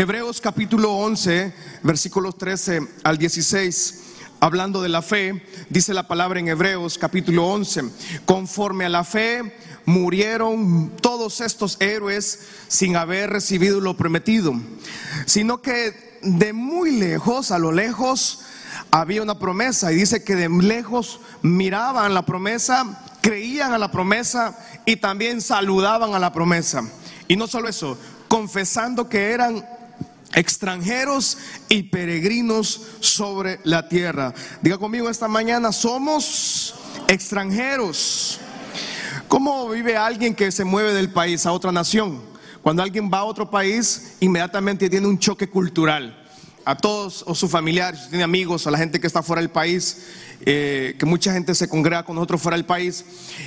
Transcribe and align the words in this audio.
Hebreos 0.00 0.40
capítulo 0.40 0.94
11, 0.94 1.52
versículos 1.82 2.38
13 2.38 2.88
al 3.04 3.18
16. 3.18 4.00
Hablando 4.40 4.80
de 4.80 4.88
la 4.88 5.02
fe, 5.02 5.44
dice 5.68 5.92
la 5.92 6.08
palabra 6.08 6.40
en 6.40 6.48
Hebreos 6.48 6.96
capítulo 6.96 7.46
11, 7.48 7.82
conforme 8.24 8.86
a 8.86 8.88
la 8.88 9.04
fe 9.04 9.54
murieron 9.84 10.90
todos 11.02 11.42
estos 11.42 11.78
héroes 11.82 12.46
sin 12.66 12.96
haber 12.96 13.28
recibido 13.28 13.78
lo 13.82 13.94
prometido, 13.94 14.54
sino 15.26 15.60
que 15.60 16.18
de 16.22 16.54
muy 16.54 16.92
lejos, 16.92 17.50
a 17.50 17.58
lo 17.58 17.70
lejos, 17.70 18.40
había 18.90 19.20
una 19.20 19.38
promesa 19.38 19.92
y 19.92 19.96
dice 19.96 20.24
que 20.24 20.34
de 20.34 20.48
lejos 20.48 21.20
miraban 21.42 22.14
la 22.14 22.24
promesa, 22.24 23.04
creían 23.20 23.74
a 23.74 23.78
la 23.78 23.90
promesa 23.90 24.58
y 24.86 24.96
también 24.96 25.42
saludaban 25.42 26.14
a 26.14 26.18
la 26.18 26.32
promesa. 26.32 26.84
Y 27.28 27.36
no 27.36 27.46
solo 27.46 27.68
eso, 27.68 27.98
confesando 28.28 29.06
que 29.06 29.32
eran 29.32 29.62
extranjeros 30.34 31.38
y 31.68 31.84
peregrinos 31.84 32.80
sobre 33.00 33.60
la 33.64 33.88
tierra. 33.88 34.34
Diga 34.62 34.78
conmigo 34.78 35.08
esta 35.08 35.28
mañana, 35.28 35.72
somos 35.72 36.74
extranjeros. 37.08 38.38
¿Cómo 39.28 39.68
vive 39.68 39.96
alguien 39.96 40.34
que 40.34 40.50
se 40.50 40.64
mueve 40.64 40.92
del 40.92 41.12
país 41.12 41.46
a 41.46 41.52
otra 41.52 41.72
nación? 41.72 42.20
Cuando 42.62 42.82
alguien 42.82 43.10
va 43.12 43.18
a 43.18 43.24
otro 43.24 43.50
país, 43.50 44.16
inmediatamente 44.20 44.90
tiene 44.90 45.06
un 45.06 45.18
choque 45.18 45.48
cultural 45.48 46.19
a 46.70 46.76
todos 46.76 47.24
o 47.26 47.34
sus 47.34 47.50
familiares, 47.50 47.98
si 48.04 48.10
tiene 48.10 48.22
amigos 48.22 48.64
o 48.64 48.70
la 48.70 48.78
gente 48.78 49.00
que 49.00 49.08
está 49.08 49.24
fuera 49.24 49.42
del 49.42 49.50
país, 49.50 50.06
eh, 50.46 50.94
que 50.96 51.04
mucha 51.04 51.32
gente 51.32 51.52
se 51.56 51.68
congrega 51.68 52.04
con 52.04 52.14
nosotros 52.14 52.40
fuera 52.40 52.56
del 52.56 52.64
país, 52.64 53.04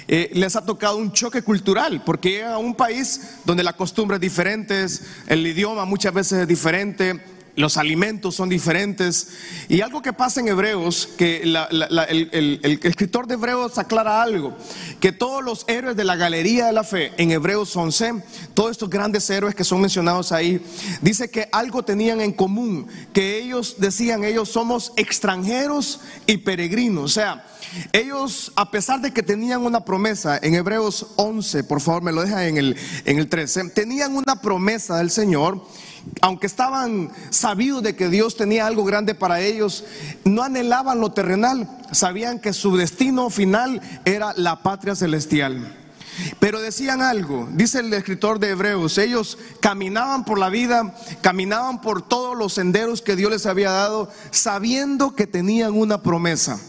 eh, 0.09 0.30
les 0.34 0.58
ha 0.58 0.66
tocado 0.66 0.98
un 0.98 1.14
choque 1.14 1.41
cultural, 1.41 2.04
porque 2.05 2.31
llega 2.31 2.55
a 2.55 2.58
un 2.58 2.76
país 2.76 3.38
donde 3.45 3.64
la 3.64 3.72
costumbre 3.72 4.16
es 4.16 4.22
diferente, 4.22 4.86
el 5.28 5.48
idioma 5.48 5.86
muchas 5.86 6.14
veces 6.14 6.41
es 6.41 6.48
diferente, 6.50 7.23
los 7.56 7.78
alimentos 7.78 8.36
son 8.36 8.50
diferentes. 8.50 9.30
Y 9.70 9.82
algo 9.82 10.02
que 10.02 10.14
pasa 10.14 10.40
en 10.40 10.48
Hebreos, 10.48 11.09
que 11.18 11.42
el, 11.44 12.80
escritor 12.84 13.28
de 13.28 13.36
Hebreos 13.36 13.78
aclara 13.78 14.22
algo, 14.22 14.56
que 15.00 15.12
todos 15.12 15.44
los 15.44 15.66
héroes 15.68 15.95
de 15.95 16.04
la 16.04 16.16
galería 16.16 16.68
de 16.68 16.73
la 16.73 16.84
fe 16.84 17.14
en 17.18 17.32
Hebreos 17.32 17.76
11, 17.76 18.23
todos 18.54 18.72
estos 18.72 18.90
grandes 18.90 19.30
héroes 19.30 19.56
que 19.56 19.64
son 19.64 19.82
mencionados 19.82 20.32
ahí, 20.32 20.64
dice 21.02 21.30
que 21.30 21.48
algo 21.52 21.84
tenían 21.84 22.22
en 22.22 22.34
común, 22.34 22.88
que 23.14 23.38
ellos 23.40 23.76
decían, 23.78 24.23
ellos 24.23 24.50
somos 24.50 24.94
extranjeros 24.95 26.02
y 26.26 26.38
peregrinos. 26.38 27.04
O 27.04 27.08
sea, 27.10 27.45
ellos, 27.92 28.52
a 28.56 28.72
pesar 28.72 29.02
de 29.02 29.11
que 29.11 29.23
tenían 29.23 29.61
una 29.61 29.86
promesa, 29.86 30.39
en 30.42 30.56
Hebreos 30.56 31.08
11, 31.16 31.64
por 31.64 31.81
favor 31.81 32.03
me 32.03 32.11
lo 32.11 32.22
deja 32.22 32.47
en 32.47 32.58
el, 32.58 32.78
en 33.05 33.20
el 33.20 33.30
13, 33.30 33.70
tenían 33.70 34.16
una 34.16 34.42
promesa 34.42 34.97
del 34.97 35.09
Señor 35.09 35.61
aunque 36.22 36.47
estaban 36.47 37.11
sabidos 37.30 37.83
de 37.83 37.95
que 37.95 38.09
Dios 38.09 38.36
tenía 38.36 38.67
algo 38.67 38.83
grande 38.83 39.16
para 39.16 39.39
ellos, 39.39 39.86
no 40.25 40.44
anhelaban 40.44 41.00
lo 41.00 41.11
terrenal, 41.11 41.70
sabían 41.92 42.39
que 42.39 42.53
su 42.53 42.75
destino 42.75 43.30
final 43.30 43.81
era 44.05 44.33
la 44.36 44.61
patria 44.64 44.95
celestial. 44.95 45.77
Pero 46.39 46.61
decían 46.61 47.02
algo, 47.02 47.48
dice 47.53 47.80
el 47.80 47.92
escritor 47.94 48.39
de 48.39 48.50
Hebreos, 48.50 48.98
ellos 48.98 49.38
caminaban 49.61 50.25
por 50.25 50.38
la 50.38 50.50
vida, 50.50 50.94
caminaban 51.22 51.81
por 51.81 52.08
todos 52.08 52.38
los 52.38 52.53
senderos 52.53 53.02
que 53.02 53.16
Dios 53.16 53.31
les 53.31 53.45
había 53.48 53.72
dado, 53.72 54.11
sabiendo 54.30 55.16
que 55.16 55.25
tenían 55.25 55.73
una 55.73 56.03
promesa. 56.03 56.59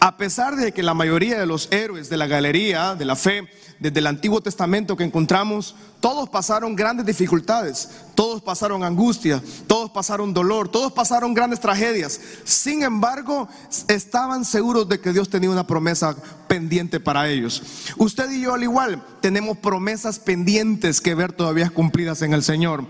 A 0.00 0.16
pesar 0.16 0.56
de 0.56 0.72
que 0.72 0.82
la 0.82 0.94
mayoría 0.94 1.38
de 1.38 1.46
los 1.46 1.70
héroes 1.70 2.08
de 2.08 2.16
la 2.16 2.26
galería 2.26 2.94
de 2.94 3.04
la 3.04 3.16
fe, 3.16 3.48
desde 3.78 4.00
el 4.00 4.06
Antiguo 4.06 4.40
Testamento 4.40 4.96
que 4.96 5.04
encontramos, 5.04 5.74
todos 6.02 6.28
pasaron 6.28 6.74
grandes 6.74 7.06
dificultades, 7.06 7.88
todos 8.16 8.42
pasaron 8.42 8.82
angustia, 8.82 9.40
todos 9.68 9.88
pasaron 9.92 10.34
dolor, 10.34 10.68
todos 10.68 10.92
pasaron 10.92 11.32
grandes 11.32 11.60
tragedias. 11.60 12.20
Sin 12.42 12.82
embargo, 12.82 13.48
estaban 13.86 14.44
seguros 14.44 14.88
de 14.88 15.00
que 15.00 15.12
Dios 15.12 15.30
tenía 15.30 15.48
una 15.48 15.64
promesa 15.64 16.16
pendiente 16.48 16.98
para 16.98 17.28
ellos. 17.30 17.62
Usted 17.96 18.30
y 18.32 18.42
yo 18.42 18.52
al 18.52 18.64
igual 18.64 19.00
tenemos 19.20 19.58
promesas 19.58 20.18
pendientes 20.18 21.00
que 21.00 21.14
ver 21.14 21.32
todavía 21.32 21.70
cumplidas 21.70 22.20
en 22.22 22.34
el 22.34 22.42
Señor. 22.42 22.84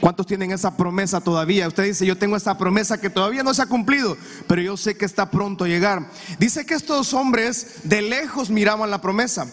¿Cuántos 0.00 0.28
tienen 0.28 0.52
esa 0.52 0.76
promesa 0.76 1.20
todavía? 1.20 1.66
Usted 1.66 1.82
dice, 1.82 2.06
yo 2.06 2.16
tengo 2.16 2.36
esa 2.36 2.56
promesa 2.56 3.00
que 3.00 3.10
todavía 3.10 3.42
no 3.42 3.54
se 3.54 3.62
ha 3.62 3.66
cumplido, 3.66 4.16
pero 4.46 4.62
yo 4.62 4.76
sé 4.76 4.96
que 4.96 5.04
está 5.04 5.32
pronto 5.32 5.64
a 5.64 5.68
llegar. 5.68 6.08
Dice 6.38 6.64
que 6.64 6.74
estos 6.74 7.12
hombres 7.12 7.80
de 7.82 8.02
lejos 8.02 8.50
miraban 8.50 8.88
la 8.88 9.00
promesa 9.00 9.48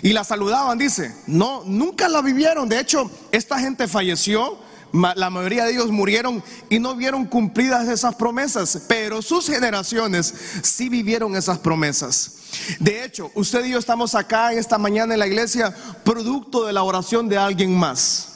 y 0.00 0.14
la 0.14 0.24
saludaban, 0.24 0.78
dice, 0.78 1.14
no, 1.26 1.62
nunca 1.66 2.08
la 2.08 2.22
vivieron 2.22 2.53
de 2.64 2.80
hecho, 2.80 3.10
esta 3.32 3.58
gente 3.58 3.88
falleció, 3.88 4.56
la 4.92 5.28
mayoría 5.28 5.64
de 5.64 5.72
ellos 5.72 5.90
murieron 5.90 6.42
y 6.70 6.78
no 6.78 6.94
vieron 6.94 7.26
cumplidas 7.26 7.88
esas 7.88 8.14
promesas, 8.14 8.84
pero 8.86 9.22
sus 9.22 9.48
generaciones 9.48 10.32
sí 10.62 10.88
vivieron 10.88 11.34
esas 11.34 11.58
promesas. 11.58 12.36
De 12.78 13.04
hecho, 13.04 13.32
usted 13.34 13.64
y 13.64 13.70
yo 13.70 13.78
estamos 13.78 14.14
acá 14.14 14.52
en 14.52 14.58
esta 14.60 14.78
mañana 14.78 15.14
en 15.14 15.20
la 15.20 15.26
iglesia 15.26 15.74
producto 16.04 16.64
de 16.64 16.72
la 16.72 16.84
oración 16.84 17.28
de 17.28 17.36
alguien 17.36 17.76
más 17.76 18.33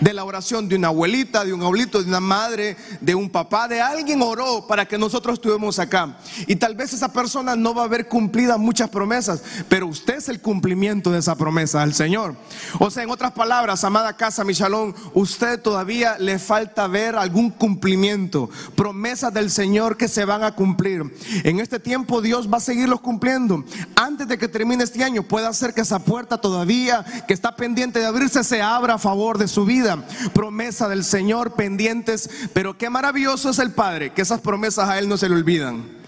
de 0.00 0.12
la 0.12 0.24
oración 0.24 0.68
de 0.68 0.76
una 0.76 0.88
abuelita, 0.88 1.44
de 1.44 1.52
un 1.52 1.62
abuelito, 1.62 2.02
de 2.02 2.08
una 2.08 2.20
madre, 2.20 2.76
de 3.00 3.14
un 3.14 3.28
papá, 3.30 3.68
de 3.68 3.80
alguien 3.80 4.22
oró 4.22 4.66
para 4.66 4.86
que 4.86 4.98
nosotros 4.98 5.34
estuvimos 5.34 5.78
acá. 5.78 6.16
Y 6.46 6.56
tal 6.56 6.74
vez 6.74 6.92
esa 6.92 7.12
persona 7.12 7.56
no 7.56 7.74
va 7.74 7.82
a 7.82 7.86
haber 7.86 8.08
cumplidas 8.08 8.58
muchas 8.58 8.90
promesas, 8.90 9.42
pero 9.68 9.86
usted 9.86 10.16
es 10.16 10.28
el 10.28 10.40
cumplimiento 10.40 11.10
de 11.10 11.18
esa 11.18 11.36
promesa 11.36 11.82
al 11.82 11.94
Señor. 11.94 12.36
O 12.78 12.90
sea, 12.90 13.02
en 13.02 13.10
otras 13.10 13.32
palabras, 13.32 13.84
amada 13.84 14.16
casa, 14.16 14.44
mi 14.44 14.52
shalom, 14.52 14.94
usted 15.14 15.60
todavía 15.60 16.16
le 16.18 16.38
falta 16.38 16.86
ver 16.86 17.16
algún 17.16 17.50
cumplimiento, 17.50 18.50
promesas 18.76 19.32
del 19.34 19.50
Señor 19.50 19.96
que 19.96 20.08
se 20.08 20.24
van 20.24 20.44
a 20.44 20.52
cumplir. 20.54 21.02
En 21.44 21.60
este 21.60 21.80
tiempo 21.80 22.20
Dios 22.20 22.48
va 22.52 22.58
a 22.58 22.60
seguirlos 22.60 23.00
cumpliendo. 23.00 23.64
Antes 23.96 24.28
de 24.28 24.38
que 24.38 24.48
termine 24.48 24.84
este 24.84 25.02
año, 25.02 25.22
puede 25.22 25.46
hacer 25.46 25.74
que 25.74 25.80
esa 25.80 25.98
puerta 25.98 26.38
todavía 26.38 27.04
que 27.26 27.34
está 27.34 27.56
pendiente 27.56 27.98
de 27.98 28.06
abrirse 28.06 28.44
se 28.44 28.62
abra 28.62 28.94
a 28.94 28.98
favor 28.98 29.38
de 29.38 29.48
su 29.48 29.64
vida 29.64 29.87
promesa 30.32 30.88
del 30.88 31.04
Señor 31.04 31.54
pendientes, 31.54 32.30
pero 32.52 32.76
qué 32.76 32.90
maravilloso 32.90 33.50
es 33.50 33.58
el 33.58 33.72
Padre, 33.72 34.12
que 34.12 34.22
esas 34.22 34.40
promesas 34.40 34.88
a 34.88 34.98
Él 34.98 35.08
no 35.08 35.16
se 35.16 35.28
le 35.28 35.34
olvidan. 35.34 35.98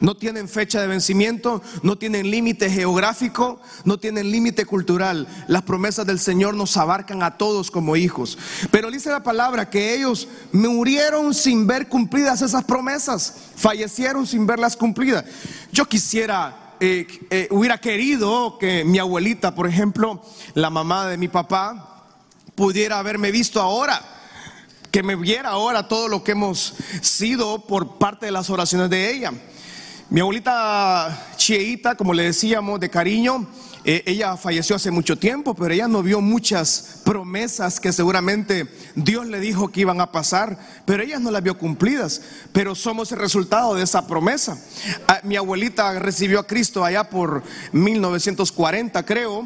No 0.00 0.16
tienen 0.16 0.48
fecha 0.48 0.80
de 0.80 0.86
vencimiento, 0.86 1.62
no 1.82 1.96
tienen 1.96 2.30
límite 2.30 2.70
geográfico, 2.70 3.60
no 3.84 3.98
tienen 3.98 4.30
límite 4.30 4.66
cultural. 4.66 5.26
Las 5.48 5.62
promesas 5.62 6.06
del 6.06 6.18
Señor 6.18 6.54
nos 6.54 6.76
abarcan 6.76 7.22
a 7.22 7.38
todos 7.38 7.70
como 7.70 7.96
hijos. 7.96 8.36
Pero 8.70 8.90
dice 8.90 9.10
la 9.10 9.22
palabra 9.22 9.70
que 9.70 9.94
ellos 9.94 10.28
murieron 10.52 11.32
sin 11.32 11.66
ver 11.66 11.88
cumplidas 11.88 12.42
esas 12.42 12.64
promesas, 12.64 13.34
fallecieron 13.56 14.26
sin 14.26 14.46
verlas 14.46 14.76
cumplidas. 14.76 15.24
Yo 15.72 15.86
quisiera, 15.86 16.74
eh, 16.80 17.06
eh, 17.30 17.48
hubiera 17.50 17.78
querido 17.78 18.58
que 18.58 18.84
mi 18.84 18.98
abuelita, 18.98 19.54
por 19.54 19.66
ejemplo, 19.66 20.22
la 20.54 20.70
mamá 20.70 21.06
de 21.06 21.16
mi 21.16 21.28
papá, 21.28 21.93
pudiera 22.54 22.98
haberme 22.98 23.30
visto 23.30 23.60
ahora, 23.60 24.00
que 24.90 25.02
me 25.02 25.16
viera 25.16 25.50
ahora 25.50 25.88
todo 25.88 26.08
lo 26.08 26.22
que 26.22 26.32
hemos 26.32 26.74
sido 27.02 27.66
por 27.66 27.98
parte 27.98 28.26
de 28.26 28.32
las 28.32 28.48
oraciones 28.50 28.90
de 28.90 29.10
ella. 29.10 29.32
Mi 30.10 30.20
abuelita 30.20 31.34
Chieita, 31.36 31.96
como 31.96 32.14
le 32.14 32.24
decíamos 32.24 32.78
de 32.78 32.90
cariño, 32.90 33.48
eh, 33.86 34.02
ella 34.06 34.36
falleció 34.36 34.76
hace 34.76 34.90
mucho 34.90 35.18
tiempo, 35.18 35.54
pero 35.54 35.74
ella 35.74 35.88
no 35.88 36.02
vio 36.02 36.20
muchas 36.20 37.00
promesas 37.04 37.80
que 37.80 37.92
seguramente 37.92 38.66
Dios 38.94 39.26
le 39.26 39.40
dijo 39.40 39.68
que 39.68 39.80
iban 39.80 40.00
a 40.00 40.12
pasar, 40.12 40.58
pero 40.86 41.02
ella 41.02 41.18
no 41.18 41.30
las 41.30 41.42
vio 41.42 41.58
cumplidas, 41.58 42.22
pero 42.52 42.74
somos 42.74 43.12
el 43.12 43.18
resultado 43.18 43.74
de 43.74 43.82
esa 43.82 44.06
promesa. 44.06 44.58
Ah, 45.06 45.20
mi 45.22 45.36
abuelita 45.36 45.98
recibió 45.98 46.40
a 46.40 46.46
Cristo 46.46 46.84
allá 46.84 47.10
por 47.10 47.42
1940, 47.72 49.04
creo. 49.04 49.44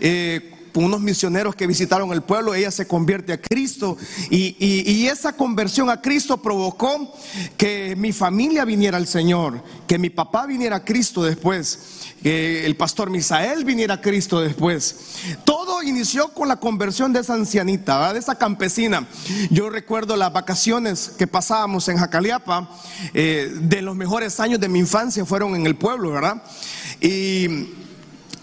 Eh, 0.00 0.57
unos 0.74 1.00
misioneros 1.00 1.54
que 1.54 1.66
visitaron 1.66 2.12
el 2.12 2.22
pueblo, 2.22 2.54
ella 2.54 2.70
se 2.70 2.86
convierte 2.86 3.32
a 3.32 3.40
Cristo 3.40 3.96
y, 4.30 5.06
esa 5.08 5.32
conversión 5.32 5.88
a 5.88 6.02
Cristo 6.02 6.36
provocó 6.42 7.14
que 7.56 7.96
mi 7.96 8.12
familia 8.12 8.64
viniera 8.64 8.98
al 8.98 9.06
Señor, 9.06 9.62
que 9.86 9.98
mi 9.98 10.10
papá 10.10 10.46
viniera 10.46 10.76
a 10.76 10.84
Cristo 10.84 11.22
después, 11.22 11.78
que 12.22 12.66
el 12.66 12.76
pastor 12.76 13.08
Misael 13.08 13.64
viniera 13.64 13.94
a 13.94 14.00
Cristo 14.00 14.40
después. 14.40 14.96
Todo 15.44 15.82
inició 15.82 16.28
con 16.34 16.48
la 16.48 16.56
conversión 16.56 17.12
de 17.12 17.20
esa 17.20 17.34
ancianita, 17.34 18.12
de 18.12 18.18
esa 18.18 18.36
campesina. 18.36 19.06
Yo 19.50 19.70
recuerdo 19.70 20.16
las 20.16 20.32
vacaciones 20.32 21.12
que 21.16 21.26
pasábamos 21.26 21.88
en 21.88 21.96
Jacaliapa, 21.96 22.68
eh, 23.14 23.50
de 23.62 23.82
los 23.82 23.96
mejores 23.96 24.40
años 24.40 24.60
de 24.60 24.68
mi 24.68 24.80
infancia 24.80 25.24
fueron 25.24 25.54
en 25.54 25.66
el 25.66 25.76
pueblo, 25.76 26.10
¿verdad? 26.10 26.42
Y 27.00 27.77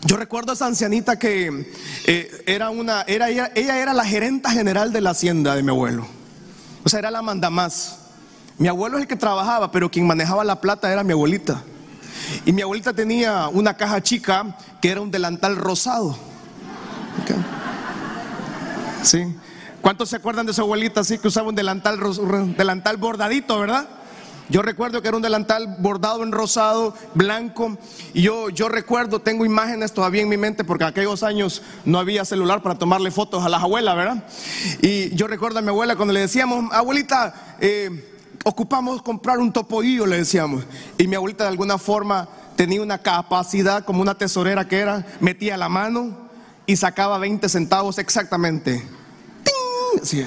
yo 0.05 0.17
recuerdo 0.17 0.51
a 0.51 0.55
esa 0.55 0.67
ancianita 0.67 1.17
que 1.17 1.71
eh, 2.05 2.43
era 2.45 2.69
una, 2.69 3.01
era 3.07 3.29
ella, 3.29 3.51
ella, 3.55 3.79
era 3.79 3.93
la 3.93 4.05
gerenta 4.05 4.51
general 4.51 4.93
de 4.93 5.01
la 5.01 5.09
hacienda 5.09 5.55
de 5.55 5.63
mi 5.63 5.69
abuelo. 5.69 6.05
O 6.83 6.89
sea, 6.89 6.99
era 6.99 7.09
la 7.09 7.23
mandamás. 7.23 7.97
Mi 8.59 8.67
abuelo 8.67 8.97
es 8.97 9.01
el 9.01 9.07
que 9.07 9.15
trabajaba, 9.15 9.71
pero 9.71 9.89
quien 9.89 10.05
manejaba 10.05 10.43
la 10.43 10.61
plata 10.61 10.91
era 10.91 11.03
mi 11.03 11.13
abuelita. 11.13 11.63
Y 12.45 12.53
mi 12.53 12.61
abuelita 12.61 12.93
tenía 12.93 13.47
una 13.47 13.75
caja 13.75 14.01
chica 14.01 14.55
que 14.79 14.91
era 14.91 15.01
un 15.01 15.09
delantal 15.09 15.55
rosado. 15.55 16.15
¿Sí? 19.01 19.35
¿Cuántos 19.81 20.09
se 20.09 20.15
acuerdan 20.17 20.45
de 20.45 20.53
su 20.53 20.61
abuelita 20.61 21.01
así 21.01 21.17
que 21.17 21.27
usaba 21.27 21.49
un 21.49 21.55
delantal, 21.55 21.99
delantal 22.55 22.97
bordadito, 22.97 23.59
verdad? 23.59 23.87
Yo 24.49 24.61
recuerdo 24.61 25.01
que 25.01 25.07
era 25.07 25.17
un 25.17 25.23
delantal 25.23 25.75
bordado 25.79 26.23
en 26.23 26.31
rosado, 26.31 26.93
blanco. 27.13 27.77
Y 28.13 28.21
yo, 28.21 28.49
yo 28.49 28.69
recuerdo, 28.69 29.19
tengo 29.19 29.45
imágenes 29.45 29.91
todavía 29.91 30.21
en 30.21 30.29
mi 30.29 30.37
mente 30.37 30.63
porque 30.63 30.83
aquellos 30.83 31.23
años 31.23 31.63
no 31.83 31.99
había 31.99 32.25
celular 32.25 32.61
para 32.61 32.77
tomarle 32.77 33.09
fotos 33.11 33.43
a 33.43 33.49
las 33.49 33.63
abuelas, 33.63 33.95
¿verdad? 33.95 34.23
Y 34.81 35.15
yo 35.15 35.27
recuerdo 35.27 35.59
a 35.59 35.61
mi 35.61 35.69
abuela 35.69 35.95
cuando 35.95 36.13
le 36.13 36.19
decíamos, 36.19 36.71
abuelita, 36.71 37.57
eh, 37.59 38.13
ocupamos 38.43 39.01
comprar 39.01 39.39
un 39.39 39.51
topoillo, 39.51 40.05
le 40.05 40.17
decíamos. 40.17 40.63
Y 40.97 41.07
mi 41.07 41.15
abuelita 41.15 41.45
de 41.45 41.49
alguna 41.49 41.79
forma 41.79 42.27
tenía 42.55 42.81
una 42.81 42.99
capacidad 42.99 43.83
como 43.83 44.01
una 44.01 44.15
tesorera 44.15 44.67
que 44.67 44.77
era, 44.77 45.05
metía 45.19 45.57
la 45.57 45.69
mano 45.69 46.25
y 46.67 46.75
sacaba 46.75 47.17
20 47.17 47.49
centavos 47.49 47.97
exactamente. 47.97 48.83
¡Ting! 49.43 50.01
Así 50.01 50.23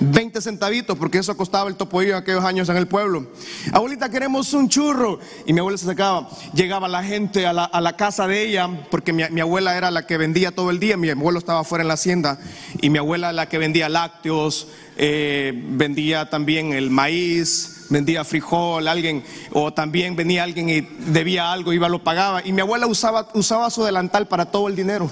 20 0.00 0.40
centavitos, 0.40 0.96
porque 0.96 1.18
eso 1.18 1.36
costaba 1.36 1.68
el 1.68 1.76
topoillo 1.76 2.12
en 2.12 2.18
aquellos 2.18 2.44
años 2.44 2.68
en 2.68 2.76
el 2.76 2.86
pueblo. 2.86 3.26
Abuelita, 3.72 4.08
queremos 4.08 4.52
un 4.52 4.68
churro. 4.68 5.18
Y 5.46 5.52
mi 5.52 5.60
abuela 5.60 5.78
se 5.78 5.86
sacaba, 5.86 6.28
llegaba 6.54 6.88
la 6.88 7.02
gente 7.02 7.46
a 7.46 7.52
la, 7.52 7.96
casa 7.96 8.26
de 8.26 8.46
ella, 8.46 8.68
porque 8.90 9.12
mi, 9.12 9.40
abuela 9.40 9.76
era 9.76 9.90
la 9.90 10.06
que 10.06 10.18
vendía 10.18 10.52
todo 10.52 10.70
el 10.70 10.78
día, 10.78 10.96
mi 10.96 11.10
abuelo 11.10 11.38
estaba 11.38 11.64
fuera 11.64 11.82
en 11.82 11.88
la 11.88 11.94
hacienda, 11.94 12.38
y 12.80 12.90
mi 12.90 12.98
abuela 12.98 13.32
la 13.32 13.48
que 13.48 13.58
vendía 13.58 13.88
lácteos, 13.88 14.68
eh, 14.96 15.52
vendía 15.70 16.30
también 16.30 16.72
el 16.72 16.90
maíz, 16.90 17.86
vendía 17.90 18.24
frijol, 18.24 18.86
alguien, 18.86 19.24
o 19.52 19.72
también 19.72 20.16
venía 20.16 20.44
alguien 20.44 20.68
y 20.68 20.80
debía 20.80 21.52
algo, 21.52 21.72
iba, 21.72 21.88
lo 21.88 22.04
pagaba. 22.04 22.42
Y 22.44 22.52
mi 22.52 22.60
abuela 22.60 22.86
usaba, 22.86 23.28
usaba 23.34 23.70
su 23.70 23.84
delantal 23.84 24.28
para 24.28 24.46
todo 24.46 24.68
el 24.68 24.76
dinero. 24.76 25.10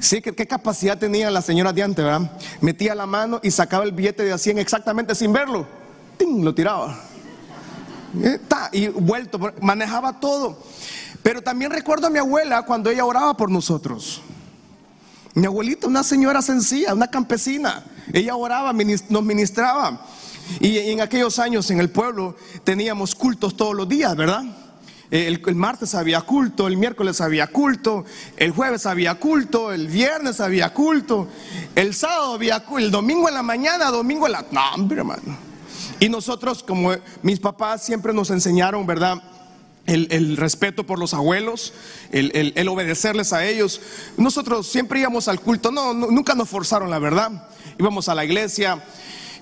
Sí, 0.00 0.20
¿qué, 0.20 0.46
capacidad 0.46 0.98
tenía 0.98 1.30
la 1.30 1.40
señora 1.40 1.72
de 1.72 1.82
antes, 1.82 2.04
verdad? 2.04 2.30
Metía 2.60 2.94
la 2.94 3.06
mano 3.06 3.40
y 3.42 3.50
sacaba 3.50 3.84
el 3.84 3.92
billete 3.92 4.24
de 4.24 4.32
a 4.32 4.38
100 4.38 4.58
exactamente 4.58 5.14
sin 5.14 5.32
verlo. 5.32 5.66
¡Ting! 6.18 6.44
Lo 6.44 6.54
tiraba. 6.54 6.98
Eh, 8.22 8.38
y 8.72 8.88
vuelto, 8.88 9.38
manejaba 9.60 10.20
todo. 10.20 10.58
Pero 11.22 11.42
también 11.42 11.70
recuerdo 11.70 12.06
a 12.06 12.10
mi 12.10 12.18
abuela 12.18 12.62
cuando 12.62 12.90
ella 12.90 13.04
oraba 13.04 13.36
por 13.36 13.50
nosotros. 13.50 14.20
Mi 15.34 15.46
abuelita, 15.46 15.86
una 15.86 16.02
señora 16.02 16.40
sencilla, 16.40 16.94
una 16.94 17.08
campesina. 17.08 17.84
Ella 18.12 18.36
oraba, 18.36 18.72
nos 18.72 19.22
ministraba. 19.24 20.00
Y 20.60 20.78
en 20.78 21.00
aquellos 21.00 21.38
años 21.38 21.70
en 21.70 21.80
el 21.80 21.90
pueblo 21.90 22.36
teníamos 22.64 23.14
cultos 23.14 23.56
todos 23.56 23.74
los 23.74 23.88
días, 23.88 24.14
¿verdad? 24.14 24.44
El, 25.10 25.40
martes 25.54 25.94
había 25.94 26.20
culto, 26.22 26.66
el 26.66 26.76
miércoles 26.76 27.20
había 27.20 27.46
culto, 27.46 28.04
el 28.36 28.50
jueves 28.50 28.86
había 28.86 29.14
culto, 29.16 29.72
el 29.72 29.86
viernes 29.86 30.40
había 30.40 30.74
culto, 30.74 31.28
el 31.76 31.94
sábado 31.94 32.34
había 32.34 32.60
culto, 32.60 32.84
el 32.86 32.90
domingo 32.90 33.28
en 33.28 33.34
la 33.34 33.42
mañana, 33.42 33.90
domingo 33.90 34.26
en 34.26 34.32
la... 34.32 34.44
No, 34.50 34.60
hombre, 34.74 34.98
hermano. 34.98 35.36
Y 36.00 36.08
nosotros, 36.08 36.62
como 36.62 36.92
mis 37.22 37.38
papás 37.38 37.84
siempre 37.84 38.12
nos 38.12 38.30
enseñaron, 38.30 38.86
¿verdad? 38.86 39.22
El, 39.86 40.36
respeto 40.36 40.84
por 40.84 40.98
los 40.98 41.14
abuelos, 41.14 41.72
el, 42.10 42.68
obedecerles 42.68 43.32
a 43.32 43.46
ellos. 43.46 43.80
Nosotros 44.16 44.66
siempre 44.66 44.98
íbamos 44.98 45.28
al 45.28 45.40
culto, 45.40 45.70
no, 45.70 45.94
nunca 45.94 46.34
nos 46.34 46.48
forzaron, 46.48 46.90
la 46.90 46.98
verdad. 46.98 47.48
Íbamos 47.78 48.08
a 48.08 48.14
la 48.16 48.24
iglesia, 48.24 48.82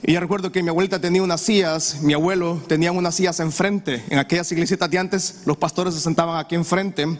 y 0.06 0.12
yo 0.12 0.21
recuerdo 0.21 0.53
que 0.53 0.62
mi 0.62 0.69
abuelita 0.69 1.01
tenía 1.01 1.23
unas 1.23 1.41
sillas, 1.41 2.03
mi 2.03 2.12
abuelo 2.12 2.61
tenía 2.69 2.93
unas 2.93 3.15
sillas 3.15 3.41
enfrente. 3.41 4.05
En 4.11 4.19
aquellas 4.19 4.53
iglesias 4.53 4.79
de 4.79 4.99
antes, 4.99 5.43
los 5.47 5.56
pastores 5.56 5.95
se 5.95 6.01
sentaban 6.01 6.39
aquí 6.39 6.55
enfrente. 6.55 7.19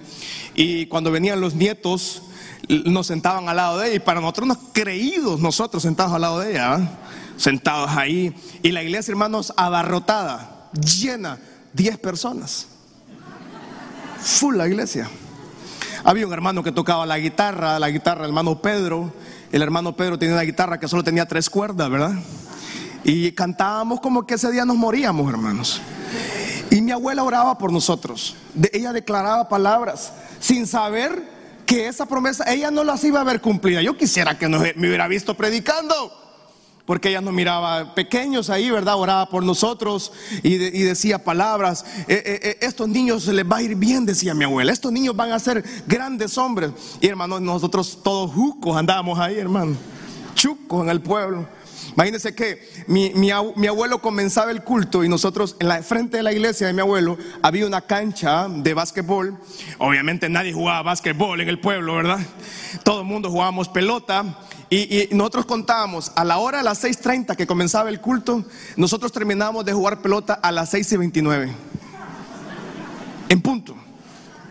Y 0.55 0.85
cuando 0.87 1.11
venían 1.11 1.41
los 1.41 1.55
nietos, 1.55 2.25
nos 2.69 3.07
sentaban 3.07 3.49
al 3.49 3.57
lado 3.57 3.79
de 3.79 3.87
ella. 3.87 3.97
Y 3.97 4.01
para 4.01 4.21
nosotros, 4.21 4.49
nos 4.49 4.59
creídos, 4.75 5.41
nosotros 5.41 5.83
sentados 5.83 6.13
al 6.13 6.21
lado 6.21 6.41
de 6.41 6.51
ella, 6.51 6.75
¿ah? 6.75 6.99
sentados 7.39 7.89
ahí. 7.91 8.35
Y 8.63 8.71
la 8.71 8.83
iglesia, 8.83 9.13
hermanos, 9.13 9.55
abarrotada, 9.57 10.71
llena, 10.75 11.39
10 11.73 11.97
personas. 11.99 12.67
Full 14.21 14.59
la 14.59 14.69
iglesia. 14.69 15.09
Había 16.05 16.27
un 16.27 16.35
hermano 16.35 16.63
que 16.63 16.71
tocaba 16.71 17.07
la 17.07 17.19
guitarra, 17.19 17.79
la 17.79 17.89
guitarra, 17.89 18.25
el 18.25 18.29
hermano 18.29 18.61
Pedro. 18.61 19.11
El 19.51 19.63
hermano 19.63 19.97
Pedro 19.97 20.19
tenía 20.19 20.35
una 20.35 20.43
guitarra 20.43 20.79
que 20.79 20.87
solo 20.87 21.03
tenía 21.03 21.27
tres 21.27 21.49
cuerdas, 21.49 21.89
¿verdad? 21.89 22.13
Y 23.05 23.33
cantábamos 23.33 24.01
como 24.01 24.27
que 24.27 24.35
ese 24.35 24.51
día 24.51 24.65
nos 24.65 24.77
moríamos, 24.77 25.29
hermanos. 25.31 25.81
Y 26.71 26.81
mi 26.81 26.91
abuela 26.91 27.23
oraba 27.23 27.59
por 27.59 27.71
nosotros. 27.71 28.35
ella 28.73 28.93
declaraba 28.93 29.49
palabras 29.49 30.13
sin 30.41 30.67
saber 30.67 31.23
que 31.67 31.87
esa 31.87 32.07
promesa 32.07 32.51
ella 32.53 32.71
no 32.71 32.83
las 32.83 33.05
iba 33.05 33.21
a 33.21 33.25
ver 33.25 33.41
cumplida. 33.41 33.83
Yo 33.83 33.97
quisiera 33.97 34.39
que 34.39 34.49
me 34.49 34.89
hubiera 34.89 35.07
visto 35.07 35.35
predicando. 35.35 36.25
Porque 36.87 37.09
ella 37.09 37.23
nos 37.23 37.33
miraba 37.33 37.95
pequeños 37.95 38.51
ahí, 38.51 38.71
¿verdad? 38.71 38.97
Oraba 38.97 39.31
por 39.31 39.43
nosotros 39.43 40.13
y, 40.43 40.59
decía 40.59 41.25
palabras. 41.25 41.85
Eh, 42.09 42.23
eh, 42.27 42.41
eh, 42.43 42.59
estos 42.61 42.89
niños 42.89 43.27
les 43.27 43.51
va 43.51 43.57
a 43.57 43.63
ir 43.63 43.75
bien, 43.75 44.05
decía 44.05 44.35
mi 44.35 44.45
abuela. 44.45 44.71
Estos 44.71 44.93
niños 44.93 45.17
van 45.17 45.33
a 45.33 45.39
ser 45.39 45.65
grandes 45.87 46.37
hombres. 46.37 46.73
Y 47.01 47.07
hermanos, 47.07 47.41
nosotros 47.41 48.01
todos 48.03 48.31
jucos 48.33 48.77
andábamos 48.77 49.19
ahí, 49.19 49.39
hermano. 49.39 49.77
Chucos 50.35 50.83
en 50.83 50.91
el 50.91 51.01
pueblo. 51.01 51.47
Imagínense 51.95 52.35
que 52.35 52.61
mi, 52.89 53.31
abuelo 53.31 54.01
comenzaba 54.01 54.51
el 54.51 54.63
culto 54.63 55.05
y 55.05 55.09
nosotros 55.09 55.57
en 55.61 55.69
la 55.69 55.83
frente 55.83 56.17
de 56.17 56.25
la 56.25 56.33
iglesia 56.33 56.67
de 56.67 56.73
mi 56.73 56.81
abuelo 56.81 57.17
había 57.41 57.67
una 57.67 57.83
cancha 57.83 58.49
de 58.49 58.75
básquetbol. 58.75 59.39
Obviamente 59.79 60.29
nadie 60.29 60.53
jugaba 60.53 60.83
básquetbol 60.83 61.41
en 61.41 61.49
el 61.49 61.61
pueblo, 61.61 61.95
¿verdad? 61.95 62.19
Todo 62.83 63.03
el 63.03 63.07
mundo 63.07 63.31
jugábamos 63.31 63.69
pelota. 63.69 64.39
Y, 64.71 65.09
nosotros 65.13 65.47
contábamos 65.47 66.11
a 66.17 66.25
la 66.25 66.39
hora 66.39 66.59
de 66.59 66.65
las 66.65 66.83
6.30 66.83 67.37
que 67.37 67.47
comenzaba 67.47 67.91
el 67.91 68.01
culto, 68.01 68.45
nosotros 68.77 69.13
terminábamos 69.13 69.65
de 69.65 69.73
jugar 69.73 70.03
pelota 70.03 70.35
a 70.35 70.51
las 70.51 70.71
6 70.71 70.93
y 70.93 70.97
29. 70.97 71.53
En 73.29 73.41
punto. 73.41 73.77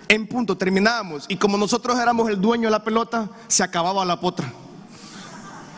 En 0.07 0.27
punto 0.27 0.57
terminábamos. 0.57 1.25
Y 1.27 1.35
como 1.35 1.57
nosotros 1.57 1.99
éramos 1.99 2.29
el 2.29 2.39
dueño 2.39 2.67
de 2.67 2.71
la 2.71 2.85
pelota, 2.85 3.29
se 3.47 3.63
acababa 3.63 4.05
la 4.05 4.21
potra. 4.21 4.49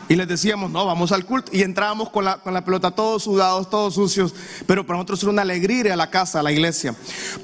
Y 0.08 0.14
les 0.14 0.28
decíamos, 0.28 0.70
no, 0.70 0.86
vamos 0.86 1.12
al 1.12 1.24
culto. 1.24 1.50
Y 1.52 1.62
entrábamos 1.62 2.10
con 2.10 2.24
la, 2.24 2.38
con 2.38 2.54
la 2.54 2.64
pelota 2.64 2.90
todos 2.90 3.24
sudados, 3.24 3.68
todos 3.68 3.94
sucios. 3.94 4.34
Pero 4.66 4.86
para 4.86 4.98
nosotros 4.98 5.22
era 5.22 5.32
una 5.32 5.42
alegría 5.42 5.80
ir 5.80 5.92
a 5.92 5.96
la 5.96 6.10
casa, 6.10 6.40
a 6.40 6.42
la 6.42 6.52
iglesia. 6.52 6.94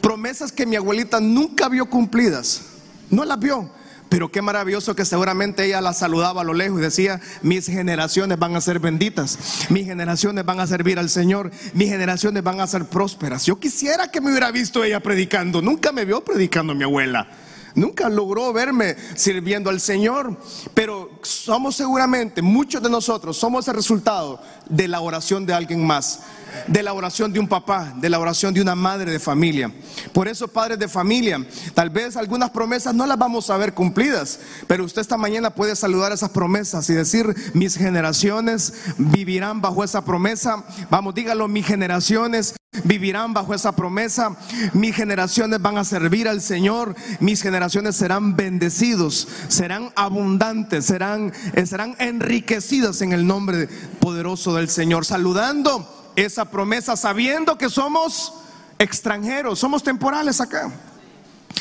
Promesas 0.00 0.52
que 0.52 0.66
mi 0.66 0.76
abuelita 0.76 1.20
nunca 1.20 1.68
vio 1.68 1.86
cumplidas. 1.86 2.62
No 3.10 3.24
las 3.24 3.38
vio. 3.38 3.70
Pero 4.12 4.30
qué 4.30 4.42
maravilloso 4.42 4.94
que 4.94 5.06
seguramente 5.06 5.64
ella 5.64 5.80
las 5.80 5.98
saludaba 5.98 6.42
a 6.42 6.44
lo 6.44 6.52
lejos 6.52 6.78
y 6.78 6.82
decía, 6.82 7.18
mis 7.40 7.64
generaciones 7.64 8.38
van 8.38 8.54
a 8.54 8.60
ser 8.60 8.78
benditas, 8.78 9.38
mis 9.70 9.86
generaciones 9.86 10.44
van 10.44 10.60
a 10.60 10.66
servir 10.66 10.98
al 10.98 11.08
Señor, 11.08 11.50
mis 11.72 11.88
generaciones 11.88 12.42
van 12.42 12.60
a 12.60 12.66
ser 12.66 12.84
prósperas. 12.84 13.46
Yo 13.46 13.58
quisiera 13.58 14.10
que 14.10 14.20
me 14.20 14.28
hubiera 14.28 14.50
visto 14.50 14.84
ella 14.84 15.00
predicando, 15.00 15.62
nunca 15.62 15.92
me 15.92 16.04
vio 16.04 16.22
predicando 16.22 16.74
mi 16.74 16.84
abuela. 16.84 17.26
Nunca 17.74 18.08
logró 18.08 18.52
verme 18.52 18.96
sirviendo 19.14 19.70
al 19.70 19.80
Señor, 19.80 20.36
pero 20.74 21.10
somos 21.22 21.76
seguramente, 21.76 22.42
muchos 22.42 22.82
de 22.82 22.90
nosotros, 22.90 23.36
somos 23.36 23.66
el 23.68 23.74
resultado 23.74 24.40
de 24.68 24.88
la 24.88 25.00
oración 25.00 25.46
de 25.46 25.54
alguien 25.54 25.86
más, 25.86 26.20
de 26.66 26.82
la 26.82 26.92
oración 26.92 27.32
de 27.32 27.40
un 27.40 27.48
papá, 27.48 27.94
de 27.96 28.08
la 28.08 28.18
oración 28.18 28.54
de 28.54 28.60
una 28.60 28.74
madre 28.74 29.10
de 29.10 29.18
familia. 29.18 29.72
Por 30.12 30.28
eso, 30.28 30.48
padres 30.48 30.78
de 30.78 30.88
familia, 30.88 31.44
tal 31.74 31.90
vez 31.90 32.16
algunas 32.16 32.50
promesas 32.50 32.94
no 32.94 33.06
las 33.06 33.18
vamos 33.18 33.50
a 33.50 33.56
ver 33.56 33.74
cumplidas, 33.74 34.40
pero 34.66 34.84
usted 34.84 35.00
esta 35.00 35.16
mañana 35.16 35.50
puede 35.50 35.76
saludar 35.76 36.12
esas 36.12 36.30
promesas 36.30 36.88
y 36.90 36.94
decir, 36.94 37.34
mis 37.54 37.76
generaciones 37.76 38.72
vivirán 38.98 39.60
bajo 39.60 39.84
esa 39.84 40.04
promesa. 40.04 40.64
Vamos, 40.90 41.14
dígalo, 41.14 41.48
mis 41.48 41.66
generaciones 41.66 42.54
vivirán 42.84 43.34
bajo 43.34 43.54
esa 43.54 43.72
promesa. 43.72 44.36
Mis 44.72 44.94
generaciones 44.94 45.60
van 45.60 45.78
a 45.78 45.84
servir 45.84 46.28
al 46.28 46.40
Señor. 46.40 46.94
Mis 47.20 47.42
generaciones 47.42 47.96
serán 47.96 48.36
bendecidos, 48.36 49.28
serán 49.48 49.90
abundantes, 49.94 50.86
serán, 50.86 51.32
eh, 51.54 51.66
serán 51.66 51.94
enriquecidas 51.98 53.02
en 53.02 53.12
el 53.12 53.26
nombre 53.26 53.68
poderoso 54.00 54.54
del 54.54 54.68
Señor. 54.68 55.04
Saludando 55.04 56.01
esa 56.16 56.44
promesa, 56.44 56.96
sabiendo 56.96 57.56
que 57.56 57.70
somos 57.70 58.32
extranjeros, 58.78 59.58
somos 59.58 59.82
temporales 59.82 60.40
acá. 60.40 60.70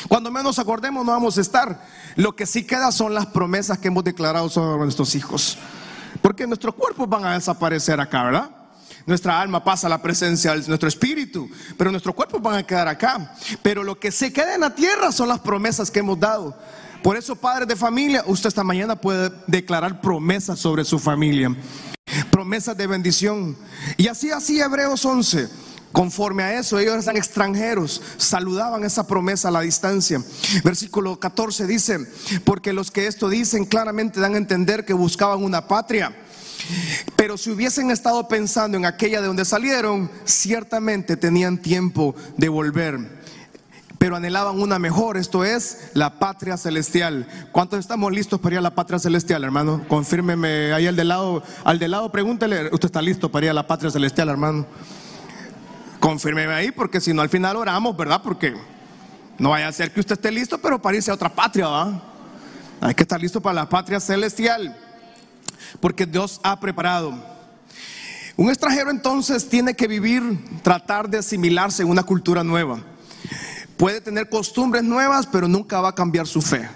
Cuando 0.08 0.30
menos 0.30 0.58
acordemos 0.58 1.04
no 1.04 1.12
vamos 1.12 1.38
a 1.38 1.40
estar. 1.40 1.86
Lo 2.16 2.34
que 2.34 2.46
sí 2.46 2.64
queda 2.64 2.92
son 2.92 3.14
las 3.14 3.26
promesas 3.26 3.78
que 3.78 3.88
hemos 3.88 4.04
declarado 4.04 4.48
sobre 4.48 4.84
nuestros 4.84 5.14
hijos. 5.14 5.58
Porque 6.20 6.46
nuestros 6.46 6.74
cuerpos 6.74 7.08
van 7.08 7.24
a 7.24 7.34
desaparecer 7.34 8.00
acá, 8.00 8.24
¿verdad? 8.24 8.50
Nuestra 9.06 9.40
alma 9.40 9.64
pasa 9.64 9.86
a 9.86 9.90
la 9.90 10.00
presencia 10.00 10.54
de 10.54 10.68
nuestro 10.68 10.88
espíritu, 10.88 11.50
pero 11.76 11.90
nuestros 11.90 12.14
cuerpos 12.14 12.40
van 12.40 12.56
a 12.56 12.62
quedar 12.62 12.88
acá. 12.88 13.34
Pero 13.62 13.82
lo 13.82 13.98
que 13.98 14.12
se 14.12 14.32
queda 14.32 14.54
en 14.54 14.60
la 14.60 14.74
tierra 14.74 15.10
son 15.12 15.28
las 15.28 15.40
promesas 15.40 15.90
que 15.90 16.00
hemos 16.00 16.20
dado. 16.20 16.56
Por 17.02 17.16
eso, 17.16 17.34
padres 17.34 17.66
de 17.66 17.74
familia, 17.74 18.22
usted 18.26 18.48
esta 18.48 18.62
mañana 18.62 18.94
puede 18.94 19.32
declarar 19.48 20.00
promesas 20.00 20.60
sobre 20.60 20.84
su 20.84 21.00
familia. 21.00 21.56
Promesas 22.30 22.76
de 22.76 22.86
bendición. 22.86 23.56
Y 23.96 24.08
así, 24.08 24.30
así, 24.30 24.60
Hebreos 24.60 25.04
11. 25.04 25.48
Conforme 25.92 26.42
a 26.42 26.58
eso, 26.58 26.78
ellos 26.78 27.04
eran 27.04 27.18
extranjeros, 27.18 28.00
saludaban 28.16 28.82
esa 28.82 29.06
promesa 29.06 29.48
a 29.48 29.50
la 29.50 29.60
distancia. 29.60 30.22
Versículo 30.64 31.20
14 31.20 31.66
dice, 31.66 31.98
porque 32.44 32.72
los 32.72 32.90
que 32.90 33.06
esto 33.06 33.28
dicen 33.28 33.66
claramente 33.66 34.18
dan 34.18 34.34
a 34.34 34.38
entender 34.38 34.86
que 34.86 34.94
buscaban 34.94 35.44
una 35.44 35.68
patria 35.68 36.16
Pero 37.16 37.36
si 37.36 37.50
hubiesen 37.50 37.90
estado 37.90 38.26
pensando 38.26 38.78
en 38.78 38.86
aquella 38.86 39.20
de 39.20 39.26
donde 39.26 39.44
salieron, 39.44 40.10
ciertamente 40.24 41.18
tenían 41.18 41.58
tiempo 41.58 42.14
de 42.38 42.48
volver. 42.48 43.21
Pero 44.02 44.16
anhelaban 44.16 44.60
una 44.60 44.80
mejor, 44.80 45.16
esto 45.16 45.44
es 45.44 45.90
la 45.94 46.18
patria 46.18 46.56
celestial. 46.56 47.24
¿Cuántos 47.52 47.78
estamos 47.78 48.10
listos 48.10 48.40
para 48.40 48.56
ir 48.56 48.58
a 48.58 48.62
la 48.62 48.74
patria 48.74 48.98
celestial, 48.98 49.44
hermano? 49.44 49.84
Confírmeme 49.86 50.72
ahí 50.72 50.88
al 50.88 50.96
del 50.96 51.06
lado, 51.06 51.44
al 51.62 51.78
del 51.78 51.92
lado, 51.92 52.10
pregúntele, 52.10 52.64
¿usted 52.72 52.86
está 52.86 53.00
listo 53.00 53.30
para 53.30 53.46
ir 53.46 53.50
a 53.50 53.54
la 53.54 53.64
patria 53.64 53.92
celestial, 53.92 54.28
hermano? 54.28 54.66
Confírmeme 56.00 56.52
ahí, 56.52 56.72
porque 56.72 57.00
si 57.00 57.14
no 57.14 57.22
al 57.22 57.28
final 57.28 57.54
oramos, 57.54 57.96
¿verdad? 57.96 58.20
Porque 58.24 58.56
no 59.38 59.50
vaya 59.50 59.68
a 59.68 59.72
ser 59.72 59.92
que 59.92 60.00
usted 60.00 60.14
esté 60.14 60.32
listo, 60.32 60.58
pero 60.58 60.82
para 60.82 60.96
irse 60.96 61.12
a 61.12 61.14
otra 61.14 61.28
patria, 61.28 61.68
¿va? 61.68 62.02
Hay 62.80 62.96
que 62.96 63.04
estar 63.04 63.20
listo 63.20 63.40
para 63.40 63.54
la 63.54 63.68
patria 63.68 64.00
celestial 64.00 64.76
porque 65.78 66.06
Dios 66.06 66.40
ha 66.42 66.58
preparado. 66.58 67.14
Un 68.36 68.50
extranjero 68.50 68.90
entonces 68.90 69.48
tiene 69.48 69.76
que 69.76 69.86
vivir, 69.86 70.40
tratar 70.64 71.08
de 71.08 71.18
asimilarse 71.18 71.84
en 71.84 71.88
una 71.88 72.02
cultura 72.02 72.42
nueva. 72.42 72.80
Puede 73.82 74.00
tener 74.00 74.28
costumbres 74.28 74.84
nuevas, 74.84 75.26
pero 75.26 75.48
nunca 75.48 75.80
va 75.80 75.88
a 75.88 75.92
cambiar 75.92 76.28
su 76.28 76.40
fe. 76.40 76.68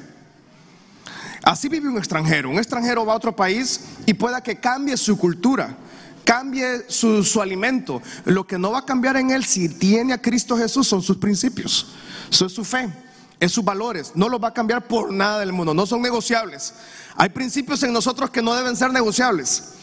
Así 1.45 1.69
vive 1.69 1.89
un 1.89 1.99
extranjero. 1.99 2.51
Un 2.51 2.59
extranjero 2.59 3.07
va 3.07 3.13
a 3.13 3.17
otro 3.17 3.37
país 3.37 3.81
y 4.07 4.15
pueda 4.15 4.41
que 4.41 4.59
cambie 4.59 4.97
su 4.97 5.17
cultura, 5.17 5.77
cambie 6.25 6.85
su, 6.89 7.23
su, 7.23 7.41
alimento. 7.41 8.03
Lo 8.25 8.45
que 8.45 8.59
no 8.59 8.73
va 8.73 8.81
a 8.81 8.85
cambiar 8.85 9.19
en 9.19 9.31
él 9.31 9.45
si 9.45 9.69
tiene 9.69 10.15
a 10.15 10.21
Cristo 10.21 10.59
Jesús 10.59 10.89
son 10.89 11.01
sus 11.01 11.19
principios, 11.19 11.95
son 12.29 12.51
su 12.51 12.65
fe 12.65 12.89
es 13.39 13.53
sus 13.53 13.65
valores. 13.65 14.13
No 14.17 14.29
los 14.29 14.43
va 14.43 14.49
a 14.49 14.55
cambiar 14.55 14.89
por 14.89 15.13
nada 15.13 15.39
del 15.39 15.53
mundo. 15.53 15.75
No 15.75 15.87
son 15.87 16.03
negociables. 16.03 16.75
Hay 17.15 17.29
principios 17.29 17.83
en 17.85 17.93
nosotros 17.93 18.31
que 18.31 18.43
no 18.43 18.53
deben 18.55 18.75
ser 18.75 18.93
negociables. 18.93 19.76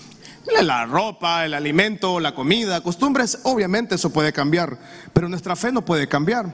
La 0.61 0.85
ropa, 0.85 1.45
el 1.45 1.53
alimento, 1.53 2.19
la 2.19 2.35
comida, 2.35 2.81
costumbres, 2.81 3.39
obviamente 3.43 3.95
eso 3.95 4.11
puede 4.11 4.33
cambiar, 4.33 4.77
pero 5.13 5.29
nuestra 5.29 5.55
fe 5.55 5.71
no 5.71 5.85
puede 5.85 6.07
cambiar. 6.07 6.53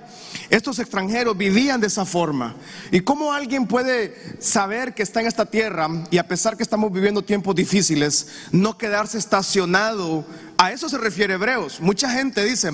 Estos 0.52 0.78
extranjeros 0.78 1.36
vivían 1.36 1.82
de 1.82 1.88
esa 1.88 2.06
forma. 2.06 2.56
¿Y 2.92 3.00
cómo 3.00 3.34
alguien 3.34 3.66
puede 3.66 4.16
saber 4.40 4.94
que 4.94 5.02
está 5.02 5.22
en 5.22 5.28
esta 5.28 5.48
tierra 5.48 5.90
y 6.12 6.20
a 6.20 6.28
pesar 6.28 6.56
que 6.56 6.62
estamos 6.62 6.92
viviendo 6.92 7.24
tiempos 7.24 7.56
difíciles, 7.56 8.28
no 8.52 8.78
quedarse 8.78 9.18
estacionado? 9.18 10.24
A 10.62 10.74
eso 10.74 10.90
se 10.90 10.98
refiere 10.98 11.36
Hebreos. 11.36 11.80
Mucha 11.80 12.12
gente 12.12 12.44
dice, 12.44 12.72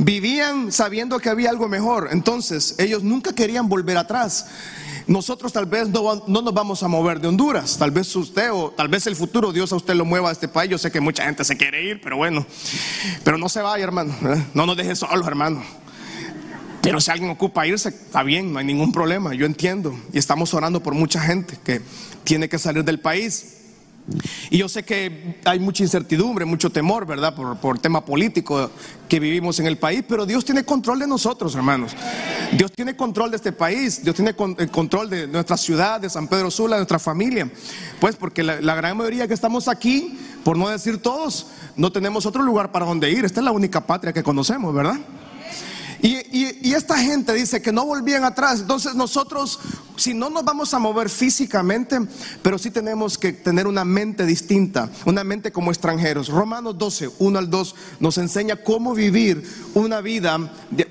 vivían 0.00 0.72
sabiendo 0.72 1.20
que 1.20 1.28
había 1.28 1.48
algo 1.48 1.68
mejor, 1.68 2.08
entonces 2.10 2.74
ellos 2.76 3.04
nunca 3.04 3.32
querían 3.32 3.68
volver 3.68 3.96
atrás. 3.98 4.46
Nosotros 5.06 5.52
tal 5.52 5.66
vez 5.66 5.88
no, 5.90 6.24
nos 6.26 6.52
vamos 6.52 6.82
a 6.82 6.88
mover 6.88 7.20
de 7.20 7.28
Honduras, 7.28 7.78
tal 7.78 7.92
vez 7.92 8.16
usted 8.16 8.50
o 8.52 8.72
tal 8.72 8.88
vez 8.88 9.06
el 9.06 9.14
futuro 9.14 9.52
Dios 9.52 9.72
a 9.72 9.76
usted 9.76 9.94
lo 9.94 10.04
mueva 10.04 10.30
a 10.30 10.32
este 10.32 10.48
país. 10.48 10.72
Yo 10.72 10.76
sé 10.76 10.90
que 10.90 10.98
mucha 10.98 11.24
gente 11.24 11.44
se 11.44 11.56
quiere 11.56 11.84
ir, 11.84 12.00
pero 12.00 12.16
bueno, 12.16 12.44
pero 13.22 13.38
no 13.38 13.48
se 13.48 13.62
vaya, 13.62 13.84
hermano. 13.84 14.12
¿eh? 14.24 14.44
No 14.52 14.66
nos 14.66 14.76
deje 14.76 14.96
solos, 14.96 15.24
hermano. 15.28 15.62
Pero 16.82 17.00
si 17.00 17.12
alguien 17.12 17.30
ocupa 17.30 17.64
irse, 17.64 17.90
está 17.90 18.24
bien, 18.24 18.52
no 18.52 18.58
hay 18.58 18.64
ningún 18.64 18.90
problema, 18.90 19.34
yo 19.34 19.46
entiendo. 19.46 19.96
Y 20.12 20.18
estamos 20.18 20.52
orando 20.52 20.82
por 20.82 20.94
mucha 20.94 21.20
gente 21.20 21.56
que 21.62 21.80
tiene 22.24 22.48
que 22.48 22.58
salir 22.58 22.82
del 22.82 22.98
país. 22.98 23.59
Y 24.50 24.58
yo 24.58 24.68
sé 24.68 24.82
que 24.82 25.36
hay 25.44 25.60
mucha 25.60 25.82
incertidumbre, 25.82 26.44
mucho 26.44 26.70
temor, 26.70 27.06
¿verdad? 27.06 27.34
Por, 27.34 27.56
por 27.58 27.78
tema 27.78 28.04
político 28.04 28.70
que 29.08 29.20
vivimos 29.20 29.60
en 29.60 29.66
el 29.66 29.78
país, 29.78 30.04
pero 30.08 30.26
Dios 30.26 30.44
tiene 30.44 30.64
control 30.64 30.98
de 30.98 31.06
nosotros, 31.06 31.54
hermanos. 31.54 31.92
Dios 32.52 32.72
tiene 32.72 32.96
control 32.96 33.30
de 33.30 33.36
este 33.36 33.52
país, 33.52 34.02
Dios 34.02 34.16
tiene 34.16 34.34
el 34.58 34.70
control 34.70 35.10
de 35.10 35.26
nuestra 35.28 35.56
ciudad, 35.56 36.00
de 36.00 36.10
San 36.10 36.26
Pedro 36.26 36.50
Sula, 36.50 36.76
de 36.76 36.80
nuestra 36.80 36.98
familia. 36.98 37.50
Pues 38.00 38.16
porque 38.16 38.42
la, 38.42 38.60
la 38.60 38.74
gran 38.74 38.96
mayoría 38.96 39.28
que 39.28 39.34
estamos 39.34 39.68
aquí, 39.68 40.18
por 40.42 40.56
no 40.56 40.68
decir 40.68 40.98
todos, 40.98 41.46
no 41.76 41.92
tenemos 41.92 42.26
otro 42.26 42.42
lugar 42.42 42.72
para 42.72 42.86
donde 42.86 43.10
ir. 43.10 43.24
Esta 43.24 43.40
es 43.40 43.44
la 43.44 43.52
única 43.52 43.86
patria 43.86 44.12
que 44.12 44.22
conocemos, 44.22 44.74
¿verdad? 44.74 44.98
Y, 46.02 46.72
esta 46.72 46.96
gente 46.96 47.34
dice 47.34 47.60
que 47.60 47.72
no 47.72 47.84
volvían 47.84 48.24
atrás. 48.24 48.60
Entonces 48.60 48.94
nosotros, 48.94 49.58
si 49.96 50.14
no 50.14 50.30
nos 50.30 50.44
vamos 50.44 50.72
a 50.72 50.78
mover 50.78 51.10
físicamente, 51.10 51.98
pero 52.42 52.58
sí 52.58 52.70
tenemos 52.70 53.18
que 53.18 53.32
tener 53.32 53.66
una 53.66 53.84
mente 53.84 54.24
distinta, 54.24 54.88
una 55.04 55.24
mente 55.24 55.52
como 55.52 55.70
extranjeros. 55.70 56.28
Romanos 56.28 56.78
12, 56.78 57.10
1 57.18 57.38
al 57.38 57.50
2 57.50 57.74
nos 57.98 58.16
enseña 58.18 58.56
cómo 58.56 58.94
vivir 58.94 59.42
una 59.74 60.00
vida 60.00 60.38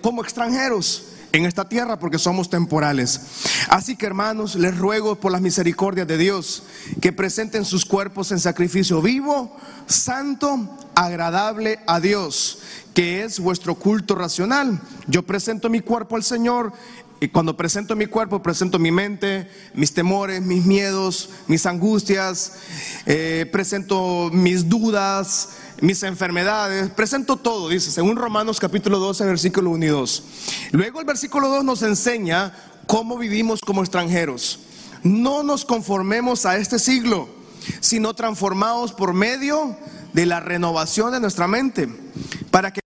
como 0.01 0.21
extranjeros 0.21 1.05
en 1.31 1.45
esta 1.45 1.67
tierra 1.67 1.99
porque 1.99 2.19
somos 2.19 2.49
temporales. 2.49 3.21
Así 3.69 3.95
que 3.95 4.05
hermanos, 4.05 4.55
les 4.55 4.77
ruego 4.77 5.15
por 5.15 5.31
las 5.31 5.41
misericordias 5.41 6.07
de 6.07 6.17
Dios 6.17 6.63
que 7.01 7.13
presenten 7.13 7.65
sus 7.65 7.85
cuerpos 7.85 8.31
en 8.31 8.39
sacrificio 8.39 9.01
vivo, 9.01 9.55
santo, 9.85 10.77
agradable 10.95 11.79
a 11.87 11.99
Dios, 11.99 12.59
que 12.93 13.23
es 13.23 13.39
vuestro 13.39 13.75
culto 13.75 14.15
racional. 14.15 14.79
Yo 15.07 15.23
presento 15.23 15.69
mi 15.69 15.79
cuerpo 15.79 16.15
al 16.15 16.23
Señor 16.23 16.73
y 17.21 17.27
cuando 17.27 17.57
presento 17.57 17.95
mi 17.95 18.05
cuerpo, 18.05 18.41
presento 18.41 18.79
mi 18.79 18.91
mente, 18.91 19.49
mis 19.73 19.93
temores, 19.93 20.41
mis 20.41 20.65
miedos, 20.65 21.29
mis 21.47 21.65
angustias, 21.65 22.53
eh, 23.05 23.47
presento 23.51 24.29
mis 24.31 24.69
dudas, 24.69 25.49
mis 25.81 26.03
enfermedades, 26.03 26.89
presento 26.89 27.35
todo, 27.35 27.67
dice, 27.67 27.91
según 27.91 28.15
Romanos 28.15 28.59
capítulo 28.59 28.99
12, 28.99 29.25
versículo 29.25 29.71
1 29.71 29.85
y 29.85 29.89
2. 29.89 30.23
Luego 30.71 31.01
el 31.01 31.05
versículo 31.05 31.49
2 31.49 31.65
nos 31.65 31.81
enseña 31.81 32.53
cómo 32.87 33.17
vivimos 33.17 33.59
como 33.61 33.81
extranjeros. 33.81 34.59
No 35.03 35.43
nos 35.43 35.65
conformemos 35.65 36.45
a 36.45 36.57
este 36.57 36.79
siglo, 36.79 37.27
sino 37.81 38.13
transformados 38.13 38.93
por 38.93 39.13
medio 39.13 39.75
la 40.13 40.39
renovación 40.39 41.11
de 41.11 41.19
nuestra 41.19 41.47
mente, 41.47 41.87
para 42.51 42.71
que 42.71 42.81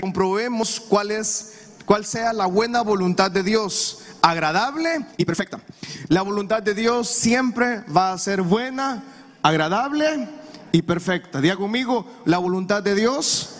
comprobemos 0.00 0.80
cuál 0.80 1.10
es 1.10 1.64
cuál 1.84 2.04
sea 2.04 2.32
la 2.32 2.46
buena 2.46 2.82
voluntad 2.82 3.30
de 3.30 3.42
Dios, 3.42 4.00
agradable 4.22 5.06
y 5.16 5.24
perfecta. 5.24 5.60
La 6.08 6.22
voluntad 6.22 6.62
de 6.62 6.74
Dios 6.74 7.08
siempre 7.08 7.80
va 7.94 8.12
a 8.12 8.18
ser 8.18 8.42
buena, 8.42 9.04
agradable 9.42 10.28
y 10.72 10.82
perfecta. 10.82 11.40
Diga 11.40 11.56
conmigo, 11.56 12.06
la 12.24 12.38
voluntad 12.38 12.82
de 12.82 12.94
Dios 12.94 13.56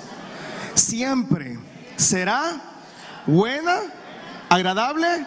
siempre 0.75 1.59
será 1.97 2.61
buena, 3.27 3.81
agradable 4.49 5.27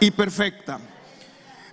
y 0.00 0.10
perfecta. 0.10 0.78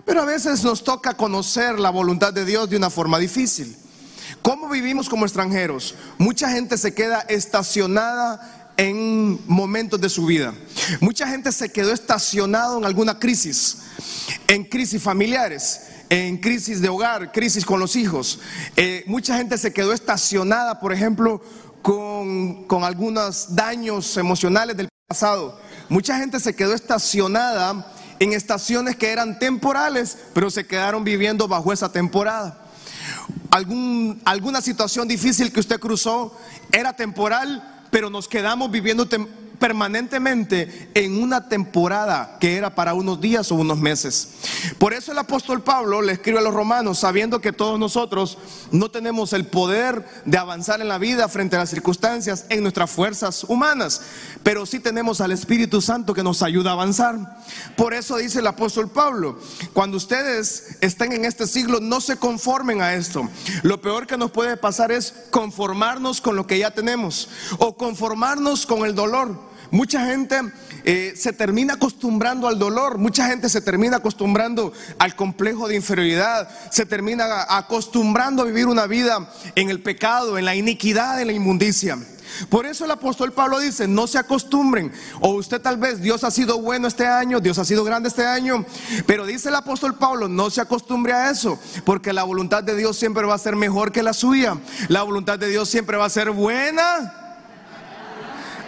Pero 0.04 0.22
a 0.22 0.26
veces 0.26 0.64
nos 0.64 0.82
toca 0.82 1.14
conocer 1.14 1.78
la 1.78 1.90
voluntad 1.90 2.32
de 2.32 2.44
Dios 2.44 2.68
de 2.68 2.76
una 2.76 2.90
forma 2.90 3.18
difícil. 3.18 3.76
¿Cómo 4.42 4.68
vivimos 4.68 5.08
como 5.08 5.24
extranjeros? 5.24 5.94
Mucha 6.18 6.50
gente 6.50 6.76
se 6.78 6.94
queda 6.94 7.20
estacionada 7.28 8.72
en 8.76 9.38
momentos 9.46 10.00
de 10.00 10.08
su 10.08 10.26
vida. 10.26 10.54
Mucha 11.00 11.26
gente 11.28 11.52
se 11.52 11.70
quedó 11.70 11.92
estacionado 11.92 12.78
en 12.78 12.84
alguna 12.84 13.18
crisis, 13.18 13.78
en 14.48 14.64
crisis 14.64 15.02
familiares, 15.02 15.82
en 16.08 16.38
crisis 16.38 16.80
de 16.80 16.88
hogar, 16.88 17.32
crisis 17.32 17.64
con 17.64 17.80
los 17.80 17.96
hijos. 17.96 18.40
Eh, 18.76 19.04
mucha 19.06 19.36
gente 19.36 19.58
se 19.58 19.72
quedó 19.72 19.92
estacionada, 19.92 20.80
por 20.80 20.92
ejemplo, 20.92 21.42
con, 21.82 22.64
con 22.64 22.84
algunos 22.84 23.54
daños 23.54 24.16
emocionales 24.16 24.76
del 24.76 24.88
pasado. 25.08 25.60
Mucha 25.88 26.18
gente 26.18 26.40
se 26.40 26.54
quedó 26.54 26.74
estacionada 26.74 27.92
en 28.18 28.32
estaciones 28.32 28.96
que 28.96 29.10
eran 29.10 29.38
temporales, 29.38 30.16
pero 30.32 30.50
se 30.50 30.66
quedaron 30.66 31.04
viviendo 31.04 31.48
bajo 31.48 31.72
esa 31.72 31.90
temporada. 31.90 32.61
Algún, 33.50 34.20
alguna 34.24 34.60
situación 34.60 35.08
difícil 35.08 35.52
que 35.52 35.60
usted 35.60 35.78
cruzó 35.78 36.36
era 36.70 36.94
temporal, 36.94 37.82
pero 37.90 38.08
nos 38.10 38.28
quedamos 38.28 38.70
viviendo 38.70 39.06
permanentemente 39.62 40.90
en 40.92 41.22
una 41.22 41.48
temporada 41.48 42.36
que 42.40 42.56
era 42.56 42.74
para 42.74 42.94
unos 42.94 43.20
días 43.20 43.52
o 43.52 43.54
unos 43.54 43.78
meses. 43.78 44.30
Por 44.76 44.92
eso 44.92 45.12
el 45.12 45.18
apóstol 45.18 45.62
Pablo 45.62 46.02
le 46.02 46.14
escribe 46.14 46.40
a 46.40 46.42
los 46.42 46.52
romanos, 46.52 46.98
sabiendo 46.98 47.40
que 47.40 47.52
todos 47.52 47.78
nosotros 47.78 48.38
no 48.72 48.90
tenemos 48.90 49.32
el 49.32 49.46
poder 49.46 50.04
de 50.24 50.36
avanzar 50.36 50.80
en 50.80 50.88
la 50.88 50.98
vida 50.98 51.28
frente 51.28 51.54
a 51.54 51.60
las 51.60 51.70
circunstancias 51.70 52.46
en 52.48 52.62
nuestras 52.62 52.90
fuerzas 52.90 53.44
humanas, 53.44 54.00
pero 54.42 54.66
sí 54.66 54.80
tenemos 54.80 55.20
al 55.20 55.30
Espíritu 55.30 55.80
Santo 55.80 56.12
que 56.12 56.24
nos 56.24 56.42
ayuda 56.42 56.70
a 56.70 56.72
avanzar. 56.72 57.38
Por 57.76 57.94
eso 57.94 58.16
dice 58.16 58.40
el 58.40 58.48
apóstol 58.48 58.90
Pablo, 58.90 59.38
cuando 59.72 59.96
ustedes 59.96 60.76
estén 60.80 61.12
en 61.12 61.24
este 61.24 61.46
siglo, 61.46 61.78
no 61.78 62.00
se 62.00 62.16
conformen 62.16 62.82
a 62.82 62.94
esto. 62.94 63.28
Lo 63.62 63.80
peor 63.80 64.08
que 64.08 64.18
nos 64.18 64.32
puede 64.32 64.56
pasar 64.56 64.90
es 64.90 65.14
conformarnos 65.30 66.20
con 66.20 66.34
lo 66.34 66.48
que 66.48 66.58
ya 66.58 66.72
tenemos 66.72 67.28
o 67.58 67.76
conformarnos 67.76 68.66
con 68.66 68.84
el 68.84 68.96
dolor. 68.96 69.51
Mucha 69.72 70.04
gente 70.04 70.38
eh, 70.84 71.14
se 71.16 71.32
termina 71.32 71.74
acostumbrando 71.74 72.46
al 72.46 72.58
dolor, 72.58 72.98
mucha 72.98 73.26
gente 73.26 73.48
se 73.48 73.62
termina 73.62 73.96
acostumbrando 73.96 74.70
al 74.98 75.16
complejo 75.16 75.66
de 75.66 75.76
inferioridad, 75.76 76.46
se 76.70 76.84
termina 76.84 77.46
acostumbrando 77.48 78.42
a 78.42 78.44
vivir 78.44 78.66
una 78.66 78.86
vida 78.86 79.32
en 79.54 79.70
el 79.70 79.80
pecado, 79.80 80.36
en 80.36 80.44
la 80.44 80.54
iniquidad, 80.54 81.22
en 81.22 81.28
la 81.28 81.32
inmundicia. 81.32 81.96
Por 82.50 82.66
eso 82.66 82.84
el 82.84 82.90
apóstol 82.90 83.32
Pablo 83.32 83.60
dice, 83.60 83.88
no 83.88 84.06
se 84.06 84.18
acostumbren. 84.18 84.92
O 85.20 85.30
usted 85.30 85.58
tal 85.58 85.78
vez, 85.78 86.02
Dios 86.02 86.22
ha 86.22 86.30
sido 86.30 86.60
bueno 86.60 86.86
este 86.86 87.06
año, 87.06 87.40
Dios 87.40 87.58
ha 87.58 87.64
sido 87.64 87.82
grande 87.82 88.10
este 88.10 88.26
año. 88.26 88.66
Pero 89.06 89.24
dice 89.24 89.48
el 89.48 89.54
apóstol 89.54 89.96
Pablo, 89.96 90.28
no 90.28 90.50
se 90.50 90.60
acostumbre 90.60 91.14
a 91.14 91.30
eso. 91.30 91.58
Porque 91.86 92.12
la 92.12 92.24
voluntad 92.24 92.62
de 92.62 92.76
Dios 92.76 92.98
siempre 92.98 93.24
va 93.24 93.36
a 93.36 93.38
ser 93.38 93.56
mejor 93.56 93.90
que 93.90 94.02
la 94.02 94.12
suya. 94.12 94.58
La 94.88 95.02
voluntad 95.02 95.38
de 95.38 95.48
Dios 95.48 95.70
siempre 95.70 95.96
va 95.96 96.04
a 96.04 96.10
ser 96.10 96.30
buena 96.30 97.21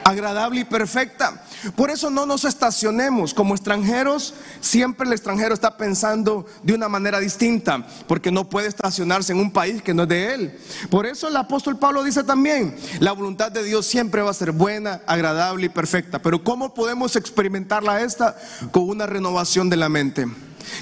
agradable 0.04 0.60
y 0.60 0.64
perfecta. 0.64 1.42
Por 1.76 1.90
eso 1.90 2.10
no 2.10 2.26
nos 2.26 2.44
estacionemos 2.44 3.34
como 3.34 3.54
extranjeros. 3.54 4.34
Siempre 4.60 5.06
el 5.06 5.12
extranjero 5.12 5.54
está 5.54 5.76
pensando 5.76 6.46
de 6.62 6.74
una 6.74 6.88
manera 6.88 7.18
distinta, 7.20 7.86
porque 8.06 8.30
no 8.30 8.48
puede 8.48 8.68
estacionarse 8.68 9.32
en 9.32 9.38
un 9.38 9.50
país 9.50 9.82
que 9.82 9.94
no 9.94 10.02
es 10.04 10.08
de 10.08 10.34
él. 10.34 10.58
Por 10.90 11.06
eso 11.06 11.28
el 11.28 11.36
apóstol 11.36 11.78
Pablo 11.78 12.04
dice 12.04 12.22
también, 12.22 12.76
la 13.00 13.12
voluntad 13.12 13.50
de 13.50 13.62
Dios 13.64 13.86
siempre 13.86 14.22
va 14.22 14.30
a 14.30 14.34
ser 14.34 14.52
buena, 14.52 15.00
agradable 15.06 15.66
y 15.66 15.70
perfecta. 15.70 16.20
Pero 16.20 16.44
¿cómo 16.44 16.74
podemos 16.74 17.16
experimentarla 17.16 18.02
esta? 18.02 18.36
Con 18.70 18.88
una 18.88 19.06
renovación 19.06 19.70
de 19.70 19.76
la 19.76 19.88
mente 19.88 20.26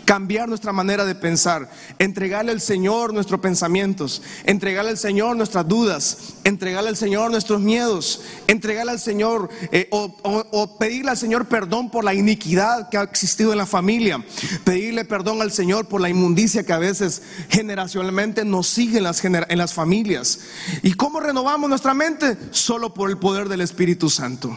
cambiar 0.04 0.48
nuestra 0.48 0.72
manera 0.72 1.04
de 1.04 1.14
pensar, 1.14 1.70
entregarle 1.98 2.52
al 2.52 2.60
Señor 2.60 3.12
nuestros 3.12 3.40
pensamientos, 3.40 4.22
entregarle 4.44 4.90
al 4.90 4.98
Señor 4.98 5.36
nuestras 5.36 5.66
dudas, 5.66 6.34
entregarle 6.44 6.90
al 6.90 6.96
Señor 6.96 7.30
nuestros 7.30 7.60
miedos, 7.60 8.22
entregarle 8.46 8.92
al 8.92 9.00
Señor 9.00 9.48
eh, 9.70 9.88
o, 9.90 10.76
pedirle 10.78 11.10
al 11.10 11.16
Señor 11.16 11.46
perdón 11.46 11.90
por 11.90 12.04
la 12.04 12.14
iniquidad 12.14 12.88
que 12.88 12.98
ha 12.98 13.02
existido 13.02 13.52
en 13.52 13.58
la 13.58 13.66
familia, 13.66 14.24
pedirle 14.64 15.04
perdón 15.04 15.42
al 15.42 15.52
Señor 15.52 15.86
por 15.86 16.00
la 16.00 16.08
inmundicia 16.08 16.64
que 16.64 16.72
a 16.72 16.78
veces 16.78 17.22
generacionalmente 17.48 18.44
nos 18.44 18.66
sigue 18.66 18.98
en 18.98 19.04
las, 19.04 19.24
en 19.24 19.58
las 19.58 19.74
familias. 19.74 20.40
¿Y 20.82 20.94
cómo 20.94 21.20
renovamos 21.20 21.68
nuestra 21.68 21.94
mente? 21.94 22.36
Solo 22.50 22.94
por 22.94 23.10
el 23.10 23.18
poder 23.18 23.48
del 23.48 23.60
Espíritu 23.60 24.10
Santo. 24.10 24.56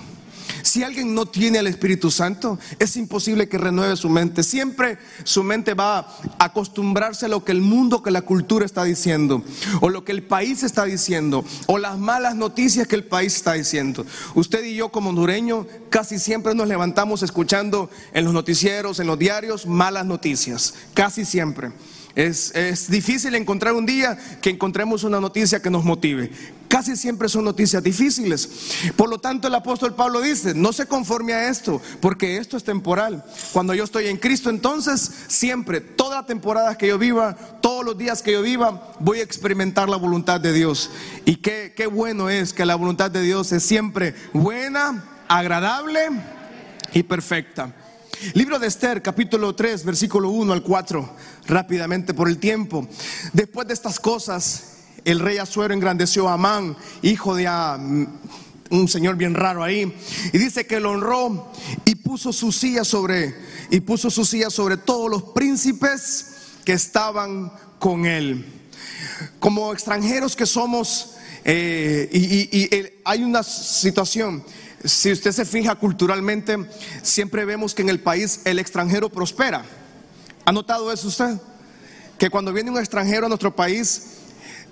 Si 0.65 0.81
alguien 0.81 1.13
no 1.13 1.27
tiene 1.27 1.60
al 1.60 1.67
Espíritu 1.67 2.10
Santo, 2.10 2.57
es 2.79 2.98
imposible 2.98 3.48
que 3.48 3.60
renueve 3.60 3.95
su 3.95 4.10
mente. 4.10 4.41
Siempre 4.41 4.98
su 5.24 5.43
mente 5.43 5.75
va 5.75 6.00
a 6.00 6.45
acostumbrarse 6.45 7.27
a 7.27 7.29
lo 7.29 7.45
que 7.45 7.51
el 7.51 7.62
mundo, 7.62 8.01
que 8.01 8.10
la 8.10 8.24
cultura 8.24 8.65
está 8.65 8.84
diciendo, 8.84 9.43
o 9.81 9.89
lo 9.89 10.03
que 10.03 10.12
el 10.12 10.24
país 10.24 10.63
está 10.63 10.86
diciendo, 10.86 11.45
o 11.67 11.77
las 11.77 12.00
malas 12.00 12.34
noticias 12.34 12.88
que 12.88 12.95
el 12.95 13.03
país 13.03 13.36
está 13.36 13.53
diciendo. 13.53 14.07
Usted 14.34 14.65
y 14.65 14.74
yo 14.74 14.89
como 14.89 15.12
hondureño 15.12 15.67
casi 15.91 16.17
siempre 16.17 16.55
nos 16.55 16.67
levantamos 16.67 17.22
escuchando 17.22 17.91
en 18.12 18.25
los 18.25 18.34
noticieros, 18.34 19.00
en 19.00 19.05
los 19.05 19.19
diarios, 19.19 19.67
malas 19.67 20.07
noticias. 20.07 20.74
Casi 20.95 21.25
siempre. 21.25 21.74
Es, 22.15 22.89
difícil 22.89 23.36
encontrar 23.36 23.74
un 23.74 23.86
día 23.86 24.17
que 24.41 24.50
encontremos 24.50 25.03
una 25.03 25.19
noticia 25.19 25.62
que 25.62 25.69
nos 25.69 25.84
motive. 25.84 26.31
Casi 26.75 26.98
siempre 26.98 27.29
son 27.29 27.46
noticias 27.46 27.82
difíciles. 27.82 28.50
Por 28.98 29.10
lo 29.10 29.17
tanto, 29.17 29.48
el 29.48 29.55
apóstol 29.55 29.96
Pablo 29.96 30.20
dice, 30.20 30.53
no 30.53 30.74
se 30.74 30.86
conforme 30.88 31.32
a 31.32 31.48
esto, 31.48 31.82
porque 32.01 32.36
esto 32.36 32.58
es 32.58 32.65
temporal. 32.65 33.24
Cuando 33.53 33.74
yo 33.74 33.86
estoy 33.86 34.08
en 34.08 34.17
Cristo, 34.17 34.50
entonces 34.50 35.10
siempre, 35.29 35.79
toda 35.79 36.17
la 36.17 36.25
temporada 36.25 36.77
que 36.77 36.88
yo 36.88 36.98
viva, 36.98 37.34
todos 37.62 37.86
los 37.86 37.98
días 37.98 38.22
que 38.22 38.34
yo 38.34 38.41
viva, 38.41 38.94
voy 39.00 39.22
a 39.22 39.24
experimentar 39.24 39.88
la 39.88 39.96
voluntad 39.96 40.41
de 40.41 40.51
Dios. 40.51 40.89
Y 41.24 41.38
qué, 41.38 41.74
qué 41.74 41.88
bueno 41.88 42.29
es 42.29 42.51
que 42.51 42.65
la 42.65 42.75
voluntad 42.75 43.10
de 43.10 43.22
Dios 43.22 43.53
es 43.53 43.63
siempre 43.63 44.13
buena, 44.34 45.05
agradable 45.29 46.10
y 46.94 47.03
perfecta. 47.03 47.74
Libro 48.34 48.60
de 48.60 48.67
Esther, 48.67 49.01
capítulo 49.01 49.55
3, 49.55 49.86
versículo 49.86 50.29
1 50.29 50.51
al 50.51 50.62
4, 50.62 51.10
rápidamente 51.48 52.13
por 52.13 52.27
el 52.27 52.38
tiempo. 52.38 52.86
Después 53.32 53.65
de 53.65 53.74
estas 53.74 53.98
cosas, 53.98 54.75
el 55.05 55.19
rey 55.19 55.38
Azuero 55.38 55.74
engrandeció 55.74 56.27
a 56.27 56.33
Amán, 56.33 56.75
hijo 57.01 57.35
de 57.35 57.47
un 58.69 58.88
señor 58.88 59.15
bien 59.15 59.33
raro 59.33 59.63
ahí, 59.63 59.95
y 60.33 60.38
dice 60.38 60.67
que 60.67 60.79
lo 60.79 60.91
honró 60.91 61.51
y 61.85 61.95
puso 61.95 62.33
su 62.33 62.51
silla 62.51 62.83
sobre 62.83 63.35
y 63.69 63.79
puso 63.79 64.09
su 64.09 64.25
silla 64.25 64.50
sobre 64.50 64.77
todos 64.77 65.09
los 65.09 65.24
príncipes 65.24 66.35
que 66.65 66.74
estaban 66.74 67.51
con 67.79 68.05
él. 68.05 68.45
Como 69.39 69.71
extranjeros 69.71 70.35
que 70.35 70.45
somos, 70.45 71.13
eh, 71.45 72.09
y 72.12 72.69
hay 73.05 73.24
una 73.24 73.43
situación 73.43 74.43
si 74.85 75.12
usted 75.12 75.31
se 75.31 75.45
fija 75.45 75.75
culturalmente, 75.75 76.57
siempre 77.01 77.44
vemos 77.44 77.74
que 77.74 77.81
en 77.81 77.89
el 77.89 78.00
país 78.00 78.41
el 78.46 78.59
extranjero 78.59 79.09
prospera. 79.09 79.65
¿Ha 80.46 80.51
notado 80.51 80.91
eso 80.91 81.07
usted? 81.07 81.39
Que 82.20 82.29
cuando 82.29 82.53
viene 82.53 82.70
un 82.70 82.77
extranjero 82.77 83.25
a 83.25 83.29
nuestro 83.29 83.55
país, 83.55 84.20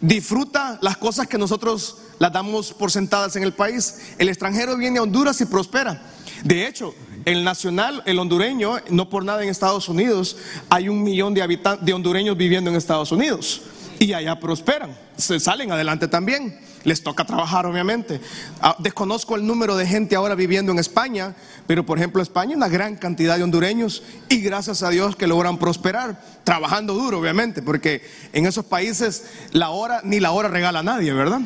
disfruta 0.03 0.77
las 0.81 0.97
cosas 0.97 1.27
que 1.27 1.37
nosotros 1.37 1.97
las 2.19 2.31
damos 2.31 2.73
por 2.73 2.91
sentadas 2.91 3.35
en 3.37 3.43
el 3.43 3.53
país. 3.53 4.15
El 4.17 4.27
extranjero 4.27 4.77
viene 4.77 4.99
a 4.99 5.03
Honduras 5.03 5.39
y 5.39 5.45
prospera. 5.45 6.01
De 6.43 6.67
hecho, 6.67 6.93
el 7.23 7.43
nacional, 7.45 8.03
el 8.05 8.19
hondureño, 8.19 8.75
no 8.89 9.09
por 9.09 9.23
nada 9.23 9.43
en 9.43 9.49
Estados 9.49 9.87
Unidos, 9.87 10.35
hay 10.69 10.89
un 10.89 11.01
millón 11.01 11.33
de, 11.33 11.41
habitantes, 11.41 11.85
de 11.85 11.93
hondureños 11.93 12.35
viviendo 12.35 12.69
en 12.69 12.75
Estados 12.75 13.13
Unidos. 13.13 13.61
Y 13.97 14.11
allá 14.11 14.37
prosperan, 14.39 14.97
se 15.15 15.39
salen 15.39 15.71
adelante 15.71 16.09
también 16.09 16.59
les 16.83 17.03
toca 17.03 17.25
trabajar, 17.25 17.65
obviamente. 17.65 18.19
Ah, 18.61 18.75
desconozco 18.79 19.35
el 19.35 19.45
número 19.45 19.75
de 19.75 19.85
gente 19.85 20.15
ahora 20.15 20.35
viviendo 20.35 20.71
en 20.71 20.79
España, 20.79 21.35
pero 21.67 21.85
por 21.85 21.97
ejemplo, 21.97 22.21
España 22.21 22.55
una 22.55 22.67
gran 22.67 22.95
cantidad 22.95 23.37
de 23.37 23.43
hondureños 23.43 24.03
y 24.29 24.41
gracias 24.41 24.83
a 24.83 24.89
Dios 24.89 25.15
que 25.15 25.27
logran 25.27 25.57
prosperar, 25.57 26.21
trabajando 26.43 26.93
duro, 26.93 27.19
obviamente, 27.19 27.61
porque 27.61 28.01
en 28.33 28.45
esos 28.45 28.65
países 28.65 29.25
la 29.51 29.69
hora 29.69 30.01
ni 30.03 30.19
la 30.19 30.31
hora 30.31 30.49
regala 30.49 30.79
a 30.79 30.83
nadie, 30.83 31.13
¿verdad? 31.13 31.41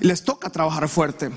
Les 0.00 0.22
toca 0.22 0.50
trabajar 0.50 0.88
fuerte. 0.88 1.30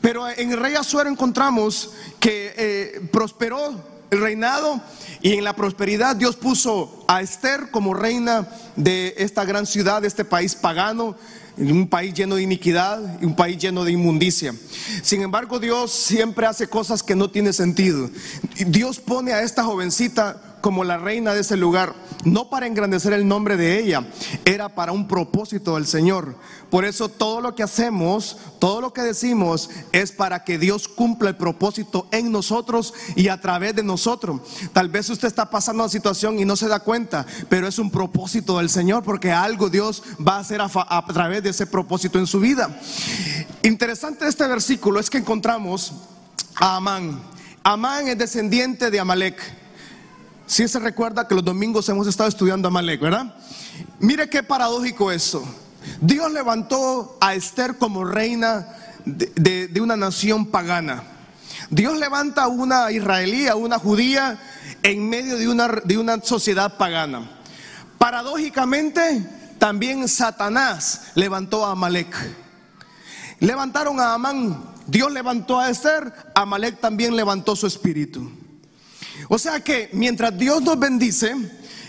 Pero 0.00 0.28
en 0.28 0.52
el 0.52 0.60
rey 0.60 0.74
Azuero 0.74 1.10
encontramos 1.10 1.92
que 2.20 2.54
eh, 2.56 3.08
prosperó 3.10 3.98
el 4.10 4.20
reinado 4.20 4.80
y 5.20 5.34
en 5.34 5.44
la 5.44 5.54
prosperidad 5.54 6.16
Dios 6.16 6.36
puso 6.36 7.04
a 7.08 7.20
Esther 7.20 7.70
como 7.70 7.94
reina 7.94 8.48
de 8.76 9.14
esta 9.18 9.44
gran 9.44 9.66
ciudad, 9.66 10.02
de 10.02 10.08
este 10.08 10.24
país 10.24 10.54
pagano, 10.54 11.16
un 11.60 11.88
país 11.88 12.14
lleno 12.14 12.36
de 12.36 12.42
iniquidad 12.42 13.20
y 13.20 13.26
un 13.26 13.34
país 13.34 13.58
lleno 13.58 13.84
de 13.84 13.92
inmundicia. 13.92 14.54
Sin 15.02 15.22
embargo, 15.22 15.58
Dios 15.58 15.92
siempre 15.92 16.46
hace 16.46 16.68
cosas 16.68 17.02
que 17.02 17.14
no 17.14 17.30
tienen 17.30 17.52
sentido. 17.52 18.10
Dios 18.66 18.98
pone 18.98 19.32
a 19.32 19.42
esta 19.42 19.64
jovencita 19.64 20.47
como 20.60 20.84
la 20.84 20.98
reina 20.98 21.34
de 21.34 21.40
ese 21.40 21.56
lugar, 21.56 21.94
no 22.24 22.50
para 22.50 22.66
engrandecer 22.66 23.12
el 23.12 23.26
nombre 23.26 23.56
de 23.56 23.78
ella, 23.78 24.06
era 24.44 24.68
para 24.68 24.92
un 24.92 25.08
propósito 25.08 25.74
del 25.74 25.86
Señor. 25.86 26.36
Por 26.70 26.84
eso 26.84 27.08
todo 27.08 27.40
lo 27.40 27.54
que 27.54 27.62
hacemos, 27.62 28.36
todo 28.58 28.80
lo 28.80 28.92
que 28.92 29.02
decimos 29.02 29.70
es 29.92 30.12
para 30.12 30.44
que 30.44 30.58
Dios 30.58 30.88
cumpla 30.88 31.30
el 31.30 31.36
propósito 31.36 32.06
en 32.10 32.30
nosotros 32.30 32.92
y 33.16 33.28
a 33.28 33.40
través 33.40 33.74
de 33.74 33.82
nosotros. 33.82 34.40
Tal 34.72 34.88
vez 34.88 35.08
usted 35.08 35.28
está 35.28 35.48
pasando 35.48 35.84
una 35.84 35.90
situación 35.90 36.38
y 36.38 36.44
no 36.44 36.56
se 36.56 36.68
da 36.68 36.80
cuenta, 36.80 37.26
pero 37.48 37.66
es 37.66 37.78
un 37.78 37.90
propósito 37.90 38.58
del 38.58 38.68
Señor 38.68 39.02
porque 39.02 39.32
algo 39.32 39.70
Dios 39.70 40.02
va 40.26 40.36
a 40.36 40.40
hacer 40.40 40.60
a, 40.60 41.06
través 41.06 41.42
de 41.42 41.50
ese 41.50 41.66
propósito 41.66 42.18
en 42.18 42.26
su 42.26 42.40
vida. 42.40 42.78
Interesante 43.62 44.26
este 44.28 44.46
versículo 44.46 45.00
es 45.00 45.08
que 45.08 45.18
encontramos 45.18 45.92
a 46.56 46.76
Amán. 46.76 47.20
Amán 47.62 48.08
es 48.08 48.18
descendiente 48.18 48.90
de 48.90 49.00
Amalek. 49.00 49.67
Si 50.48 50.66
se 50.66 50.78
recuerda 50.78 51.28
que 51.28 51.34
los 51.34 51.44
domingos 51.44 51.86
hemos 51.90 52.06
estado 52.06 52.26
estudiando 52.26 52.68
a 52.68 52.70
Malek, 52.70 53.02
¿verdad? 53.02 53.34
Mire 54.00 54.30
qué 54.30 54.42
paradójico 54.42 55.12
eso. 55.12 55.46
Dios 56.00 56.32
levantó 56.32 57.18
a 57.20 57.34
Esther 57.34 57.76
como 57.76 58.02
reina 58.06 58.66
de, 59.04 59.70
una 59.78 59.94
nación 59.94 60.46
pagana. 60.46 61.04
Dios 61.68 61.98
levanta 61.98 62.44
a 62.44 62.48
una 62.48 62.90
israelí, 62.90 63.46
a 63.46 63.56
una 63.56 63.78
judía, 63.78 64.40
en 64.82 65.06
medio 65.06 65.36
de 65.36 65.48
una, 65.48 65.68
de 65.84 65.98
una 65.98 66.22
sociedad 66.22 66.78
pagana. 66.78 67.30
Paradójicamente, 67.98 69.28
también 69.58 70.08
Satanás 70.08 71.08
levantó 71.14 71.66
a 71.66 71.72
Amalek. 71.72 72.16
Levantaron 73.40 74.00
a 74.00 74.14
Amán, 74.14 74.64
Dios 74.86 75.12
levantó 75.12 75.60
a 75.60 75.68
Esther, 75.68 76.10
Amalek 76.34 76.80
también 76.80 77.14
levantó 77.14 77.54
su 77.54 77.66
espíritu. 77.66 78.37
O 79.28 79.38
sea 79.38 79.60
que 79.60 79.90
mientras 79.92 80.36
Dios 80.36 80.62
nos 80.62 80.78
bendice 80.78 81.34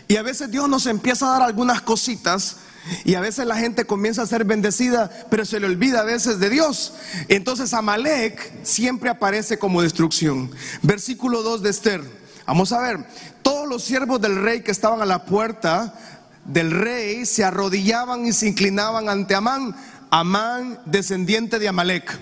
y 0.08 0.18
a 0.18 0.22
veces 0.22 0.52
Dios 0.52 0.68
nos 0.68 0.86
empieza 0.86 1.28
a 1.28 1.40
dar 1.40 1.42
algunas 1.44 1.82
cositas, 1.82 2.58
y 3.04 3.16
a 3.16 3.22
veces 3.22 3.46
la 3.46 3.58
gente 3.58 3.86
comienza 3.86 4.22
a 4.22 4.28
ser 4.28 4.46
bendecida, 4.46 5.10
pero 5.30 5.46
se 5.46 5.60
le 5.60 5.68
olvida 5.68 6.02
a 6.02 6.04
veces 6.04 6.40
de 6.40 6.50
Dios. 6.50 6.94
Entonces 7.28 7.74
Amalek 7.74 8.64
siempre 8.64 9.10
aparece 9.10 9.60
como 9.60 9.82
destrucción. 9.82 10.52
Versículo 10.82 11.44
2 11.44 11.62
de 11.62 11.70
Esther. 11.70 12.02
Vamos 12.48 12.72
a 12.72 12.80
ver, 12.80 13.06
todos 13.44 13.68
los 13.68 13.84
siervos 13.84 14.20
del 14.22 14.42
rey 14.42 14.62
que 14.62 14.72
estaban 14.72 15.02
a 15.02 15.06
la 15.06 15.26
puerta 15.26 15.94
del 16.46 16.72
rey 16.72 17.26
se 17.26 17.44
arrodillaban 17.44 18.26
y 18.26 18.34
se 18.34 18.48
inclinaban 18.48 19.08
ante 19.08 19.36
Amán, 19.36 19.76
Amán 20.10 20.80
descendiente 20.86 21.60
de 21.60 21.68
Amalek. 21.68 22.20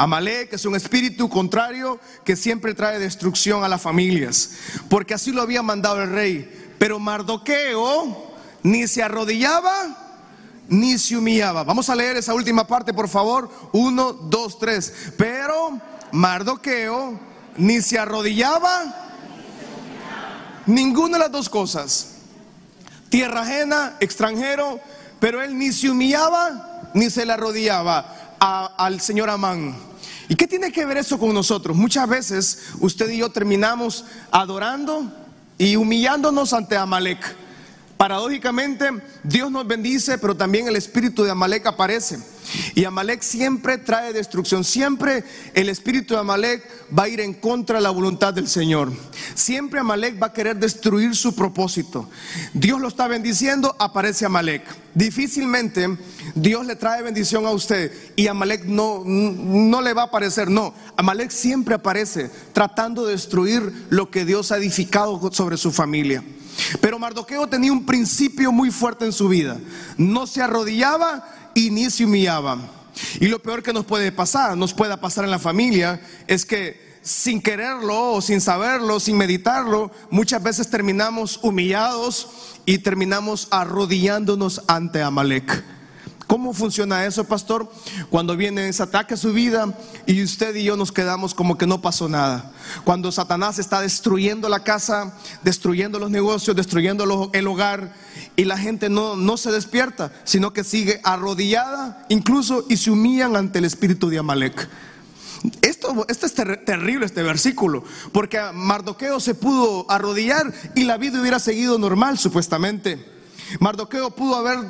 Amalek 0.00 0.54
es 0.54 0.64
un 0.64 0.74
espíritu 0.74 1.28
contrario 1.28 2.00
que 2.24 2.34
siempre 2.34 2.72
trae 2.72 2.98
destrucción 2.98 3.64
a 3.64 3.68
las 3.68 3.82
familias, 3.82 4.52
porque 4.88 5.12
así 5.12 5.30
lo 5.30 5.42
había 5.42 5.62
mandado 5.62 6.02
el 6.02 6.08
rey. 6.08 6.74
Pero 6.78 6.98
Mardoqueo 6.98 8.34
ni 8.62 8.86
se 8.88 9.02
arrodillaba 9.02 10.06
ni 10.68 10.96
se 10.96 11.18
humillaba. 11.18 11.64
Vamos 11.64 11.90
a 11.90 11.94
leer 11.94 12.16
esa 12.16 12.32
última 12.32 12.66
parte, 12.66 12.94
por 12.94 13.10
favor. 13.10 13.50
Uno, 13.72 14.14
dos, 14.14 14.58
tres. 14.58 15.12
Pero 15.18 15.78
Mardoqueo 16.12 17.20
ni 17.58 17.82
se 17.82 17.98
arrodillaba, 17.98 18.94
ninguna 20.64 21.18
de 21.18 21.24
las 21.24 21.32
dos 21.32 21.50
cosas. 21.50 22.12
Tierra 23.10 23.42
ajena, 23.42 23.98
extranjero, 24.00 24.80
pero 25.18 25.42
él 25.42 25.58
ni 25.58 25.72
se 25.72 25.90
humillaba 25.90 26.90
ni 26.94 27.10
se 27.10 27.26
le 27.26 27.34
arrodillaba 27.34 28.38
al 28.38 28.98
señor 29.02 29.28
Amán. 29.28 29.89
¿Y 30.30 30.36
qué 30.36 30.46
tiene 30.46 30.70
que 30.70 30.86
ver 30.86 30.96
eso 30.96 31.18
con 31.18 31.34
nosotros? 31.34 31.76
Muchas 31.76 32.08
veces 32.08 32.66
usted 32.78 33.10
y 33.10 33.16
yo 33.16 33.30
terminamos 33.30 34.04
adorando 34.30 35.12
y 35.58 35.74
humillándonos 35.74 36.52
ante 36.52 36.76
Amalek. 36.76 37.18
Paradójicamente, 38.00 38.88
Dios 39.22 39.50
nos 39.50 39.66
bendice, 39.66 40.16
pero 40.16 40.34
también 40.34 40.66
el 40.66 40.74
espíritu 40.74 41.22
de 41.22 41.32
Amalek 41.32 41.66
aparece. 41.66 42.18
Y 42.74 42.86
Amalek 42.86 43.20
siempre 43.20 43.76
trae 43.76 44.14
destrucción. 44.14 44.64
Siempre 44.64 45.22
el 45.52 45.68
espíritu 45.68 46.14
de 46.14 46.20
Amalek 46.20 46.66
va 46.98 47.02
a 47.02 47.08
ir 47.10 47.20
en 47.20 47.34
contra 47.34 47.76
de 47.76 47.82
la 47.82 47.90
voluntad 47.90 48.32
del 48.32 48.48
Señor. 48.48 48.90
Siempre 49.34 49.80
Amalek 49.80 50.20
va 50.20 50.28
a 50.28 50.32
querer 50.32 50.56
destruir 50.56 51.14
su 51.14 51.34
propósito. 51.34 52.08
Dios 52.54 52.80
lo 52.80 52.88
está 52.88 53.06
bendiciendo, 53.06 53.76
aparece 53.78 54.24
Amalek. 54.24 54.62
Difícilmente 54.94 55.98
Dios 56.34 56.64
le 56.64 56.76
trae 56.76 57.02
bendición 57.02 57.44
a 57.44 57.50
usted 57.50 57.92
y 58.16 58.28
Amalek 58.28 58.64
no, 58.64 59.02
no 59.04 59.82
le 59.82 59.92
va 59.92 60.04
a 60.04 60.06
aparecer. 60.06 60.48
No, 60.48 60.72
Amalek 60.96 61.30
siempre 61.30 61.74
aparece 61.74 62.30
tratando 62.54 63.04
de 63.04 63.12
destruir 63.12 63.88
lo 63.90 64.10
que 64.10 64.24
Dios 64.24 64.52
ha 64.52 64.56
edificado 64.56 65.30
sobre 65.34 65.58
su 65.58 65.70
familia. 65.70 66.24
Pero 66.80 66.98
Mardoqueo 66.98 67.46
tenía 67.46 67.72
un 67.72 67.86
principio 67.86 68.52
muy 68.52 68.70
fuerte 68.70 69.04
en 69.04 69.12
su 69.12 69.28
vida. 69.28 69.58
No 69.96 70.26
se 70.26 70.42
arrodillaba 70.42 71.26
y 71.54 71.70
ni 71.70 71.90
se 71.90 72.04
humillaba. 72.04 72.58
Y 73.20 73.28
lo 73.28 73.40
peor 73.40 73.62
que 73.62 73.72
nos 73.72 73.84
puede 73.84 74.12
pasar, 74.12 74.56
nos 74.56 74.74
pueda 74.74 75.00
pasar 75.00 75.24
en 75.24 75.30
la 75.30 75.38
familia, 75.38 76.00
es 76.26 76.44
que 76.44 76.98
sin 77.02 77.40
quererlo 77.40 78.12
o 78.12 78.20
sin 78.20 78.40
saberlo, 78.40 79.00
sin 79.00 79.16
meditarlo, 79.16 79.90
muchas 80.10 80.42
veces 80.42 80.68
terminamos 80.68 81.40
humillados 81.42 82.28
y 82.66 82.78
terminamos 82.78 83.48
arrodillándonos 83.50 84.62
ante 84.68 85.02
Amalek. 85.02 85.64
¿Cómo 86.30 86.52
funciona 86.52 87.04
eso, 87.06 87.24
pastor? 87.24 87.68
Cuando 88.08 88.36
viene 88.36 88.68
ese 88.68 88.84
ataque 88.84 89.14
a 89.14 89.16
su 89.16 89.32
vida 89.32 89.76
y 90.06 90.22
usted 90.22 90.54
y 90.54 90.62
yo 90.62 90.76
nos 90.76 90.92
quedamos 90.92 91.34
como 91.34 91.58
que 91.58 91.66
no 91.66 91.82
pasó 91.82 92.08
nada. 92.08 92.52
Cuando 92.84 93.10
Satanás 93.10 93.58
está 93.58 93.80
destruyendo 93.80 94.48
la 94.48 94.62
casa, 94.62 95.18
destruyendo 95.42 95.98
los 95.98 96.08
negocios, 96.08 96.54
destruyendo 96.54 97.30
el 97.32 97.48
hogar 97.48 97.96
y 98.36 98.44
la 98.44 98.56
gente 98.56 98.88
no, 98.88 99.16
no 99.16 99.36
se 99.36 99.50
despierta, 99.50 100.12
sino 100.22 100.52
que 100.52 100.62
sigue 100.62 101.00
arrodillada 101.02 102.06
incluso 102.08 102.64
y 102.68 102.76
se 102.76 102.92
humillan 102.92 103.34
ante 103.34 103.58
el 103.58 103.64
espíritu 103.64 104.08
de 104.08 104.20
Amalek. 104.20 104.68
Esto, 105.62 106.06
esto 106.08 106.26
es 106.26 106.34
terrible, 106.34 107.06
este 107.06 107.24
versículo, 107.24 107.82
porque 108.12 108.38
Mardoqueo 108.54 109.18
se 109.18 109.34
pudo 109.34 109.84
arrodillar 109.90 110.52
y 110.76 110.84
la 110.84 110.96
vida 110.96 111.20
hubiera 111.20 111.40
seguido 111.40 111.76
normal, 111.76 112.18
supuestamente. 112.18 113.04
Mardoqueo 113.58 114.12
pudo 114.12 114.36
haber 114.36 114.60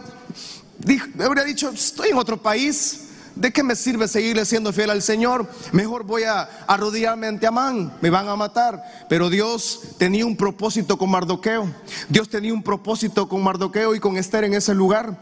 habría 1.24 1.44
dicho, 1.44 1.70
estoy 1.70 2.10
en 2.10 2.16
otro 2.16 2.40
país, 2.40 3.09
¿de 3.34 3.52
qué 3.52 3.62
me 3.62 3.76
sirve 3.76 4.08
seguirle 4.08 4.44
siendo 4.44 4.72
fiel 4.72 4.90
al 4.90 5.02
Señor? 5.02 5.48
Mejor 5.72 6.04
voy 6.04 6.24
a 6.24 6.42
arrodillarme 6.66 7.26
ante 7.26 7.46
Amán, 7.46 7.92
me 8.00 8.10
van 8.10 8.28
a 8.28 8.36
matar. 8.36 8.82
Pero 9.08 9.30
Dios 9.30 9.80
tenía 9.98 10.26
un 10.26 10.36
propósito 10.36 10.96
con 10.96 11.10
Mardoqueo. 11.10 11.72
Dios 12.08 12.28
tenía 12.28 12.52
un 12.52 12.62
propósito 12.62 13.28
con 13.28 13.42
Mardoqueo 13.42 13.94
y 13.94 14.00
con 14.00 14.16
Esther 14.16 14.44
en 14.44 14.54
ese 14.54 14.74
lugar. 14.74 15.20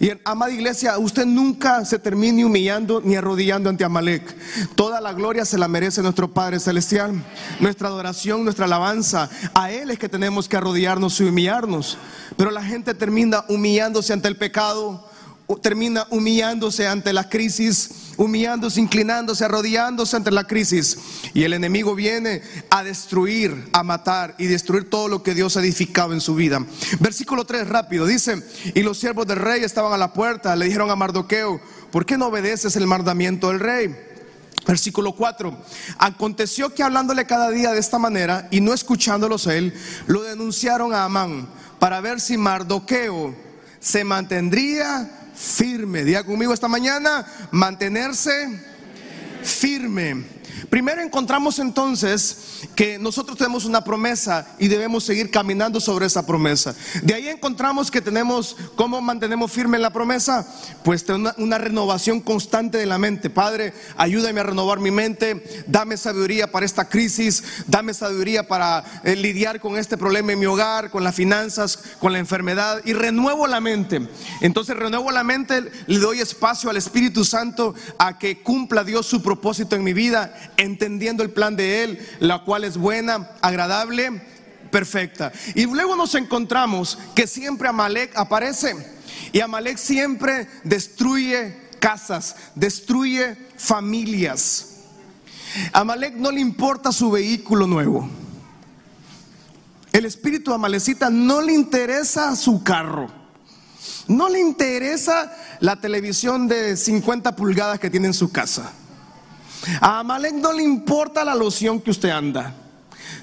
Y 0.00 0.10
amada 0.24 0.52
iglesia, 0.52 0.98
usted 0.98 1.26
nunca 1.26 1.84
se 1.84 1.98
termine 1.98 2.44
humillando 2.44 3.00
ni 3.04 3.16
arrodillando 3.16 3.70
ante 3.70 3.84
Amalek. 3.84 4.36
Toda 4.74 5.00
la 5.00 5.12
gloria 5.12 5.44
se 5.44 5.58
la 5.58 5.68
merece 5.68 6.02
nuestro 6.02 6.32
Padre 6.32 6.60
Celestial. 6.60 7.24
Nuestra 7.60 7.88
adoración, 7.88 8.44
nuestra 8.44 8.66
alabanza, 8.66 9.30
a 9.54 9.70
Él 9.70 9.90
es 9.90 9.98
que 9.98 10.08
tenemos 10.08 10.48
que 10.48 10.56
arrodillarnos 10.56 11.20
y 11.20 11.24
humillarnos. 11.24 11.98
Pero 12.36 12.50
la 12.50 12.62
gente 12.62 12.94
termina 12.94 13.44
humillándose 13.48 14.12
ante 14.12 14.28
el 14.28 14.36
pecado 14.36 15.05
termina 15.54 16.06
humillándose 16.10 16.88
ante 16.88 17.12
la 17.12 17.28
crisis, 17.28 17.90
humillándose, 18.16 18.80
inclinándose, 18.80 19.44
arrodillándose 19.44 20.16
ante 20.16 20.32
la 20.32 20.44
crisis. 20.44 20.98
Y 21.34 21.44
el 21.44 21.52
enemigo 21.52 21.94
viene 21.94 22.42
a 22.68 22.82
destruir, 22.82 23.68
a 23.72 23.84
matar 23.84 24.34
y 24.38 24.46
destruir 24.46 24.90
todo 24.90 25.06
lo 25.06 25.22
que 25.22 25.34
Dios 25.34 25.56
ha 25.56 25.60
edificado 25.60 26.12
en 26.12 26.20
su 26.20 26.34
vida. 26.34 26.64
Versículo 26.98 27.44
3 27.44 27.68
rápido, 27.68 28.06
dice, 28.06 28.42
y 28.74 28.82
los 28.82 28.98
siervos 28.98 29.26
del 29.26 29.38
rey 29.38 29.62
estaban 29.62 29.92
a 29.92 29.98
la 29.98 30.12
puerta, 30.12 30.56
le 30.56 30.64
dijeron 30.64 30.90
a 30.90 30.96
Mardoqueo, 30.96 31.60
¿por 31.92 32.04
qué 32.04 32.18
no 32.18 32.26
obedeces 32.26 32.74
el 32.74 32.88
mandamiento 32.88 33.48
del 33.48 33.60
rey? 33.60 33.94
Versículo 34.66 35.12
4. 35.14 35.56
Aconteció 35.98 36.74
que 36.74 36.82
hablándole 36.82 37.24
cada 37.24 37.50
día 37.50 37.70
de 37.70 37.78
esta 37.78 37.98
manera 37.98 38.48
y 38.50 38.60
no 38.60 38.74
escuchándolos 38.74 39.46
él, 39.46 39.72
lo 40.08 40.24
denunciaron 40.24 40.92
a 40.92 41.04
Amán 41.04 41.48
para 41.78 42.00
ver 42.00 42.20
si 42.20 42.36
Mardoqueo 42.36 43.32
se 43.78 44.02
mantendría 44.02 45.08
firme. 45.36 46.04
Diga 46.04 46.24
conmigo 46.24 46.52
esta 46.52 46.68
mañana, 46.68 47.26
mantenerse 47.50 48.60
firme. 49.42 50.35
Primero 50.70 51.02
encontramos 51.02 51.58
entonces 51.58 52.66
que 52.74 52.98
nosotros 52.98 53.38
tenemos 53.38 53.64
una 53.64 53.84
promesa 53.84 54.46
y 54.58 54.68
debemos 54.68 55.04
seguir 55.04 55.30
caminando 55.30 55.80
sobre 55.80 56.06
esa 56.06 56.26
promesa. 56.26 56.74
De 57.02 57.14
ahí 57.14 57.28
encontramos 57.28 57.90
que 57.90 58.00
tenemos, 58.00 58.56
¿cómo 58.74 59.00
mantenemos 59.00 59.52
firme 59.52 59.78
la 59.78 59.92
promesa? 59.92 60.46
Pues 60.82 61.04
una, 61.08 61.34
una 61.38 61.58
renovación 61.58 62.20
constante 62.20 62.78
de 62.78 62.86
la 62.86 62.98
mente. 62.98 63.30
Padre, 63.30 63.74
ayúdame 63.96 64.40
a 64.40 64.44
renovar 64.44 64.80
mi 64.80 64.90
mente, 64.90 65.64
dame 65.66 65.96
sabiduría 65.96 66.50
para 66.50 66.66
esta 66.66 66.88
crisis, 66.88 67.42
dame 67.66 67.94
sabiduría 67.94 68.48
para 68.48 68.84
eh, 69.04 69.16
lidiar 69.16 69.60
con 69.60 69.76
este 69.76 69.96
problema 69.96 70.32
en 70.32 70.38
mi 70.38 70.46
hogar, 70.46 70.90
con 70.90 71.04
las 71.04 71.14
finanzas, 71.14 71.78
con 71.98 72.12
la 72.12 72.18
enfermedad 72.18 72.80
y 72.84 72.92
renuevo 72.92 73.46
la 73.46 73.60
mente. 73.60 74.08
Entonces 74.40 74.76
renuevo 74.76 75.10
la 75.10 75.24
mente, 75.24 75.70
le 75.86 75.98
doy 75.98 76.20
espacio 76.20 76.70
al 76.70 76.76
Espíritu 76.76 77.24
Santo 77.24 77.74
a 77.98 78.18
que 78.18 78.42
cumpla 78.42 78.84
Dios 78.84 79.06
su 79.06 79.22
propósito 79.22 79.76
en 79.76 79.84
mi 79.84 79.92
vida 79.92 80.45
entendiendo 80.56 81.22
el 81.22 81.30
plan 81.30 81.56
de 81.56 81.82
Él, 81.84 82.08
la 82.20 82.44
cual 82.44 82.64
es 82.64 82.76
buena, 82.76 83.30
agradable, 83.40 84.22
perfecta. 84.70 85.32
Y 85.54 85.66
luego 85.66 85.96
nos 85.96 86.14
encontramos 86.14 86.98
que 87.14 87.26
siempre 87.26 87.68
Amalek 87.68 88.16
aparece 88.16 88.74
y 89.32 89.40
Amalek 89.40 89.78
siempre 89.78 90.48
destruye 90.64 91.56
casas, 91.78 92.36
destruye 92.54 93.36
familias. 93.56 94.72
Amalek 95.72 96.14
no 96.14 96.30
le 96.30 96.40
importa 96.40 96.92
su 96.92 97.10
vehículo 97.10 97.66
nuevo. 97.66 98.08
El 99.92 100.04
espíritu 100.04 100.52
amalecita 100.52 101.08
no 101.08 101.40
le 101.40 101.54
interesa 101.54 102.36
su 102.36 102.62
carro. 102.62 103.10
No 104.08 104.28
le 104.28 104.40
interesa 104.40 105.34
la 105.60 105.80
televisión 105.80 106.48
de 106.48 106.76
50 106.76 107.34
pulgadas 107.34 107.80
que 107.80 107.90
tiene 107.90 108.08
en 108.08 108.14
su 108.14 108.30
casa. 108.30 108.72
A 109.80 110.00
Amalek 110.00 110.34
no 110.34 110.52
le 110.52 110.62
importa 110.62 111.24
la 111.24 111.34
loción 111.34 111.80
que 111.80 111.90
usted 111.90 112.10
anda. 112.10 112.54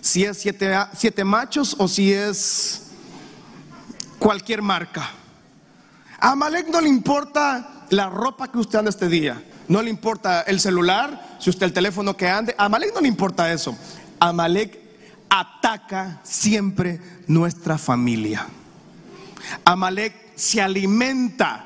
Si 0.02 0.24
es 0.24 0.38
siete, 0.40 1.24
machos 1.24 1.76
o 1.78 1.88
si 1.88 2.12
es 2.12 2.84
cualquier 4.20 4.62
marca. 4.62 5.10
A 6.20 6.32
Amalek 6.32 6.68
no 6.70 6.82
le 6.82 6.90
importa 6.90 7.86
la 7.90 8.10
ropa 8.10 8.52
que 8.52 8.58
usted 8.58 8.80
anda 8.80 8.90
este 8.90 9.08
día. 9.08 9.44
No 9.68 9.82
le 9.82 9.90
importa 9.90 10.42
el 10.42 10.60
celular, 10.60 11.38
si 11.40 11.50
usted 11.50 11.66
el 11.66 11.74
teléfono 11.74 12.18
que 12.18 12.28
ande. 12.28 12.56
A 12.58 12.66
Amalek 12.66 12.94
no 12.94 13.02
le 13.02 13.08
importa 13.08 13.52
eso. 13.52 13.78
Amalek 14.20 14.80
ataca 15.30 16.20
siempre 16.24 17.00
nuestra 17.28 17.78
familia. 17.78 18.48
Amalek 19.66 20.14
se 20.36 20.62
alimenta, 20.62 21.66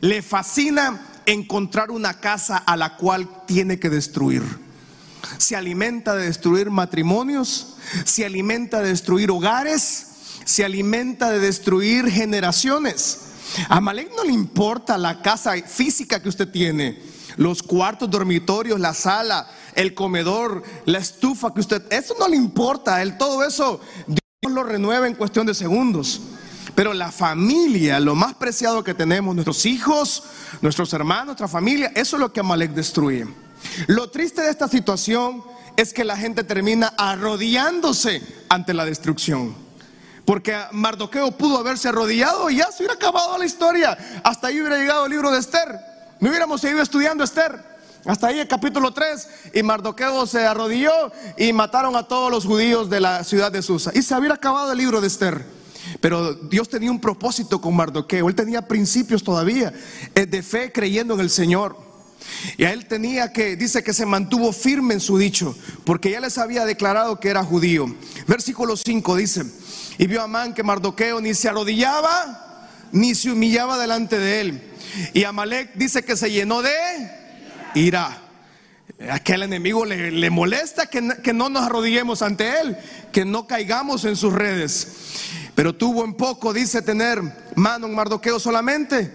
le 0.00 0.22
fascina 0.22 1.00
encontrar 1.26 1.90
una 1.90 2.20
casa 2.20 2.56
a 2.56 2.76
la 2.76 2.96
cual 2.96 3.28
tiene 3.46 3.78
que 3.78 3.90
destruir. 3.90 4.42
Se 5.38 5.56
alimenta 5.56 6.14
de 6.14 6.26
destruir 6.26 6.70
matrimonios, 6.70 7.76
se 8.04 8.24
alimenta 8.24 8.80
de 8.80 8.88
destruir 8.88 9.30
hogares, 9.30 10.06
se 10.44 10.64
alimenta 10.64 11.30
de 11.30 11.40
destruir 11.40 12.08
generaciones. 12.10 13.20
A 13.68 13.80
Malek 13.80 14.14
no 14.16 14.24
le 14.24 14.32
importa 14.32 14.96
la 14.96 15.20
casa 15.22 15.54
física 15.66 16.22
que 16.22 16.28
usted 16.28 16.48
tiene, 16.48 17.00
los 17.36 17.62
cuartos, 17.62 18.10
dormitorios, 18.10 18.80
la 18.80 18.94
sala, 18.94 19.48
el 19.74 19.94
comedor, 19.94 20.62
la 20.84 20.98
estufa 20.98 21.52
que 21.52 21.60
usted, 21.60 21.82
eso 21.90 22.14
no 22.18 22.28
le 22.28 22.36
importa, 22.36 23.02
él 23.02 23.18
todo 23.18 23.44
eso 23.44 23.80
Dios 24.06 24.52
lo 24.54 24.62
renueva 24.62 25.06
en 25.06 25.14
cuestión 25.14 25.46
de 25.46 25.54
segundos. 25.54 26.20
Pero 26.76 26.92
la 26.92 27.10
familia, 27.10 27.98
lo 27.98 28.14
más 28.14 28.34
preciado 28.34 28.84
que 28.84 28.92
tenemos, 28.92 29.34
nuestros 29.34 29.64
hijos, 29.64 30.22
nuestros 30.60 30.92
hermanos, 30.92 31.26
nuestra 31.26 31.48
familia, 31.48 31.90
eso 31.94 32.16
es 32.16 32.20
lo 32.20 32.30
que 32.30 32.40
Amalek 32.40 32.72
destruye. 32.72 33.26
Lo 33.86 34.10
triste 34.10 34.42
de 34.42 34.50
esta 34.50 34.68
situación 34.68 35.42
es 35.74 35.94
que 35.94 36.04
la 36.04 36.18
gente 36.18 36.44
termina 36.44 36.92
arrodillándose 36.98 38.22
ante 38.50 38.74
la 38.74 38.84
destrucción. 38.84 39.54
Porque 40.26 40.54
Mardoqueo 40.72 41.30
pudo 41.32 41.56
haberse 41.56 41.88
arrodillado 41.88 42.50
y 42.50 42.56
ya 42.56 42.70
se 42.70 42.82
hubiera 42.82 42.94
acabado 42.94 43.38
la 43.38 43.46
historia. 43.46 43.96
Hasta 44.22 44.48
ahí 44.48 44.60
hubiera 44.60 44.76
llegado 44.76 45.06
el 45.06 45.12
libro 45.12 45.30
de 45.30 45.38
Esther. 45.38 45.80
No 46.20 46.28
hubiéramos 46.28 46.60
seguido 46.60 46.82
estudiando 46.82 47.24
Esther. 47.24 47.58
Hasta 48.04 48.26
ahí 48.26 48.40
el 48.40 48.48
capítulo 48.48 48.92
3. 48.92 49.28
Y 49.54 49.62
Mardoqueo 49.62 50.26
se 50.26 50.44
arrodilló 50.44 51.10
y 51.38 51.54
mataron 51.54 51.96
a 51.96 52.02
todos 52.02 52.30
los 52.30 52.44
judíos 52.44 52.90
de 52.90 53.00
la 53.00 53.24
ciudad 53.24 53.50
de 53.50 53.62
Susa. 53.62 53.92
Y 53.94 54.02
se 54.02 54.14
hubiera 54.14 54.34
acabado 54.34 54.72
el 54.72 54.78
libro 54.78 55.00
de 55.00 55.06
Esther. 55.06 55.56
Pero 56.00 56.34
Dios 56.34 56.68
tenía 56.68 56.90
un 56.90 57.00
propósito 57.00 57.60
con 57.60 57.74
Mardoqueo. 57.76 58.28
Él 58.28 58.34
tenía 58.34 58.66
principios 58.66 59.22
todavía 59.22 59.72
eh, 60.14 60.26
de 60.26 60.42
fe 60.42 60.72
creyendo 60.72 61.14
en 61.14 61.20
el 61.20 61.30
Señor. 61.30 61.76
Y 62.56 62.64
a 62.64 62.72
él 62.72 62.86
tenía 62.86 63.32
que, 63.32 63.56
dice 63.56 63.82
que 63.82 63.92
se 63.92 64.04
mantuvo 64.04 64.52
firme 64.52 64.94
en 64.94 65.00
su 65.00 65.16
dicho, 65.16 65.56
porque 65.84 66.10
ya 66.10 66.20
les 66.20 66.38
había 66.38 66.64
declarado 66.64 67.20
que 67.20 67.28
era 67.28 67.44
judío. 67.44 67.94
Versículo 68.26 68.76
5 68.76 69.16
dice, 69.16 69.44
y 69.98 70.06
vio 70.06 70.20
a 70.20 70.24
Amán 70.24 70.52
que 70.52 70.62
Mardoqueo 70.62 71.20
ni 71.20 71.34
se 71.34 71.48
arrodillaba 71.48 72.46
ni 72.92 73.14
se 73.14 73.30
humillaba 73.30 73.78
delante 73.78 74.18
de 74.18 74.40
él. 74.40 74.62
Y 75.12 75.24
Amalek 75.24 75.74
dice 75.74 76.04
que 76.04 76.16
se 76.16 76.30
llenó 76.30 76.62
de 76.62 76.72
ira. 77.74 78.22
Aquel 79.10 79.42
enemigo 79.42 79.84
le, 79.84 80.30
molesta 80.30 80.86
que, 80.86 81.06
que 81.22 81.34
no 81.34 81.50
nos 81.50 81.64
arrodillemos 81.64 82.22
ante 82.22 82.60
él, 82.60 82.76
que 83.12 83.24
no 83.24 83.46
caigamos 83.46 84.04
en 84.04 84.16
sus 84.16 84.32
redes. 84.32 84.88
Pero 85.56 85.74
tuvo 85.74 86.04
en 86.04 86.12
poco, 86.12 86.52
dice, 86.52 86.82
tener 86.82 87.22
mano 87.54 87.86
en 87.86 87.94
Mardoqueo 87.94 88.38
solamente, 88.38 89.10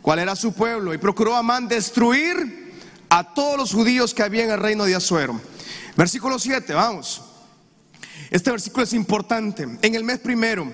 cuál 0.00 0.20
era 0.20 0.36
su 0.36 0.52
pueblo, 0.52 0.94
y 0.94 0.98
procuró 0.98 1.34
Amán 1.34 1.66
destruir 1.66 2.72
a 3.08 3.34
todos 3.34 3.58
los 3.58 3.72
judíos 3.72 4.14
que 4.14 4.22
había 4.22 4.44
en 4.44 4.52
el 4.52 4.60
reino 4.60 4.84
de 4.84 4.94
Azuero. 4.94 5.40
Versículo 5.96 6.38
7, 6.38 6.72
vamos. 6.74 7.22
Este 8.30 8.52
versículo 8.52 8.84
es 8.84 8.92
importante. 8.92 9.68
En 9.82 9.94
el 9.96 10.04
mes 10.04 10.20
primero, 10.20 10.72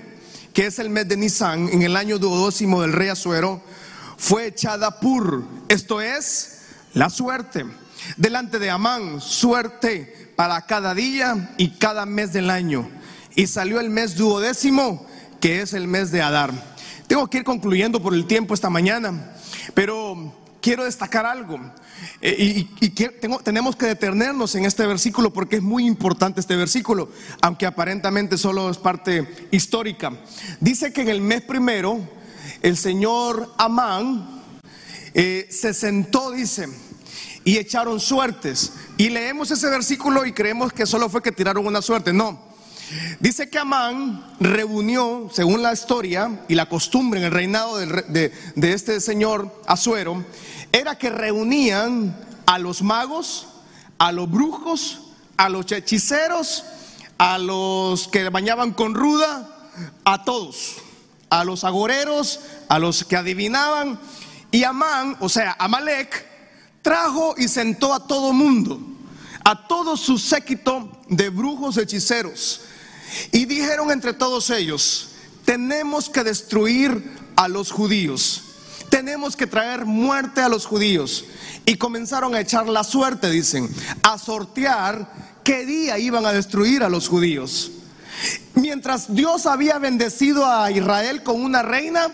que 0.53 0.67
es 0.67 0.79
el 0.79 0.91
mes 0.91 1.09
de 1.09 1.17
Nisan, 1.17 1.71
en 1.71 1.81
el 1.81 1.97
año 1.97 2.19
duodécimo 2.19 2.83
del 2.83 2.93
rey 2.93 3.09
Azuero, 3.09 3.63
fue 4.19 4.49
echada 4.49 5.01
Pur, 5.01 5.45
esto 5.69 6.03
es 6.03 6.59
la 6.93 7.09
suerte, 7.09 7.65
delante 8.19 8.59
de 8.59 8.69
Amán, 8.69 9.23
suerte 9.23 10.35
para 10.37 10.67
cada 10.67 10.93
día 10.93 11.55
y 11.57 11.71
cada 11.79 12.05
mes 12.05 12.35
del 12.35 12.51
año. 12.51 12.91
Y 13.37 13.47
salió 13.47 13.79
el 13.79 13.91
mes 13.91 14.17
duodécimo, 14.17 15.07
que 15.41 15.61
es 15.61 15.75
el 15.75 15.87
mes 15.87 16.11
de 16.11 16.23
Adar. 16.23 16.53
Tengo 17.07 17.29
que 17.29 17.39
ir 17.39 17.45
concluyendo 17.45 18.03
por 18.03 18.15
el 18.15 18.27
tiempo 18.27 18.55
esta 18.55 18.71
mañana, 18.71 19.37
pero 19.75 20.35
quiero 20.63 20.85
destacar 20.85 21.27
algo. 21.27 21.61
Eh, 22.23 22.67
y, 22.81 22.91
tenemos 23.45 23.77
que 23.77 23.87
detenernos 23.87 24.55
en 24.55 24.65
este 24.65 24.87
versículo 24.87 25.33
porque 25.33 25.57
es 25.57 25.63
muy 25.63 25.87
importante 25.87 26.41
este 26.41 26.57
versículo, 26.57 27.11
aunque 27.43 27.67
aparentemente 27.67 28.39
solo 28.39 28.71
es 28.71 28.79
parte 28.79 29.29
histórica. 29.51 30.13
Dice 30.59 30.93
que 30.93 31.03
en 31.03 31.09
el 31.11 31.21
mes 31.21 31.43
primero 31.43 32.01
el 32.63 32.79
señor 32.79 33.53
Amán 33.59 34.43
eh, 35.13 35.47
se 35.51 35.75
sentó, 35.75 36.31
dice, 36.31 36.69
y 37.45 37.59
echaron 37.59 38.01
suertes. 38.01 38.73
Y 38.97 39.11
leemos 39.11 39.51
ese 39.51 39.69
versículo 39.69 40.25
y 40.25 40.33
creemos 40.33 40.73
que 40.73 40.87
solo 40.87 41.11
fue 41.11 41.23
que 41.23 41.33
tiraron 41.33 41.67
una 41.67 41.83
suerte. 41.83 42.15
No. 42.15 42.46
Dice 43.19 43.51
que 43.51 43.59
Amán 43.59 44.25
reunió, 44.39 45.29
según 45.33 45.63
la 45.63 45.73
historia 45.73 46.45
y 46.49 46.55
la 46.55 46.67
costumbre 46.67 47.19
en 47.19 47.27
el 47.27 47.33
reinado 47.33 47.79
de, 47.79 48.33
de 48.55 48.73
este 48.73 49.01
señor 49.01 49.63
Azuero, 49.67 50.25
era 50.73 50.97
que 50.97 51.11
reunían 51.11 52.17
a 52.47 52.59
los 52.59 52.83
magos, 52.83 53.49
a 53.99 54.13
los 54.13 54.31
brujos, 54.31 55.01
a 55.37 55.49
los 55.49 55.71
hechiceros, 55.73 56.65
a 57.19 57.39
los 57.39 58.09
que 58.09 58.29
bañaban 58.29 58.73
con 58.73 58.95
ruda, 58.95 59.49
a 60.05 60.25
todos, 60.25 60.77
a 61.29 61.45
los 61.45 61.65
agoreros, 61.65 62.41
a 62.69 62.79
los 62.79 63.05
que 63.05 63.17
adivinaban. 63.17 63.99
Y 64.53 64.63
Amán, 64.65 65.17
o 65.21 65.29
sea, 65.29 65.57
Amalek, 65.59 66.25
trajo 66.83 67.35
y 67.37 67.49
sentó 67.49 67.93
a 67.93 68.07
todo 68.07 68.33
mundo, 68.33 68.79
a 69.45 69.67
todo 69.67 69.97
su 69.97 70.19
séquito 70.19 71.03
de 71.09 71.31
brujos 71.31 71.77
hechiceros. 71.79 72.61
Y 73.33 73.45
dijeron 73.45 73.91
entre 73.91 74.13
todos 74.13 74.51
ellos, 74.51 75.09
tenemos 75.45 76.09
que 76.09 76.25
destruir 76.25 77.13
a 77.37 77.49
los 77.49 77.71
judíos 77.71 78.43
tenemos 78.89 79.37
que 79.37 79.47
traer 79.47 79.85
muerte 79.85 80.41
a 80.41 80.49
los 80.49 80.67
judíos. 80.67 81.25
Y 81.65 81.77
comenzaron 81.77 82.35
a 82.35 82.41
echar 82.41 82.67
la 82.69 82.85
suerte, 82.85 83.31
dicen, 83.31 83.69
a 84.03 84.19
sortear 84.19 85.41
qué 85.45 85.67
día 85.67 85.99
iban 85.99 86.25
a 86.27 86.33
destruir 86.33 86.83
a 86.83 86.89
los 86.89 87.09
judíos. 87.09 87.73
Mientras 88.55 89.15
Dios 89.15 89.47
había 89.47 89.79
bendecido 89.79 90.47
a 90.47 90.71
Israel 90.71 91.23
con 91.23 91.43
una 91.43 91.63
reina, 91.63 92.09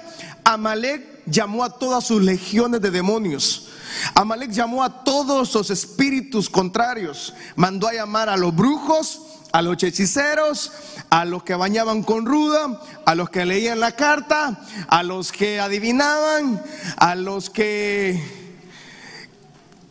Amalek 0.44 1.22
llamó 1.26 1.64
a 1.64 1.78
todas 1.78 2.04
sus 2.04 2.22
legiones 2.22 2.80
de 2.80 2.90
demonios. 2.90 3.68
Amalek 4.14 4.50
llamó 4.50 4.82
a 4.82 5.04
todos 5.04 5.54
los 5.54 5.70
espíritus 5.70 6.48
contrarios, 6.48 7.34
mandó 7.56 7.86
a 7.86 7.92
llamar 7.92 8.28
a 8.28 8.36
los 8.36 8.54
brujos, 8.56 9.20
a 9.52 9.62
los 9.62 9.82
hechiceros, 9.82 10.72
a 11.10 11.24
los 11.24 11.42
que 11.42 11.54
bañaban 11.54 12.02
con 12.02 12.26
ruda, 12.26 12.80
a 13.04 13.14
los 13.14 13.30
que 13.30 13.44
leían 13.44 13.80
la 13.80 13.94
carta, 13.94 14.58
a 14.88 15.02
los 15.02 15.30
que 15.30 15.60
adivinaban, 15.60 16.62
a 16.96 17.14
los 17.14 17.50
que 17.50 18.20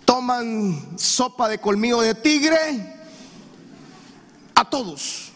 toman 0.05 0.97
sopa 0.97 1.47
de 1.47 1.59
colmillo 1.59 2.01
de 2.01 2.15
tigre, 2.15 2.95
a 4.55 4.69
todos. 4.69 5.31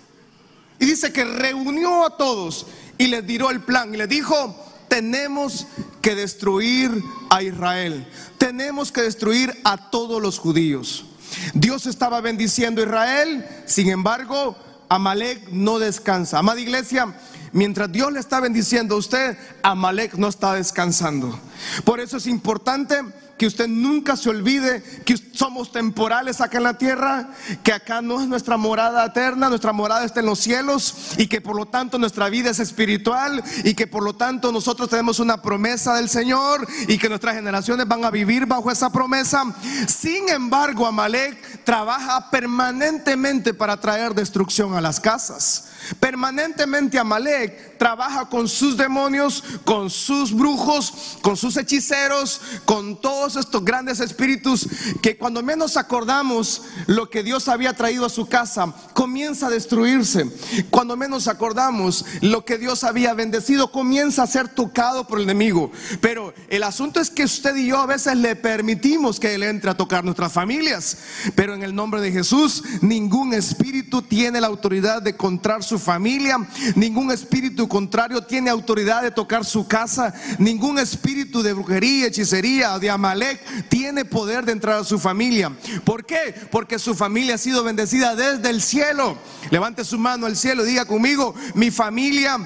Y 0.80 0.86
dice 0.86 1.14
que 1.14 1.24
reunió 1.24 2.06
a 2.06 2.18
todos 2.18 2.66
y 2.98 3.08
les 3.08 3.26
dio 3.26 3.50
el 3.52 3.62
plan 3.62 3.94
y 3.94 3.98
les 3.98 4.10
dijo, 4.10 4.56
tenemos 4.90 5.68
que 6.02 6.16
destruir 6.16 6.92
a 7.30 7.44
Israel, 7.44 8.08
tenemos 8.38 8.92
que 8.92 9.02
destruir 9.02 9.60
a 9.64 9.90
todos 9.90 10.22
los 10.22 10.40
judíos. 10.40 11.06
Dios 11.54 11.86
estaba 11.86 12.22
bendiciendo 12.22 12.82
a 12.82 12.86
Israel, 12.86 13.46
sin 13.66 13.90
embargo, 13.90 14.56
Amalek 14.90 15.50
no 15.50 15.80
descansa. 15.80 16.40
Amada 16.40 16.60
iglesia, 16.60 17.14
mientras 17.52 17.92
Dios 17.92 18.12
le 18.12 18.20
está 18.20 18.40
bendiciendo 18.40 18.96
a 18.96 19.00
usted, 19.00 19.38
Amalek 19.64 20.16
no 20.16 20.28
está 20.28 20.54
descansando. 20.54 21.40
Por 21.84 22.00
eso 22.00 22.18
es 22.18 22.28
importante 22.28 23.02
que 23.38 23.48
usted 23.48 23.68
nunca 23.68 24.16
se 24.16 24.30
olvide 24.30 24.82
que 25.06 25.18
somos 25.18 25.72
temporales 25.72 26.40
acá 26.40 26.58
en 26.58 26.64
la 26.64 26.78
tierra, 26.78 27.30
que 27.64 27.74
acá 27.74 28.02
no 28.02 28.22
es 28.22 28.28
nuestra 28.28 28.58
morada 28.58 29.06
eterna, 29.06 29.50
nuestra 29.50 29.74
morada 29.74 30.06
está 30.06 30.22
en 30.22 30.28
los 30.28 30.40
cielos 30.40 31.14
y 31.18 31.28
que 31.28 31.42
por 31.42 31.56
lo 31.56 31.66
tanto 31.66 31.98
nuestra 31.98 32.30
vida 32.30 32.52
es 32.52 32.60
espiritual 32.60 33.44
y 33.64 33.74
que 33.74 33.88
por 33.88 34.04
lo 34.04 34.16
tanto 34.16 34.52
nosotros 34.52 34.90
tenemos 34.90 35.20
una 35.20 35.42
promesa 35.42 35.96
del 35.96 36.10
Señor 36.10 36.66
y 36.88 36.98
que 36.98 37.10
nuestras 37.10 37.36
generaciones 37.36 37.88
van 37.88 38.06
a 38.06 38.12
vivir 38.12 38.46
bajo 38.46 38.72
esa 38.72 38.90
promesa. 38.90 39.44
Sin 39.88 40.30
embargo, 40.30 40.86
Amalek 40.86 41.64
trabaja 41.64 42.30
permanentemente 42.30 43.54
para 43.54 43.80
traer 43.80 44.14
destrucción 44.14 44.76
a 44.76 44.82
las 44.82 45.00
casas. 45.00 45.70
Permanentemente 46.00 46.98
Amalek 46.98 47.78
trabaja 47.78 48.30
con 48.30 48.48
sus 48.48 48.78
demonios, 48.78 49.44
con 49.64 49.90
sus 49.90 50.34
brujos, 50.34 51.18
con 51.22 51.38
sus 51.38 51.58
hechiceros, 51.58 52.42
con 52.66 53.00
todos 53.26 53.44
estos 53.44 53.66
grandes 53.66 54.00
espíritus 54.02 54.68
que 55.02 55.18
cuando 55.18 55.42
menos 55.42 55.78
acordamos 55.78 56.62
lo 56.86 57.10
que 57.10 57.24
Dios 57.24 57.48
había 57.48 57.74
traído 57.74 58.06
a 58.06 58.10
su 58.10 58.28
casa, 58.28 58.72
comienza 58.94 59.48
a 59.48 59.50
destruirse. 59.50 60.30
Cuando 60.70 60.96
menos 60.96 61.28
acordamos 61.28 62.06
lo 62.22 62.46
que 62.46 62.60
Dios 62.60 62.84
había 62.84 63.16
bendecido, 63.16 63.72
comienza 63.72 64.22
a 64.22 64.28
ser 64.28 64.50
tocado 64.50 65.08
por 65.08 65.18
el 65.18 65.24
enemigo. 65.24 65.72
Pero 66.02 66.36
el 66.50 66.62
asunto 66.62 67.00
es 67.00 67.10
que 67.10 67.24
usted 67.24 67.56
y 67.56 67.66
yo 67.66 67.80
a 67.80 67.88
veces 67.88 68.16
le 68.16 68.36
permitimos 68.36 69.20
que 69.20 69.34
Él 69.34 69.42
entre 69.42 69.72
a 69.72 69.78
tocar 69.78 70.04
nuestras 70.04 70.32
familias. 70.32 70.98
Pero 71.34 71.56
en 71.56 71.64
el 71.64 71.74
nombre 71.74 72.02
de 72.02 72.12
Jesús, 72.12 72.62
ningún 72.82 73.34
espíritu 73.34 74.04
tiene 74.04 74.40
la 74.40 74.48
autoridad 74.48 75.02
de 75.02 75.18
contrar 75.18 75.64
su 75.64 75.80
familia, 75.80 76.38
ningún 76.76 77.10
espíritu 77.10 77.68
contrario 77.68 78.24
tiene 78.24 78.52
autoridad 78.52 79.02
de 79.02 79.10
tocar 79.10 79.46
su 79.46 79.68
casa, 79.68 80.14
ningún 80.38 80.78
espíritu 80.78 81.42
de 81.42 81.54
brujería, 81.54 82.06
hechicería 82.06 82.76
o 82.76 82.80
de 82.80 82.92
Amalek 83.16 83.70
tiene 83.70 84.04
poder 84.04 84.46
de 84.46 84.52
entrar 84.52 84.80
a 84.80 84.84
su 84.84 85.00
familia. 85.00 85.52
¿Por 85.84 86.06
qué? 86.06 86.36
Porque 86.52 86.78
su 86.78 86.96
familia 86.96 87.36
ha 87.36 87.38
sido 87.38 87.64
bendecida 87.64 88.16
desde 88.16 88.50
el 88.50 88.62
cielo. 88.62 89.18
Levante 89.50 89.86
su 89.86 89.98
mano 89.98 90.26
al 90.26 90.36
cielo 90.36 90.64
diga 90.64 90.86
conmigo, 90.86 91.34
mi 91.54 91.72
familia 91.72 92.38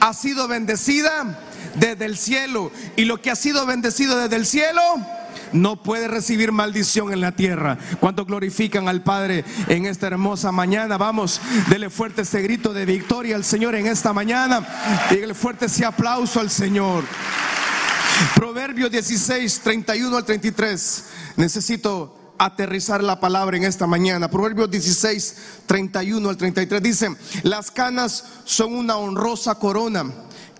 ha 0.00 0.12
sido 0.12 0.48
bendecida 0.48 1.38
desde 1.76 2.04
el 2.04 2.16
cielo. 2.16 2.72
Y 2.96 3.04
lo 3.04 3.22
que 3.22 3.30
ha 3.30 3.36
sido 3.36 3.66
bendecido 3.66 4.18
desde 4.18 4.36
el 4.36 4.46
cielo 4.46 4.82
no 5.52 5.80
puede 5.80 6.08
recibir 6.08 6.50
maldición 6.50 7.12
en 7.12 7.20
la 7.20 7.32
tierra. 7.32 7.78
¿Cuánto 8.00 8.24
glorifican 8.24 8.88
al 8.88 9.02
Padre 9.02 9.44
en 9.68 9.86
esta 9.86 10.08
hermosa 10.08 10.50
mañana? 10.50 10.96
Vamos, 10.96 11.40
dele 11.68 11.88
fuerte 11.88 12.22
ese 12.22 12.42
grito 12.42 12.72
de 12.72 12.84
victoria 12.84 13.36
al 13.36 13.44
Señor 13.44 13.76
en 13.76 13.86
esta 13.86 14.12
mañana. 14.12 14.66
Dígale 15.08 15.34
fuerte 15.34 15.66
ese 15.66 15.84
aplauso 15.84 16.40
al 16.40 16.50
Señor. 16.50 17.04
Proverbio 18.34 18.88
16, 18.88 19.60
31 19.62 20.16
al 20.16 20.24
33. 20.24 21.04
Necesito 21.36 22.34
aterrizar 22.38 23.02
la 23.02 23.20
palabra 23.20 23.56
en 23.56 23.64
esta 23.64 23.86
mañana. 23.86 24.30
Proverbios 24.30 24.70
16, 24.70 25.36
31 25.66 26.28
al 26.28 26.36
33 26.36 26.82
dice, 26.82 27.16
las 27.42 27.70
canas 27.70 28.24
son 28.44 28.74
una 28.74 28.96
honrosa 28.96 29.56
corona 29.56 30.12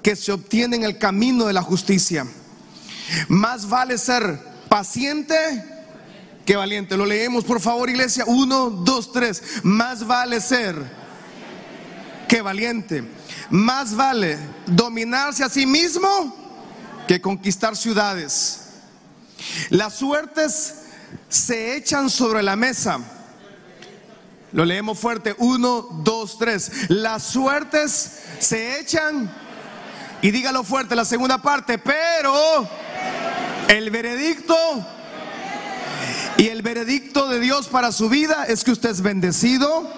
que 0.03 0.17
se 0.17 0.33
obtiene 0.33 0.77
en 0.77 0.85
el 0.85 0.99
camino 0.99 1.47
de 1.47 1.53
la 1.53 1.63
justicia. 1.63 2.27
Más 3.29 3.69
vale 3.69 3.99
ser 3.99 4.41
paciente 4.69 5.35
que 6.45 6.57
valiente. 6.57 6.97
Lo 6.97 7.07
leemos 7.07 7.45
por 7.45 7.61
favor, 7.61 7.91
iglesia. 7.91 8.25
Uno, 8.27 8.71
dos, 8.71 9.13
tres. 9.13 9.43
Más 9.63 10.07
vale 10.07 10.41
ser 10.41 10.77
que 12.29 12.41
valiente. 12.41 13.05
Más 13.51 13.95
vale 13.95 14.39
dominarse 14.67 15.45
a 15.45 15.49
sí 15.49 15.67
mismo 15.67 16.46
que 17.07 17.21
conquistar 17.21 17.77
ciudades. 17.77 18.61
Las 19.71 19.95
suertes 19.95 20.83
se 21.29 21.77
echan 21.77 22.11
sobre 22.11 22.43
la 22.43 22.57
mesa. 22.57 22.99
Lo 24.53 24.65
leemos 24.65 24.99
fuerte. 24.99 25.35
Uno, 25.39 25.83
dos, 26.03 26.39
tres. 26.39 26.89
Las 26.89 27.25
suertes 27.25 28.23
se 28.39 28.81
echan. 28.81 29.33
Y 30.23 30.31
dígalo 30.31 30.65
fuerte 30.65 30.97
la 30.97 31.05
segunda 31.05 31.39
parte. 31.39 31.79
Pero 31.79 32.69
el 33.69 33.91
veredicto 33.91 34.57
y 36.39 36.49
el 36.49 36.63
veredicto 36.63 37.29
de 37.29 37.41
Dios 37.41 37.69
para 37.69 37.93
su 37.93 38.09
vida 38.09 38.45
es 38.47 38.63
que 38.65 38.71
usted 38.71 38.91
es 38.91 39.01
bendecido 39.01 39.91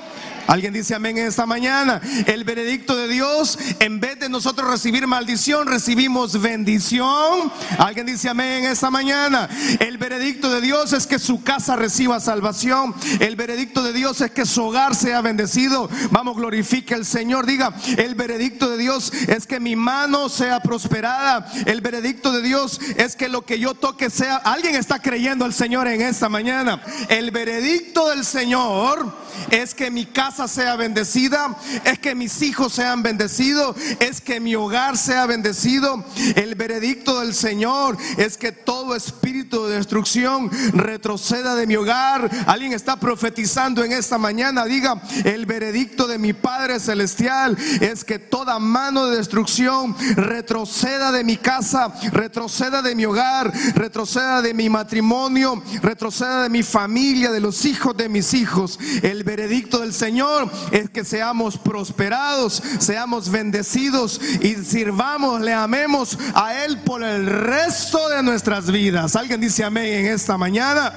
Alguien 0.48 0.72
dice 0.72 0.94
amén 0.94 1.18
en 1.18 1.26
esta 1.26 1.44
mañana. 1.44 2.00
El 2.24 2.42
veredicto 2.42 2.96
de 2.96 3.06
Dios, 3.06 3.58
en 3.80 4.00
vez 4.00 4.18
de 4.18 4.30
nosotros 4.30 4.70
recibir 4.70 5.06
maldición, 5.06 5.66
recibimos 5.66 6.40
bendición. 6.40 7.52
Alguien 7.76 8.06
dice 8.06 8.30
amén 8.30 8.64
en 8.64 8.70
esta 8.70 8.90
mañana. 8.90 9.46
El 9.78 9.98
veredicto 9.98 10.50
de 10.50 10.62
Dios 10.62 10.94
es 10.94 11.06
que 11.06 11.18
su 11.18 11.42
casa 11.42 11.76
reciba 11.76 12.18
salvación. 12.18 12.94
El 13.20 13.36
veredicto 13.36 13.82
de 13.82 13.92
Dios 13.92 14.22
es 14.22 14.30
que 14.30 14.46
su 14.46 14.64
hogar 14.64 14.94
sea 14.94 15.20
bendecido. 15.20 15.90
Vamos, 16.12 16.34
glorifique 16.34 16.94
al 16.94 17.04
Señor. 17.04 17.44
Diga, 17.44 17.74
el 17.98 18.14
veredicto 18.14 18.70
de 18.70 18.78
Dios 18.78 19.12
es 19.12 19.46
que 19.46 19.60
mi 19.60 19.76
mano 19.76 20.30
sea 20.30 20.60
prosperada. 20.60 21.52
El 21.66 21.82
veredicto 21.82 22.32
de 22.32 22.40
Dios 22.40 22.80
es 22.96 23.16
que 23.16 23.28
lo 23.28 23.44
que 23.44 23.58
yo 23.58 23.74
toque 23.74 24.08
sea... 24.08 24.36
Alguien 24.36 24.76
está 24.76 24.98
creyendo 25.02 25.44
al 25.44 25.52
Señor 25.52 25.88
en 25.88 26.00
esta 26.00 26.30
mañana. 26.30 26.80
El 27.10 27.32
veredicto 27.32 28.08
del 28.08 28.24
Señor 28.24 29.14
es 29.50 29.74
que 29.74 29.90
mi 29.90 30.06
casa 30.06 30.37
sea 30.46 30.76
bendecida, 30.76 31.56
es 31.84 31.98
que 31.98 32.14
mis 32.14 32.42
hijos 32.42 32.74
sean 32.74 33.02
bendecidos, 33.02 33.76
es 33.98 34.20
que 34.20 34.40
mi 34.40 34.54
hogar 34.54 34.96
sea 34.96 35.26
bendecido. 35.26 36.04
El 36.36 36.54
veredicto 36.54 37.20
del 37.20 37.34
Señor 37.34 37.96
es 38.16 38.36
que 38.36 38.52
todo 38.52 38.94
espíritu 38.94 39.66
de 39.66 39.76
destrucción 39.76 40.50
retroceda 40.72 41.54
de 41.56 41.66
mi 41.66 41.76
hogar. 41.76 42.30
Alguien 42.46 42.72
está 42.72 42.96
profetizando 42.96 43.82
en 43.82 43.92
esta 43.92 44.18
mañana, 44.18 44.64
diga, 44.64 45.00
el 45.24 45.46
veredicto 45.46 46.06
de 46.06 46.18
mi 46.18 46.32
Padre 46.32 46.78
Celestial 46.78 47.56
es 47.80 48.04
que 48.04 48.18
toda 48.18 48.58
mano 48.58 49.06
de 49.06 49.16
destrucción 49.16 49.96
retroceda 50.16 51.10
de 51.10 51.24
mi 51.24 51.36
casa, 51.36 51.92
retroceda 52.12 52.82
de 52.82 52.94
mi 52.94 53.06
hogar, 53.06 53.52
retroceda 53.74 54.42
de 54.42 54.54
mi 54.54 54.68
matrimonio, 54.68 55.62
retroceda 55.82 56.42
de 56.42 56.50
mi 56.50 56.62
familia, 56.62 57.30
de 57.30 57.40
los 57.40 57.64
hijos 57.64 57.96
de 57.96 58.08
mis 58.08 58.34
hijos. 58.34 58.78
El 59.02 59.24
veredicto 59.24 59.78
del 59.78 59.94
Señor 59.94 60.27
es 60.70 60.90
que 60.90 61.04
seamos 61.04 61.56
prosperados, 61.56 62.62
seamos 62.78 63.30
bendecidos 63.30 64.20
y 64.40 64.54
sirvamos, 64.56 65.40
le 65.40 65.52
amemos 65.52 66.18
a 66.34 66.64
Él 66.64 66.80
por 66.80 67.02
el 67.02 67.26
resto 67.26 68.08
de 68.08 68.22
nuestras 68.22 68.70
vidas. 68.70 69.16
Alguien 69.16 69.40
dice 69.40 69.64
amén 69.64 70.06
en 70.06 70.06
esta 70.06 70.36
mañana. 70.36 70.92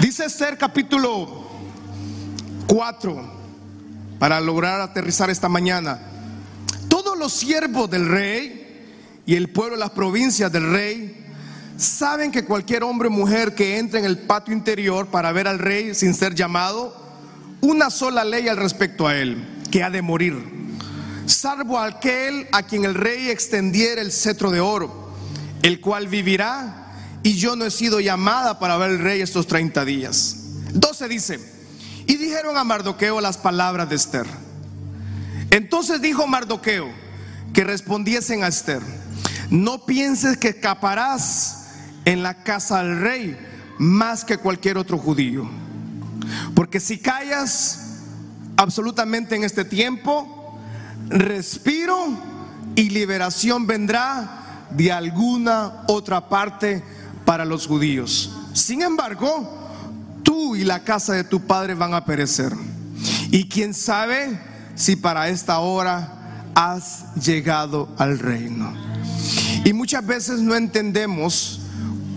Dice 0.00 0.24
Esther 0.24 0.56
capítulo 0.56 1.48
4, 2.68 3.32
para 4.18 4.40
lograr 4.40 4.80
aterrizar 4.80 5.30
esta 5.30 5.48
mañana. 5.48 6.00
Todos 6.88 7.18
los 7.18 7.32
siervos 7.32 7.90
del 7.90 8.08
rey 8.08 9.22
y 9.26 9.34
el 9.34 9.50
pueblo 9.50 9.74
de 9.76 9.80
las 9.80 9.90
provincias 9.90 10.50
del 10.50 10.70
rey 10.70 11.27
¿Saben 11.78 12.32
que 12.32 12.44
cualquier 12.44 12.82
hombre 12.82 13.06
o 13.06 13.10
mujer 13.12 13.54
que 13.54 13.78
entre 13.78 14.00
en 14.00 14.04
el 14.04 14.18
patio 14.18 14.52
interior 14.52 15.06
para 15.06 15.30
ver 15.30 15.46
al 15.46 15.60
rey 15.60 15.94
sin 15.94 16.12
ser 16.12 16.34
llamado, 16.34 16.92
una 17.60 17.88
sola 17.88 18.24
ley 18.24 18.48
al 18.48 18.56
respecto 18.56 19.06
a 19.06 19.14
él, 19.14 19.62
que 19.70 19.84
ha 19.84 19.88
de 19.88 20.02
morir, 20.02 20.34
salvo 21.26 21.78
aquel 21.78 22.48
a 22.50 22.64
quien 22.64 22.84
el 22.84 22.96
rey 22.96 23.30
extendiera 23.30 24.02
el 24.02 24.10
cetro 24.10 24.50
de 24.50 24.58
oro, 24.58 25.12
el 25.62 25.80
cual 25.80 26.08
vivirá, 26.08 26.94
y 27.22 27.34
yo 27.36 27.54
no 27.54 27.64
he 27.64 27.70
sido 27.70 28.00
llamada 28.00 28.58
para 28.58 28.76
ver 28.76 28.90
al 28.90 28.98
rey 28.98 29.20
estos 29.20 29.46
30 29.46 29.84
días. 29.84 30.36
12 30.72 31.06
dice, 31.06 31.38
y 32.08 32.16
dijeron 32.16 32.56
a 32.56 32.64
Mardoqueo 32.64 33.20
las 33.20 33.38
palabras 33.38 33.88
de 33.88 33.94
Esther. 33.94 34.26
Entonces 35.52 36.02
dijo 36.02 36.26
Mardoqueo 36.26 36.88
que 37.54 37.62
respondiesen 37.62 38.42
a 38.42 38.48
Esther, 38.48 38.82
no 39.48 39.86
pienses 39.86 40.36
que 40.36 40.48
escaparás 40.48 41.54
en 42.08 42.22
la 42.22 42.42
casa 42.42 42.82
del 42.82 43.00
rey 43.00 43.36
más 43.76 44.24
que 44.24 44.38
cualquier 44.38 44.78
otro 44.78 44.96
judío. 44.96 45.46
Porque 46.54 46.80
si 46.80 46.96
callas 46.96 47.98
absolutamente 48.56 49.36
en 49.36 49.44
este 49.44 49.66
tiempo, 49.66 50.58
respiro 51.10 52.08
y 52.74 52.88
liberación 52.88 53.66
vendrá 53.66 54.66
de 54.70 54.90
alguna 54.90 55.84
otra 55.86 56.30
parte 56.30 56.82
para 57.26 57.44
los 57.44 57.66
judíos. 57.66 58.34
Sin 58.54 58.80
embargo, 58.80 59.68
tú 60.22 60.56
y 60.56 60.64
la 60.64 60.84
casa 60.84 61.12
de 61.12 61.24
tu 61.24 61.40
padre 61.40 61.74
van 61.74 61.92
a 61.92 62.06
perecer. 62.06 62.54
Y 63.30 63.50
quién 63.50 63.74
sabe 63.74 64.40
si 64.74 64.96
para 64.96 65.28
esta 65.28 65.58
hora 65.58 66.50
has 66.54 67.14
llegado 67.16 67.90
al 67.98 68.18
reino. 68.18 68.72
Y 69.66 69.74
muchas 69.74 70.06
veces 70.06 70.40
no 70.40 70.54
entendemos 70.54 71.57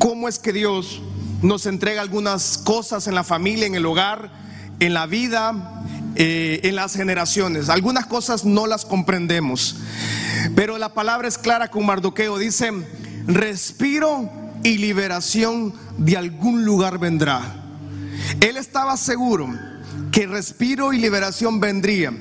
cómo 0.02 0.28
es 0.28 0.40
que 0.40 0.52
Dios 0.52 1.00
nos 1.44 1.68
entrega 1.68 2.02
algunas 2.02 2.58
cosas 2.58 3.06
en 3.06 3.14
la 3.14 3.24
familia, 3.24 3.68
en 3.68 3.76
el 3.76 3.86
hogar, 3.86 4.32
en 4.80 4.96
la 4.96 5.06
vida, 5.06 5.84
eh, 6.16 6.60
en 6.64 6.76
las 6.76 6.96
generaciones. 6.96 7.70
Algunas 7.70 8.08
cosas 8.08 8.44
no 8.44 8.66
las 8.66 8.84
comprendemos. 8.84 9.76
Pero 10.56 10.80
la 10.80 10.96
palabra 10.96 11.28
es 11.28 11.38
clara 11.38 11.70
con 11.70 11.86
Mardoqueo. 11.86 12.40
Dice, 12.40 12.72
respiro 13.28 14.28
y 14.64 14.80
liberación 14.80 15.72
de 16.00 16.18
algún 16.18 16.66
lugar 16.66 16.98
vendrá. 16.98 17.42
Él 18.40 18.58
estaba 18.58 18.98
seguro 18.98 19.50
que 20.12 20.28
respiro 20.28 20.94
y 20.94 21.00
liberación 21.00 21.60
vendría. 21.60 22.14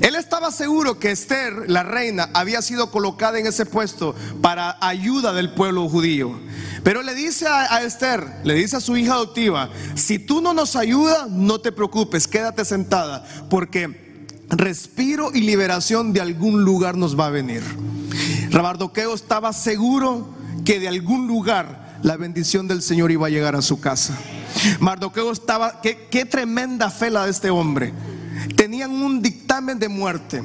Él 0.00 0.14
estaba 0.14 0.50
seguro 0.50 0.98
que 0.98 1.10
Esther, 1.10 1.68
la 1.68 1.82
reina, 1.82 2.30
había 2.34 2.62
sido 2.62 2.90
colocada 2.90 3.38
en 3.38 3.46
ese 3.46 3.66
puesto 3.66 4.14
para 4.40 4.76
ayuda 4.80 5.32
del 5.32 5.52
pueblo 5.52 5.88
judío. 5.88 6.38
Pero 6.82 7.02
le 7.02 7.14
dice 7.14 7.46
a, 7.46 7.82
Esther, 7.82 8.24
le 8.44 8.54
dice 8.54 8.76
a 8.76 8.80
su 8.80 8.96
hija 8.96 9.14
adoptiva, 9.14 9.70
si 9.94 10.18
tú 10.18 10.40
no 10.40 10.54
nos 10.54 10.76
ayudas, 10.76 11.28
no 11.28 11.60
te 11.60 11.72
preocupes, 11.72 12.28
quédate 12.28 12.64
sentada, 12.64 13.26
porque 13.50 14.26
respiro 14.48 15.30
y 15.34 15.40
liberación 15.40 16.12
de 16.12 16.20
algún 16.20 16.64
lugar 16.64 16.96
nos 16.96 17.18
va 17.18 17.26
a 17.26 17.30
venir. 17.30 17.62
Rabardoqueo 18.50 19.14
estaba 19.14 19.52
seguro 19.52 20.34
que 20.64 20.80
de 20.80 20.88
algún 20.88 21.26
lugar 21.26 21.87
la 22.02 22.16
bendición 22.16 22.68
del 22.68 22.82
Señor 22.82 23.10
iba 23.10 23.26
a 23.26 23.30
llegar 23.30 23.56
a 23.56 23.62
su 23.62 23.80
casa. 23.80 24.18
Mardoqueo 24.80 25.32
estaba, 25.32 25.80
qué, 25.80 26.08
qué 26.10 26.24
tremenda 26.24 26.90
fe 26.90 27.10
la 27.10 27.24
de 27.24 27.30
este 27.30 27.50
hombre 27.50 27.92
tenían 28.56 28.90
un 28.90 29.22
dictamen 29.22 29.78
de 29.78 29.88
muerte. 29.88 30.42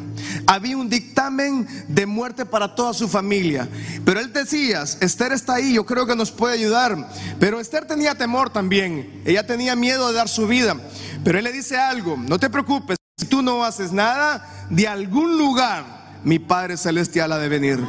Había 0.48 0.78
un 0.78 0.90
dictamen 0.90 1.68
de 1.88 2.06
muerte 2.06 2.46
para 2.46 2.76
toda 2.76 2.94
su 2.94 3.08
familia. 3.08 3.68
Pero 4.06 4.20
él 4.20 4.32
decía, 4.32 4.84
Esther 4.84 5.32
está 5.32 5.56
ahí, 5.56 5.74
yo 5.74 5.86
creo 5.86 6.06
que 6.06 6.16
nos 6.16 6.32
puede 6.32 6.56
ayudar. 6.56 7.10
Pero 7.40 7.60
Esther 7.60 7.86
tenía 7.86 8.16
temor 8.16 8.50
también. 8.52 9.22
Ella 9.26 9.46
tenía 9.46 9.76
miedo 9.76 10.08
de 10.08 10.14
dar 10.14 10.30
su 10.30 10.48
vida. 10.48 10.78
Pero 11.24 11.38
él 11.38 11.44
le 11.44 11.52
dice 11.52 11.78
algo, 11.78 12.18
no 12.18 12.40
te 12.40 12.50
preocupes, 12.50 12.98
si 13.18 13.26
tú 13.26 13.42
no 13.42 13.64
haces 13.64 13.92
nada, 13.92 14.68
de 14.70 14.88
algún 14.88 15.38
lugar 15.38 16.20
mi 16.24 16.40
Padre 16.40 16.78
Celestial 16.78 17.32
ha 17.32 17.38
de 17.38 17.50
venir. 17.50 17.80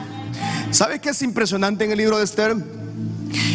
¿Sabe 0.71 1.01
qué 1.01 1.11
es 1.11 1.23
impresionante 1.23 1.85
en 1.85 1.93
el 1.93 1.99
libro 1.99 2.19
de 2.19 2.25
Esther? 2.25 2.57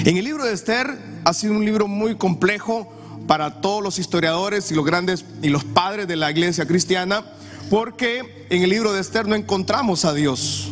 En 0.05 0.17
el 0.17 0.25
libro 0.25 0.45
de 0.45 0.53
Esther 0.53 0.97
ha 1.23 1.33
sido 1.33 1.53
un 1.53 1.65
libro 1.65 1.87
muy 1.87 2.15
complejo 2.15 2.91
para 3.27 3.61
todos 3.61 3.83
los 3.83 3.99
historiadores 3.99 4.71
y 4.71 4.75
los 4.75 4.85
grandes 4.85 5.23
y 5.41 5.49
los 5.49 5.63
padres 5.63 6.07
de 6.07 6.15
la 6.15 6.31
iglesia 6.31 6.65
cristiana, 6.65 7.23
porque 7.69 8.47
en 8.49 8.63
el 8.63 8.69
libro 8.71 8.91
de 8.93 9.01
Esther 9.01 9.27
no 9.27 9.35
encontramos 9.35 10.05
a 10.05 10.13
Dios. 10.13 10.69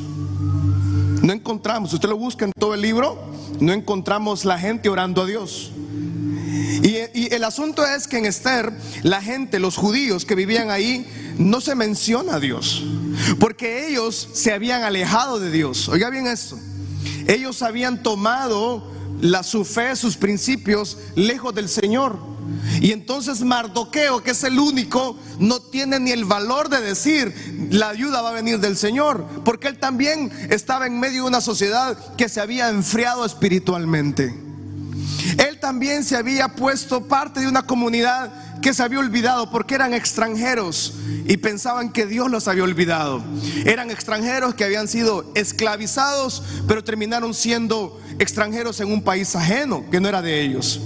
No 1.21 1.33
encontramos, 1.33 1.93
usted 1.93 2.09
lo 2.09 2.17
busca 2.17 2.45
en 2.45 2.51
todo 2.57 2.73
el 2.73 2.81
libro, 2.81 3.31
no 3.59 3.73
encontramos 3.73 4.45
la 4.45 4.57
gente 4.57 4.89
orando 4.89 5.21
a 5.21 5.25
Dios. 5.25 5.71
Y, 6.81 6.95
y, 7.13 7.27
el 7.31 7.43
asunto 7.43 7.85
es 7.85 8.07
que 8.07 8.17
en 8.17 8.25
Esther, 8.25 8.71
la 9.03 9.21
gente, 9.21 9.59
los 9.59 9.75
judíos 9.75 10.25
que 10.25 10.35
vivían 10.35 10.71
ahí, 10.71 11.05
no 11.37 11.61
se 11.61 11.75
menciona 11.75 12.35
a 12.35 12.39
Dios, 12.39 12.83
porque 13.39 13.87
ellos 13.87 14.29
se 14.33 14.53
habían 14.53 14.83
alejado 14.83 15.39
de 15.39 15.51
Dios. 15.51 15.89
Oiga 15.89 16.09
bien 16.09 16.27
esto, 16.27 16.57
ellos 17.27 17.61
habían 17.61 18.03
tomado 18.03 18.83
la, 19.21 19.43
su 19.43 19.65
fe, 19.65 19.95
sus 19.95 20.17
principios 20.17 20.97
lejos 21.15 21.53
del 21.53 21.69
Señor. 21.69 22.17
Y 22.81 22.91
entonces 22.91 23.41
Mardoqueo, 23.41 24.23
que 24.23 24.31
es 24.31 24.43
el 24.43 24.59
único, 24.59 25.17
no 25.39 25.59
tiene 25.59 25.99
ni 25.99 26.11
el 26.11 26.25
valor 26.25 26.69
de 26.69 26.81
decir 26.81 27.33
la 27.71 27.89
ayuda 27.89 28.21
va 28.21 28.29
a 28.29 28.33
venir 28.33 28.59
del 28.59 28.77
Señor, 28.77 29.25
porque 29.43 29.67
él 29.67 29.79
también 29.79 30.31
estaba 30.49 30.87
en 30.87 30.99
medio 30.99 31.23
de 31.23 31.27
una 31.27 31.41
sociedad 31.41 31.97
que 32.15 32.29
se 32.29 32.39
había 32.39 32.69
enfriado 32.69 33.25
espiritualmente. 33.25 34.33
Él 35.37 35.56
también 35.67 36.05
se 36.05 36.15
había 36.15 36.47
puesto 36.47 37.09
parte 37.09 37.41
de 37.41 37.47
una 37.49 37.63
comunidad 37.63 38.31
que 38.61 38.73
se 38.73 38.81
había 38.81 38.99
olvidado 38.99 39.51
porque 39.51 39.75
eran 39.75 39.93
extranjeros 39.93 40.93
y 41.25 41.35
pensaban 41.35 41.91
que 41.91 42.05
Dios 42.05 42.31
los 42.31 42.47
había 42.47 42.63
olvidado. 42.63 43.21
Eran 43.65 43.91
extranjeros 43.91 44.55
que 44.55 44.63
habían 44.63 44.87
sido 44.87 45.29
esclavizados, 45.35 46.41
pero 46.69 46.85
terminaron 46.85 47.33
siendo 47.33 47.99
extranjeros 48.17 48.79
en 48.79 48.93
un 48.93 49.03
país 49.03 49.35
ajeno 49.35 49.83
que 49.91 49.99
no 49.99 50.07
era 50.07 50.21
de 50.21 50.39
ellos. 50.39 50.79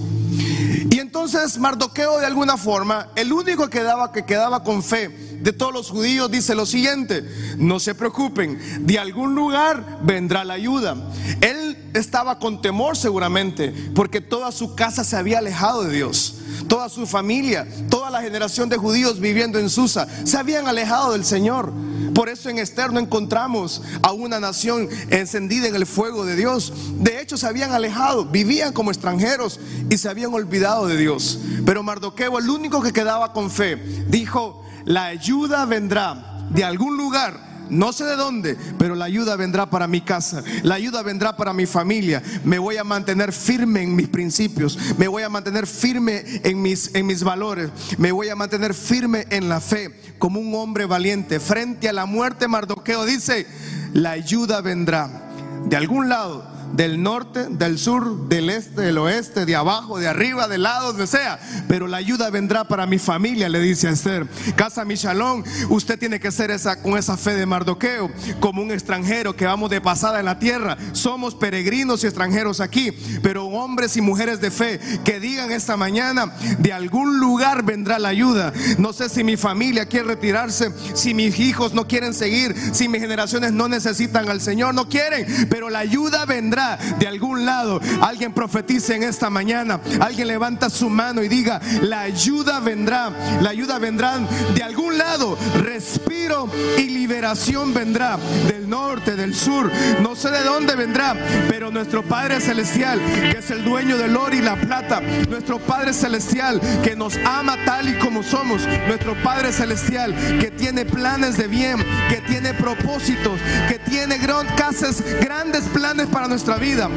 Entonces 1.02 1.58
Mardoqueo 1.58 2.20
de 2.20 2.28
alguna 2.28 2.58
forma, 2.58 3.10
el 3.16 3.34
único 3.34 3.68
que 3.70 3.80
quedaba, 3.80 4.12
que 4.12 4.24
quedaba 4.24 4.64
con 4.64 4.84
fe 4.84 5.10
de 5.10 5.52
todos 5.52 5.74
los 5.74 5.90
judíos, 5.90 6.30
dice 6.30 6.54
lo 6.54 6.68
siguiente, 6.68 7.28
no 7.58 7.80
se 7.80 7.96
preocupen, 7.96 8.60
de 8.86 9.00
algún 9.00 9.34
lugar 9.34 10.00
vendrá 10.04 10.44
la 10.44 10.54
ayuda. 10.54 10.96
Él 11.42 11.90
estaba 11.96 12.38
con 12.38 12.62
temor 12.62 12.96
seguramente, 12.96 13.74
porque 13.96 14.22
toda 14.22 14.52
su 14.52 14.76
casa 14.76 15.04
se 15.04 15.16
había 15.18 15.40
alejado 15.40 15.84
de 15.84 15.96
Dios 15.96 16.36
toda 16.68 16.90
su 16.90 17.06
familia, 17.06 17.68
toda 17.90 18.10
la 18.10 18.22
generación 18.22 18.70
de 18.70 18.78
judíos 18.78 19.20
viviendo 19.20 19.60
en 19.60 19.70
Susa, 19.70 20.08
se 20.24 20.38
habían 20.38 20.68
alejado 20.68 21.14
del 21.14 21.26
Señor. 21.26 21.74
Por 22.14 22.30
eso 22.30 22.50
en 22.50 22.60
Esther 22.60 22.92
no 22.92 23.00
encontramos 23.00 23.82
a 24.02 24.12
una 24.12 24.40
nación 24.40 24.90
encendida 25.10 25.68
en 25.68 25.76
el 25.76 25.86
fuego 25.86 26.26
de 26.26 26.36
Dios. 26.36 26.74
De 26.96 27.22
hecho, 27.22 27.38
se 27.38 27.48
habían 27.48 27.72
alejado, 27.72 28.26
vivían 28.26 28.74
como 28.74 28.92
extranjeros 28.92 29.60
y 29.90 29.98
se 29.98 30.10
habían 30.10 30.34
olvidado 30.34 30.88
de 30.88 30.91
Dios. 30.98 31.40
Pero 31.66 31.84
Mardoqueo, 31.84 32.40
el 32.40 32.50
único 32.50 32.82
que 32.82 32.94
quedaba 32.94 33.34
con 33.34 33.50
fe, 33.50 33.76
dijo, 34.08 34.64
la 34.86 35.06
ayuda 35.06 35.66
vendrá 35.66 36.48
de 36.50 36.64
algún 36.64 36.98
lugar 36.98 37.52
no 37.72 37.94
sé 37.94 38.04
de 38.04 38.18
dónde, 38.18 38.58
pero 38.78 38.96
la 38.96 39.06
ayuda 39.06 39.38
vendrá 39.38 39.70
para 39.70 39.88
mi 39.88 40.02
casa, 40.02 40.44
la 40.62 40.76
ayuda 40.76 41.04
vendrá 41.04 41.38
para 41.38 41.54
mi 41.54 41.66
familia. 41.66 42.22
Me 42.44 42.60
voy 42.60 42.76
a 42.76 42.84
mantener 42.84 43.32
firme 43.32 43.82
en 43.82 43.96
mis 43.96 44.10
principios, 44.10 44.78
me 44.98 45.08
voy 45.08 45.24
a 45.24 45.30
mantener 45.30 45.66
firme 45.66 46.24
en 46.44 46.62
mis, 46.62 46.94
en 46.94 47.06
mis 47.06 47.24
valores, 47.24 47.72
me 47.98 48.12
voy 48.12 48.28
a 48.28 48.36
mantener 48.36 48.74
firme 48.74 49.26
en 49.30 49.48
la 49.48 49.62
fe, 49.62 49.90
como 50.20 50.42
un 50.42 50.54
hombre 50.54 50.86
valiente. 50.86 51.40
Frente 51.40 51.88
a 51.88 51.94
la 51.94 52.06
muerte, 52.06 52.50
Mardoqueo 52.50 53.06
dice, 53.06 53.48
la 53.94 54.12
ayuda 54.12 54.60
vendrá 54.60 55.30
de 55.66 55.78
algún 55.78 56.10
lado 56.10 56.51
del 56.74 57.02
norte, 57.02 57.48
del 57.50 57.78
sur, 57.78 58.28
del 58.28 58.50
este, 58.50 58.82
del 58.82 58.98
oeste, 58.98 59.46
de 59.46 59.56
abajo, 59.56 60.00
de 60.00 60.08
arriba, 60.08 60.48
de 60.48 60.58
lado, 60.58 60.88
donde 60.88 61.08
sea. 61.08 61.40
Pero 61.68 61.88
la 61.88 61.98
ayuda 61.98 62.30
vendrá 62.30 62.64
para 62.64 62.86
mi 62.86 63.00
familia, 63.00 63.50
le 63.50 63.60
dice 63.60 63.88
a 63.88 63.92
Esther. 63.92 64.28
Casa 64.56 64.86
Michalón, 64.86 65.44
usted 65.70 66.00
tiene 66.00 66.20
que 66.20 66.32
ser 66.32 66.52
esa, 66.52 66.82
con 66.82 66.98
esa 66.98 67.18
fe 67.18 67.36
de 67.36 67.46
Mardoqueo, 67.46 68.12
como 68.40 68.62
un 68.62 68.72
extranjero 68.72 69.36
que 69.36 69.46
vamos 69.46 69.70
de 69.70 69.82
pasada 69.82 70.20
en 70.20 70.26
la 70.26 70.40
tierra. 70.40 70.78
Somos 70.94 71.36
peregrinos 71.36 72.04
y 72.04 72.08
extranjeros 72.08 72.60
aquí, 72.60 72.92
pero 73.22 73.46
hombres 73.46 73.98
y 73.98 74.02
mujeres 74.02 74.42
de 74.42 74.52
fe 74.52 74.80
que 75.04 75.20
digan 75.20 75.52
esta 75.52 75.78
mañana, 75.78 76.34
de 76.60 76.74
algún 76.74 77.20
lugar 77.20 77.64
vendrá 77.64 78.00
la 78.00 78.10
ayuda. 78.10 78.54
No 78.78 78.94
sé 78.94 79.10
si 79.10 79.24
mi 79.24 79.38
familia 79.38 79.86
quiere 79.86 80.08
retirarse, 80.08 80.72
si 80.94 81.14
mis 81.14 81.40
hijos 81.40 81.74
no 81.74 81.88
quieren 81.88 82.14
seguir, 82.14 82.56
si 82.74 82.88
mis 82.88 83.02
generaciones 83.02 83.52
no 83.52 83.68
necesitan 83.68 84.30
al 84.30 84.42
Señor, 84.42 84.74
no 84.74 84.88
quieren, 84.88 85.48
pero 85.50 85.70
la 85.70 85.80
ayuda 85.80 86.26
vendrá 86.26 86.61
de 87.00 87.08
algún 87.08 87.46
lado. 87.46 87.80
Alguien 88.02 88.34
profetice 88.34 88.96
en 88.96 89.04
esta 89.04 89.30
mañana. 89.30 89.80
Alguien 90.00 90.28
levanta 90.28 90.70
su 90.70 90.90
mano 90.90 91.24
y 91.24 91.28
diga, 91.28 91.62
la 91.82 92.02
ayuda 92.02 92.60
vendrá. 92.60 93.12
La 93.42 93.50
ayuda 93.50 93.80
vendrá 93.80 94.20
de 94.56 94.64
algún 94.64 94.98
lado. 94.98 95.38
Respiro 95.62 96.50
y 96.78 96.84
liberación 96.90 97.74
vendrá 97.74 98.18
del 98.48 98.70
norte, 98.70 99.16
del 99.16 99.36
sur. 99.36 99.72
No 100.02 100.16
sé 100.16 100.30
de 100.32 100.44
dónde 100.44 100.76
vendrá, 100.76 101.16
pero 101.50 101.72
nuestro 101.72 102.04
Padre 102.04 102.40
Celestial, 102.42 103.00
que 103.00 103.40
es 103.40 103.52
el 103.52 103.64
dueño 103.64 103.98
del 103.98 104.16
oro 104.16 104.36
y 104.36 104.42
la 104.42 104.56
plata, 104.56 105.02
nuestro 105.30 105.60
Padre 105.60 105.94
Celestial, 105.94 106.62
que 106.84 106.96
nos 106.96 107.18
ama 107.26 107.58
tal 107.66 107.90
y 107.90 107.98
como 107.98 108.24
somos, 108.24 108.62
nuestro 108.88 109.16
Padre 109.24 109.52
Celestial, 109.52 110.16
que 110.40 110.52
tiene 110.52 110.86
planes 110.86 111.38
de 111.38 111.48
bien, 111.48 111.84
que 112.10 112.22
tiene 112.28 112.54
propósitos, 112.54 113.40
que 113.68 113.80
tiene 113.80 114.18
grandes 114.18 115.64
planes 115.74 116.08
para 116.08 116.28
nuestra 116.28 116.51
vida. 116.58 116.90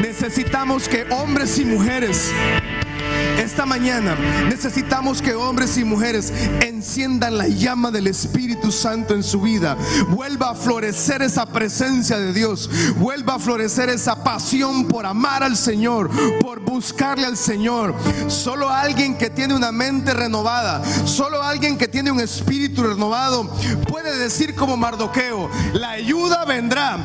Necesitamos 0.00 0.88
que 0.88 1.04
hombres 1.10 1.58
y 1.58 1.64
mujeres 1.64 2.32
esta 3.38 3.66
mañana 3.66 4.14
necesitamos 4.48 5.20
que 5.20 5.34
hombres 5.34 5.76
y 5.76 5.84
mujeres 5.84 6.32
enciendan 6.60 7.38
la 7.38 7.48
llama 7.48 7.90
del 7.90 8.06
Espíritu 8.06 8.70
Santo 8.70 9.14
en 9.14 9.22
su 9.22 9.40
vida. 9.40 9.76
Vuelva 10.08 10.50
a 10.50 10.54
florecer 10.54 11.22
esa 11.22 11.46
presencia 11.46 12.18
de 12.18 12.32
Dios. 12.32 12.70
Vuelva 12.96 13.34
a 13.34 13.38
florecer 13.38 13.88
esa 13.88 14.22
pasión 14.22 14.86
por 14.86 15.06
amar 15.06 15.42
al 15.42 15.56
Señor, 15.56 16.10
por 16.40 16.60
buscarle 16.60 17.26
al 17.26 17.36
Señor. 17.36 17.94
Solo 18.28 18.70
alguien 18.70 19.16
que 19.16 19.30
tiene 19.30 19.54
una 19.54 19.72
mente 19.72 20.14
renovada, 20.14 20.82
solo 21.06 21.42
alguien 21.42 21.76
que 21.76 21.88
tiene 21.88 22.12
un 22.12 22.20
espíritu 22.20 22.82
renovado 22.82 23.50
puede 23.88 24.16
decir 24.18 24.54
como 24.54 24.76
Mardoqueo, 24.76 25.50
la 25.72 25.90
ayuda 25.90 26.44
vendrá 26.44 27.04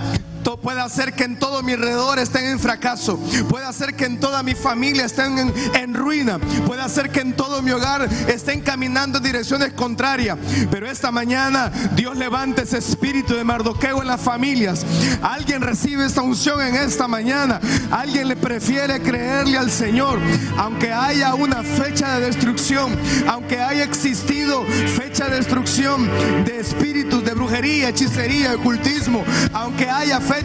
puede 0.55 0.79
hacer 0.79 1.13
que 1.13 1.25
en 1.25 1.37
todo 1.37 1.61
mi 1.61 1.73
alrededor 1.73 2.19
estén 2.19 2.45
en 2.45 2.59
fracaso, 2.59 3.19
puede 3.49 3.65
hacer 3.65 3.95
que 3.95 4.05
en 4.05 4.19
toda 4.19 4.43
mi 4.43 4.55
familia 4.55 5.03
estén 5.03 5.53
en, 5.73 5.93
ruina, 5.93 6.39
puede 6.65 6.81
hacer 6.81 7.09
que 7.09 7.19
en 7.19 7.33
todo 7.33 7.61
mi 7.61 7.71
hogar 7.71 8.07
estén 8.29 8.61
caminando 8.61 9.17
en 9.17 9.25
direcciones 9.25 9.73
contrarias. 9.73 10.37
Pero 10.71 10.89
esta 10.89 11.11
mañana 11.11 11.69
Dios 11.95 12.15
levanta 12.15 12.61
ese 12.61 12.77
espíritu 12.77 13.35
de 13.35 13.43
Mardoqueo 13.43 14.01
en 14.01 14.07
las 14.07 14.21
familias. 14.21 14.85
Alguien 15.21 15.61
recibe 15.61 16.05
esta 16.05 16.21
unción 16.21 16.61
en 16.61 16.75
esta 16.75 17.09
mañana. 17.09 17.59
Alguien 17.91 18.29
le 18.29 18.37
prefiere 18.37 19.01
creerle 19.01 19.57
al 19.57 19.69
Señor, 19.69 20.19
aunque 20.57 20.93
haya 20.93 21.33
una 21.35 21.63
fecha 21.63 22.15
de 22.15 22.27
destrucción, 22.27 22.95
aunque 23.27 23.59
haya 23.59 23.83
existido 23.83 24.63
fecha 24.95 25.27
de 25.27 25.37
destrucción 25.37 26.07
de 26.45 26.59
espíritus 26.59 27.25
de 27.25 27.33
brujería, 27.33 27.89
hechicería, 27.89 28.55
ocultismo, 28.55 29.25
aunque 29.53 29.89
haya 29.89 30.21
fecha 30.21 30.36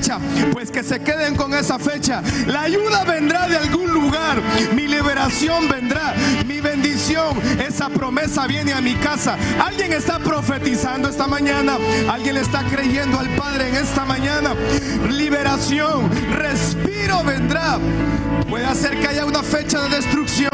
pues 0.53 0.71
que 0.71 0.83
se 0.83 1.01
queden 1.01 1.37
con 1.37 1.53
esa 1.53 1.79
fecha. 1.79 2.23
La 2.47 2.63
ayuda 2.63 3.05
vendrá 3.05 3.47
de 3.47 3.57
algún 3.57 3.93
lugar, 3.93 4.41
mi 4.75 4.87
liberación 4.87 5.69
vendrá, 5.69 6.15
mi 6.47 6.61
bendición, 6.61 7.39
esa 7.61 7.91
promesa 7.91 8.47
viene 8.47 8.73
a 8.73 8.81
mi 8.81 8.95
casa. 8.95 9.37
Alguien 9.63 9.93
está 9.93 10.19
profetizando 10.19 11.09
esta 11.09 11.27
mañana, 11.27 11.77
alguien 12.11 12.39
está 12.39 12.63
creyendo 12.65 13.19
al 13.19 13.29
Padre 13.37 13.69
en 13.69 13.77
esta 13.77 14.05
mañana. 14.05 14.55
Liberación, 15.11 16.11
respiro 16.33 17.23
vendrá. 17.25 17.79
Puede 18.49 18.65
hacer 18.67 18.99
que 18.99 19.09
haya 19.09 19.27
una 19.27 19.43
fecha 19.43 19.83
de 19.83 19.97
destrucción, 19.97 20.51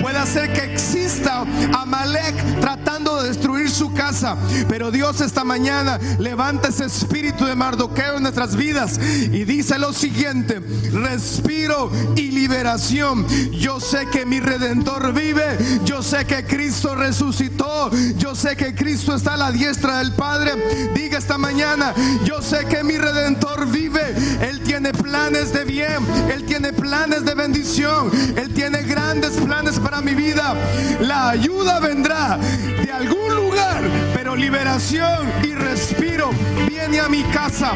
puede 0.00 0.18
hacer 0.18 0.52
que 0.52 0.72
exista 0.72 1.44
Amalek 1.72 2.60
tratando 2.60 2.79
de 2.98 3.28
destruir 3.28 3.70
su 3.70 3.92
casa, 3.92 4.36
pero 4.68 4.90
Dios 4.90 5.20
esta 5.20 5.44
mañana 5.44 5.98
levanta 6.18 6.68
ese 6.68 6.86
espíritu 6.86 7.44
de 7.44 7.54
Mardoqueo 7.54 8.16
en 8.16 8.24
nuestras 8.24 8.56
vidas 8.56 8.98
y 8.98 9.44
dice 9.44 9.78
lo 9.78 9.92
siguiente, 9.92 10.60
respiro 10.92 11.90
y 12.16 12.32
liberación. 12.32 13.26
Yo 13.52 13.78
sé 13.78 14.06
que 14.06 14.26
mi 14.26 14.40
redentor 14.40 15.14
vive, 15.14 15.56
yo 15.84 16.02
sé 16.02 16.24
que 16.26 16.44
Cristo 16.44 16.96
resucitó, 16.96 17.90
yo 18.16 18.34
sé 18.34 18.56
que 18.56 18.74
Cristo 18.74 19.14
está 19.14 19.34
a 19.34 19.36
la 19.36 19.52
diestra 19.52 19.98
del 19.98 20.12
Padre. 20.12 20.90
Diga 20.92 21.16
esta 21.16 21.38
mañana, 21.38 21.94
yo 22.24 22.42
sé 22.42 22.66
que 22.66 22.82
mi 22.82 22.98
redentor 22.98 23.68
vive, 23.70 24.14
Él 24.40 24.60
tiene 24.62 24.92
planes 24.92 25.52
de 25.52 25.64
bien, 25.64 26.04
Él 26.28 26.44
tiene 26.44 26.72
planes 26.72 27.24
de 27.24 27.34
bendición, 27.34 28.10
Él 28.36 28.52
tiene 28.52 28.82
grandes 28.82 29.36
planes 29.36 29.78
para 29.78 30.00
mi 30.00 30.14
vida. 30.14 30.54
La 31.00 31.30
ayuda 31.30 31.78
vendrá 31.78 32.38
de 32.84 32.92
algún 32.92 33.34
lugar, 33.34 33.82
pero 34.14 34.36
liberación 34.36 35.30
y 35.42 35.54
respiro 35.54 36.30
viene 36.68 37.00
a 37.00 37.08
mi 37.08 37.22
casa. 37.24 37.72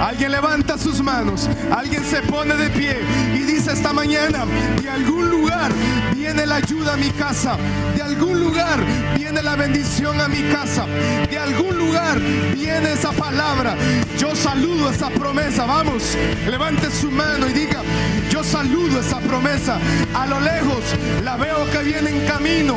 Alguien 0.00 0.32
levanta 0.32 0.78
sus 0.78 1.02
manos, 1.02 1.48
alguien 1.70 2.04
se 2.04 2.22
pone 2.22 2.54
de 2.54 2.70
pie 2.70 3.00
y 3.34 3.40
dice 3.40 3.72
esta 3.72 3.92
mañana, 3.92 4.46
de 4.80 4.88
algún 4.88 5.28
lugar 5.30 5.70
viene 6.14 6.46
la 6.46 6.56
ayuda 6.56 6.94
a 6.94 6.96
mi 6.96 7.10
casa, 7.10 7.56
de 7.94 8.02
algún 8.02 8.40
lugar 8.40 8.80
viene 9.16 9.42
la 9.42 9.56
bendición 9.56 10.20
a 10.20 10.28
mi 10.28 10.42
casa, 10.44 10.86
de 11.28 11.38
algún 11.38 11.76
lugar 11.76 12.18
viene 12.54 12.92
esa 12.92 13.12
palabra. 13.12 13.76
Yo 14.18 14.34
saludo 14.34 14.90
esa 14.90 15.10
promesa, 15.10 15.66
vamos, 15.66 16.16
levante 16.48 16.90
su 16.90 17.10
mano 17.10 17.48
y 17.48 17.52
diga, 17.52 17.82
yo 18.30 18.42
saludo 18.42 19.00
esa 19.00 19.18
promesa. 19.20 19.78
A 20.14 20.26
lo 20.26 20.40
lejos 20.40 20.82
la 21.22 21.36
veo 21.36 21.70
que 21.70 21.82
viene 21.82 22.10
en 22.10 22.26
camino, 22.26 22.76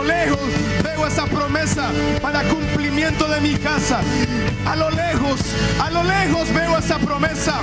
lo 0.00 0.06
lejos 0.06 0.40
veo 0.82 1.06
esa 1.06 1.26
promesa 1.26 1.90
para 2.22 2.42
cumplimiento 2.44 3.28
de 3.28 3.40
mi 3.40 3.54
casa. 3.56 4.00
A 4.66 4.74
lo 4.76 4.90
lejos, 4.90 5.40
a 5.78 5.90
lo 5.90 6.02
lejos 6.04 6.52
veo 6.54 6.78
esa 6.78 6.98
promesa, 6.98 7.60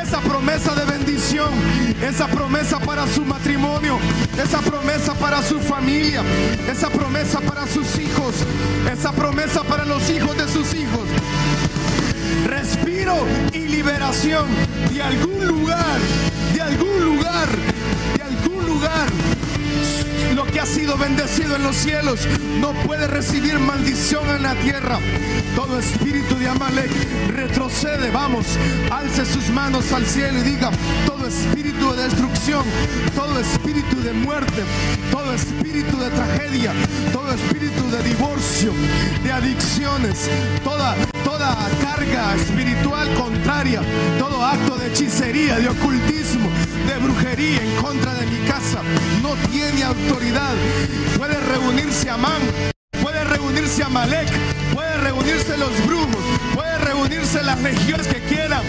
esa 0.00 0.20
promesa 0.20 0.74
de 0.74 0.84
bendición, 0.84 1.50
esa 2.00 2.28
promesa 2.28 2.78
para 2.78 3.06
su 3.08 3.24
matrimonio, 3.24 3.98
esa 4.42 4.60
promesa 4.60 5.14
para 5.14 5.42
su 5.42 5.58
familia, 5.58 6.22
esa 6.70 6.90
promesa 6.90 7.40
para 7.40 7.66
sus 7.66 7.98
hijos, 7.98 8.34
esa 8.90 9.12
promesa 9.12 9.64
para 9.64 9.84
los 9.84 10.08
hijos 10.10 10.36
de 10.36 10.46
sus 10.48 10.74
hijos. 10.74 11.08
Respiro 12.46 13.16
y 13.52 13.66
liberación 13.66 14.46
de 14.92 15.02
algún 15.02 15.46
lugar, 15.46 15.98
de 16.54 16.62
algún 16.62 17.04
lugar, 17.04 17.48
de 18.16 18.22
algún 18.22 18.66
lugar 18.66 19.08
que 20.52 20.60
ha 20.60 20.66
sido 20.66 20.96
bendecido 20.96 21.56
en 21.56 21.62
los 21.62 21.76
cielos 21.76 22.26
no 22.60 22.72
puede 22.84 23.06
recibir 23.06 23.58
maldición 23.58 24.28
en 24.28 24.42
la 24.42 24.54
tierra. 24.54 24.98
Todo 25.54 25.78
espíritu 25.78 26.36
de 26.36 26.48
Amalek 26.48 26.90
retrocede, 27.28 28.10
vamos, 28.10 28.46
alce 28.90 29.24
sus 29.24 29.48
manos 29.50 29.92
al 29.92 30.06
cielo 30.06 30.38
y 30.40 30.42
diga, 30.42 30.70
todo 31.06 31.26
espíritu 31.26 31.92
de 31.92 32.04
destrucción, 32.04 32.64
todo 33.14 33.38
espíritu 33.38 34.00
de 34.02 34.12
muerte, 34.12 34.62
todo 35.10 35.32
espíritu 35.34 35.96
de 35.98 36.10
tragedia, 36.10 36.72
todo 37.12 37.32
espíritu 37.32 37.90
de 37.90 38.02
divorcio, 38.02 38.72
de 39.22 39.32
adicciones, 39.32 40.28
toda 40.64 40.96
toda 41.24 41.56
carga 41.82 42.34
espiritual 42.36 43.12
contraria, 43.14 43.80
todo 44.18 44.44
acto 44.44 44.76
de 44.76 44.88
hechicería, 44.88 45.58
de 45.58 45.68
ocultismo, 45.68 46.48
de 46.86 46.98
brujería 46.98 47.62
en 47.62 47.76
contra 47.82 48.14
de 48.14 48.26
mi 48.26 48.38
casa, 48.46 48.80
no 49.22 49.34
tiene 49.50 49.82
autoridad. 49.82 50.54
Puede 51.18 51.38
reunirse 51.40 52.10
Amán, 52.10 52.42
puede 53.02 53.24
reunirse 53.24 53.82
Amalek, 53.82 54.28
puede 54.74 54.96
reunirse 54.98 55.56
los 55.56 55.86
brujos, 55.86 56.24
puede 56.54 56.78
reunirse 57.00 57.42
las 57.42 57.60
legiones 57.62 58.06
que 58.06 58.20
quieran. 58.22 58.62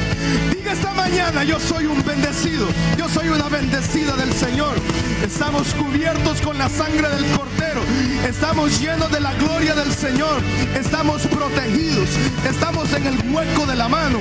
Diga 0.51 0.71
esta 0.71 0.93
mañana, 0.93 1.43
yo 1.43 1.59
soy 1.59 1.85
un 1.85 2.03
bendecido, 2.03 2.67
yo 2.97 3.09
soy 3.09 3.29
una 3.29 3.49
bendecida 3.49 4.15
del 4.15 4.31
Señor. 4.33 4.75
Estamos 5.23 5.73
cubiertos 5.73 6.41
con 6.41 6.57
la 6.57 6.69
sangre 6.69 7.09
del 7.09 7.25
Cordero, 7.37 7.81
estamos 8.27 8.79
llenos 8.79 9.11
de 9.11 9.19
la 9.19 9.33
gloria 9.33 9.75
del 9.75 9.91
Señor, 9.91 10.41
estamos 10.75 11.23
protegidos, 11.27 12.09
estamos 12.49 12.93
en 12.93 13.07
el 13.07 13.17
hueco 13.31 13.65
de 13.65 13.75
la 13.75 13.89
mano. 13.89 14.19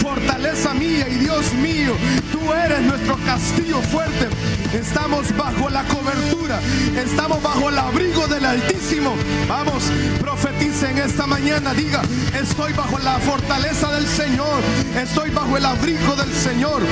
Fortaleza 0.00 0.72
mía 0.74 1.08
y 1.08 1.14
Dios 1.16 1.52
mío, 1.54 1.96
tú 2.30 2.52
eres 2.52 2.80
nuestro 2.82 3.16
castillo 3.26 3.80
fuerte. 3.82 4.28
Estamos 4.72 5.34
bajo 5.36 5.68
la 5.70 5.82
cobertura, 5.84 6.60
estamos 6.96 7.42
bajo 7.42 7.70
el 7.70 7.78
abrigo 7.78 8.26
del 8.28 8.44
Altísimo. 8.44 9.14
Vamos, 9.48 9.84
profetice 10.20 10.90
en 10.90 10.98
esta 10.98 11.26
mañana, 11.26 11.72
diga, 11.74 12.02
estoy 12.40 12.72
bajo 12.74 12.98
la 12.98 13.18
fortaleza 13.18 13.47
del 13.48 14.06
Señor, 14.06 14.62
estoy 14.94 15.30
bajo 15.30 15.56
el 15.56 15.64
abrigo 15.64 16.14
del 16.16 16.32
Señor. 16.34 16.82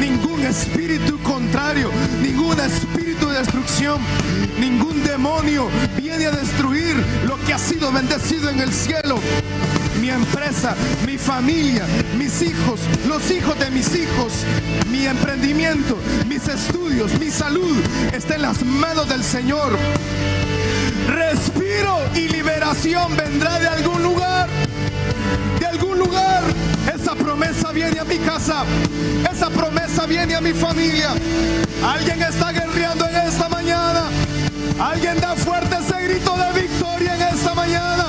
Ningún 0.00 0.42
espíritu 0.44 1.22
contrario, 1.22 1.90
ningún 2.22 2.58
espíritu 2.58 3.28
de 3.28 3.38
destrucción, 3.38 4.00
ningún 4.58 5.04
demonio 5.04 5.68
viene 5.96 6.26
a 6.26 6.30
destruir 6.30 6.96
lo 7.26 7.38
que 7.44 7.52
ha 7.52 7.58
sido 7.58 7.92
bendecido 7.92 8.48
en 8.48 8.60
el 8.60 8.72
cielo 8.72 9.20
mi 10.00 10.08
empresa, 10.08 10.74
mi 11.06 11.18
familia, 11.18 11.84
mis 12.16 12.40
hijos, 12.40 12.80
los 13.06 13.30
hijos 13.30 13.58
de 13.58 13.70
mis 13.70 13.94
hijos, 13.94 14.46
mi 14.90 15.04
emprendimiento, 15.04 15.98
mis 16.26 16.48
estudios, 16.48 17.12
mi 17.20 17.30
salud, 17.30 17.76
está 18.12 18.36
en 18.36 18.42
las 18.42 18.64
manos 18.64 19.06
del 19.10 19.22
Señor. 19.22 19.76
Respiro 21.06 21.98
y 22.14 22.28
liberación 22.28 23.14
vendrá 23.14 23.58
de 23.58 23.68
algún 23.68 24.02
lugar. 24.02 24.19
Promesa 27.20 27.72
viene 27.72 28.00
a 28.00 28.04
mi 28.04 28.18
casa. 28.18 28.64
Esa 29.30 29.50
promesa 29.50 30.06
viene 30.06 30.34
a 30.34 30.40
mi 30.40 30.52
familia. 30.52 31.10
Alguien 31.86 32.22
está 32.22 32.52
guerreando 32.52 33.06
en 33.06 33.16
esta 33.16 33.48
mañana. 33.48 34.04
Alguien 34.78 35.20
da 35.20 35.34
fuerte 35.36 35.76
ese 35.76 36.08
grito 36.08 36.34
de 36.36 36.60
victoria 36.60 37.14
en 37.14 37.22
esta 37.34 37.54
mañana. 37.54 38.06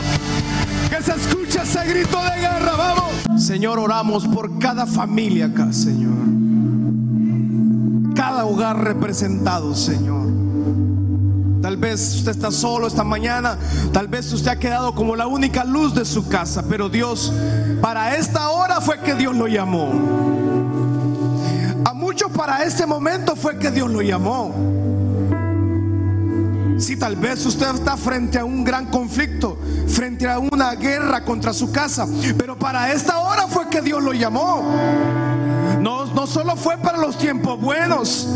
Que 0.89 1.01
se 1.03 1.11
escuche 1.11 1.61
ese 1.61 1.85
grito 1.85 2.17
de 2.23 2.39
guerra. 2.39 2.75
Vamos. 2.77 3.43
Señor, 3.45 3.79
oramos 3.79 4.27
por 4.27 4.57
cada 4.59 4.85
familia 4.85 5.47
acá, 5.47 5.71
Señor. 5.73 6.11
Cada 8.15 8.45
hogar 8.45 8.83
representado, 8.83 9.75
Señor. 9.75 10.40
Tal 11.61 11.77
vez 11.77 12.15
usted 12.15 12.31
está 12.31 12.51
solo 12.51 12.87
esta 12.87 13.03
mañana, 13.03 13.55
tal 13.93 14.07
vez 14.07 14.33
usted 14.33 14.49
ha 14.49 14.55
quedado 14.55 14.95
como 14.95 15.15
la 15.15 15.27
única 15.27 15.63
luz 15.63 15.93
de 15.93 16.05
su 16.05 16.27
casa, 16.27 16.63
pero 16.67 16.89
Dios, 16.89 17.31
para 17.81 18.15
esta 18.15 18.49
hora 18.49 18.81
fue 18.81 18.99
que 18.99 19.13
Dios 19.13 19.35
lo 19.35 19.47
llamó. 19.47 19.91
A 21.85 21.93
muchos 21.93 22.31
para 22.31 22.63
este 22.63 22.87
momento 22.87 23.35
fue 23.35 23.59
que 23.59 23.69
Dios 23.69 23.91
lo 23.91 24.01
llamó. 24.01 24.55
Si 26.79 26.97
tal 26.97 27.15
vez 27.15 27.45
usted 27.45 27.75
está 27.75 27.95
frente 27.95 28.39
a 28.39 28.45
un 28.45 28.63
gran 28.63 28.87
conflicto, 28.87 29.55
frente 29.87 30.27
a 30.27 30.39
una 30.39 30.73
guerra 30.73 31.23
contra 31.23 31.53
su 31.53 31.71
casa, 31.71 32.07
pero 32.39 32.57
para 32.57 32.91
esta 32.91 33.19
hora 33.19 33.47
fue 33.47 33.69
que 33.69 33.81
Dios 33.81 34.01
lo 34.01 34.13
llamó. 34.13 34.63
No, 35.79 36.05
no 36.05 36.25
solo 36.25 36.55
fue 36.55 36.77
para 36.79 36.97
los 36.97 37.19
tiempos 37.19 37.61
buenos, 37.61 38.27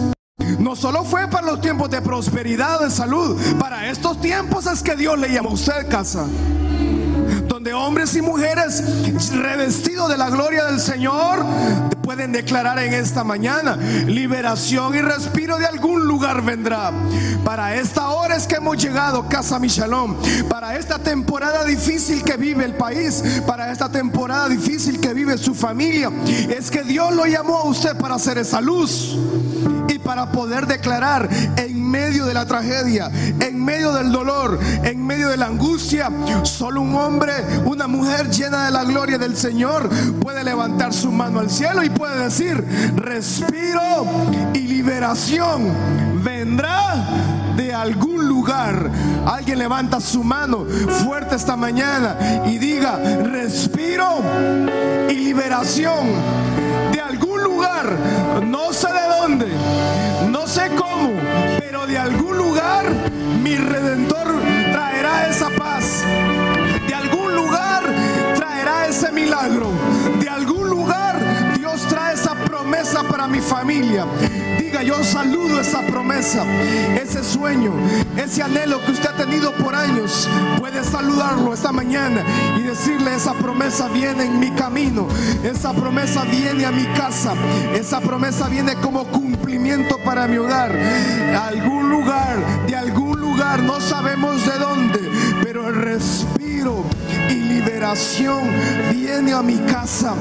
no 0.66 0.76
solo 0.76 1.03
fue 1.03 1.28
para 1.28 1.45
los 1.45 1.61
tiempos 1.61 1.91
de 1.91 2.01
prosperidad, 2.01 2.80
de 2.80 2.89
salud, 2.89 3.39
para 3.59 3.88
estos 3.91 4.20
tiempos 4.20 4.66
es 4.66 4.82
que 4.82 4.95
Dios 4.95 5.16
le 5.20 5.32
llamó 5.32 5.49
a 5.49 5.53
usted 5.53 5.88
casa. 5.88 6.26
Donde 7.47 7.72
hombres 7.76 8.16
y 8.16 8.24
mujeres 8.24 8.84
revestidos 9.32 10.09
de 10.09 10.18
la 10.18 10.32
gloria 10.32 10.66
del 10.66 10.80
Señor 10.80 11.45
pueden 12.01 12.32
declarar 12.32 12.80
en 12.80 12.95
esta 12.95 13.24
mañana 13.24 13.76
liberación 14.07 14.95
y 14.95 15.01
respiro 15.01 15.59
de 15.59 15.68
algún 15.68 16.07
lugar 16.07 16.41
vendrá. 16.41 16.91
Para 17.43 17.76
esta 17.76 18.09
hora 18.09 18.36
es 18.36 18.47
que 18.47 18.55
hemos 18.55 18.84
llegado, 18.84 19.30
Casa 19.30 19.59
Michalón. 19.59 20.18
Para 20.49 20.78
esta 20.78 20.97
temporada 20.97 21.63
difícil 21.63 22.24
que 22.24 22.38
vive 22.38 22.66
el 22.66 22.74
país, 22.74 23.24
para 23.45 23.72
esta 23.72 23.91
temporada 23.91 24.49
difícil 24.49 24.99
que 24.99 25.13
vive 25.13 25.38
su 25.38 25.53
familia, 25.53 26.11
es 26.49 26.72
que 26.72 26.82
Dios 26.82 27.13
lo 27.13 27.28
llamó 27.28 27.59
a 27.59 27.66
usted 27.66 27.95
para 27.97 28.16
hacer 28.16 28.39
esa 28.39 28.61
luz 28.61 29.16
para 30.06 30.32
poder 30.32 30.68
declarar 30.68 31.28
en 31.58 31.84
medio 31.84 32.28
de 32.28 32.34
la 32.36 32.45
tragedia, 32.45 33.10
en 33.39 33.62
medio 33.66 33.91
del 33.91 34.12
dolor, 34.12 34.60
en 34.84 35.06
medio 35.06 35.30
de 35.30 35.36
la 35.36 35.47
angustia, 35.47 36.12
solo 36.43 36.82
un 36.82 36.95
hombre, 36.95 37.34
una 37.66 37.88
mujer 37.88 38.30
llena 38.30 38.66
de 38.66 38.72
la 38.72 38.84
gloria 38.84 39.18
del 39.18 39.36
Señor 39.36 39.89
puede 40.22 40.43
levantar 40.43 40.93
su 40.93 41.12
mano 41.12 41.39
al 41.39 41.49
cielo 41.49 41.84
y 41.84 41.89
puede 41.89 42.24
decir, 42.24 42.64
respiro 42.95 44.06
y 44.53 44.60
liberación 44.60 45.74
vendrá 46.24 47.03
de 47.58 47.74
algún 47.74 48.28
lugar. 48.28 48.91
Alguien 49.26 49.58
levanta 49.58 49.99
su 49.99 50.24
mano 50.24 50.66
fuerte 51.03 51.36
esta 51.36 51.56
mañana 51.56 52.43
y 52.45 52.60
diga, 52.60 52.97
respiro 53.24 54.22
y 55.10 55.16
liberación 55.16 56.55
algún 57.16 57.43
lugar, 57.43 57.97
no 58.43 58.74
sé 58.74 58.88
de 58.88 59.07
dónde, 59.22 59.47
no 60.30 60.45
sé 60.47 60.70
cómo, 60.76 61.13
pero 61.59 61.88
de 61.88 61.97
algún 61.97 62.38
lugar 62.38 62.86
mi 63.41 63.55
redentor 63.55 64.28
traerá 64.74 65.30
esa 65.30 65.49
paz. 65.51 66.03
De 66.86 66.93
algún 66.93 67.34
lugar 67.34 67.84
traerá 68.36 68.88
ese 68.88 69.13
milagro. 69.13 69.70
De 70.20 70.28
algún 70.28 70.70
lugar 70.70 71.05
promesa 72.66 73.03
para 73.03 73.28
mi 73.28 73.41
familia. 73.41 74.07
Diga, 74.57 74.82
yo 74.82 75.03
saludo 75.03 75.61
esa 75.61 75.84
promesa, 75.84 76.43
ese 76.99 77.24
sueño, 77.24 77.72
ese 78.18 78.41
anhelo 78.41 78.84
que 78.84 78.91
usted 78.91 79.09
ha 79.09 79.16
tenido 79.16 79.51
por 79.53 79.76
años. 79.76 80.28
Puede 80.57 80.84
saludarlo 80.84 81.53
esta 81.53 81.72
mañana 81.72 82.24
y 82.57 82.63
decirle, 82.63 83.13
esa 83.13 83.36
promesa 83.36 83.88
viene 83.89 84.26
en 84.26 84.39
mi 84.39 84.49
camino, 84.49 85.07
esa 85.43 85.74
promesa 85.74 86.24
viene 86.24 86.66
a 86.66 86.72
mi 86.72 86.86
casa, 86.97 87.36
esa 87.76 88.01
promesa 88.01 88.47
viene 88.47 88.74
como 88.78 89.03
cumplimiento 89.05 89.99
para 89.99 90.28
mi 90.28 90.38
hogar. 90.38 90.76
algún 91.38 91.91
lugar, 91.91 92.38
de 92.66 92.76
algún 92.76 93.20
lugar, 93.20 93.61
no 93.61 93.80
sabemos 93.80 94.43
de 94.43 94.57
dónde, 94.57 95.11
pero 95.43 95.68
el 95.68 95.76
respiro 95.76 96.84
y 97.30 97.34
liberación 97.34 98.42
viene 98.92 99.34
a 99.34 99.42
mi 99.42 99.58
casa. 99.60 100.14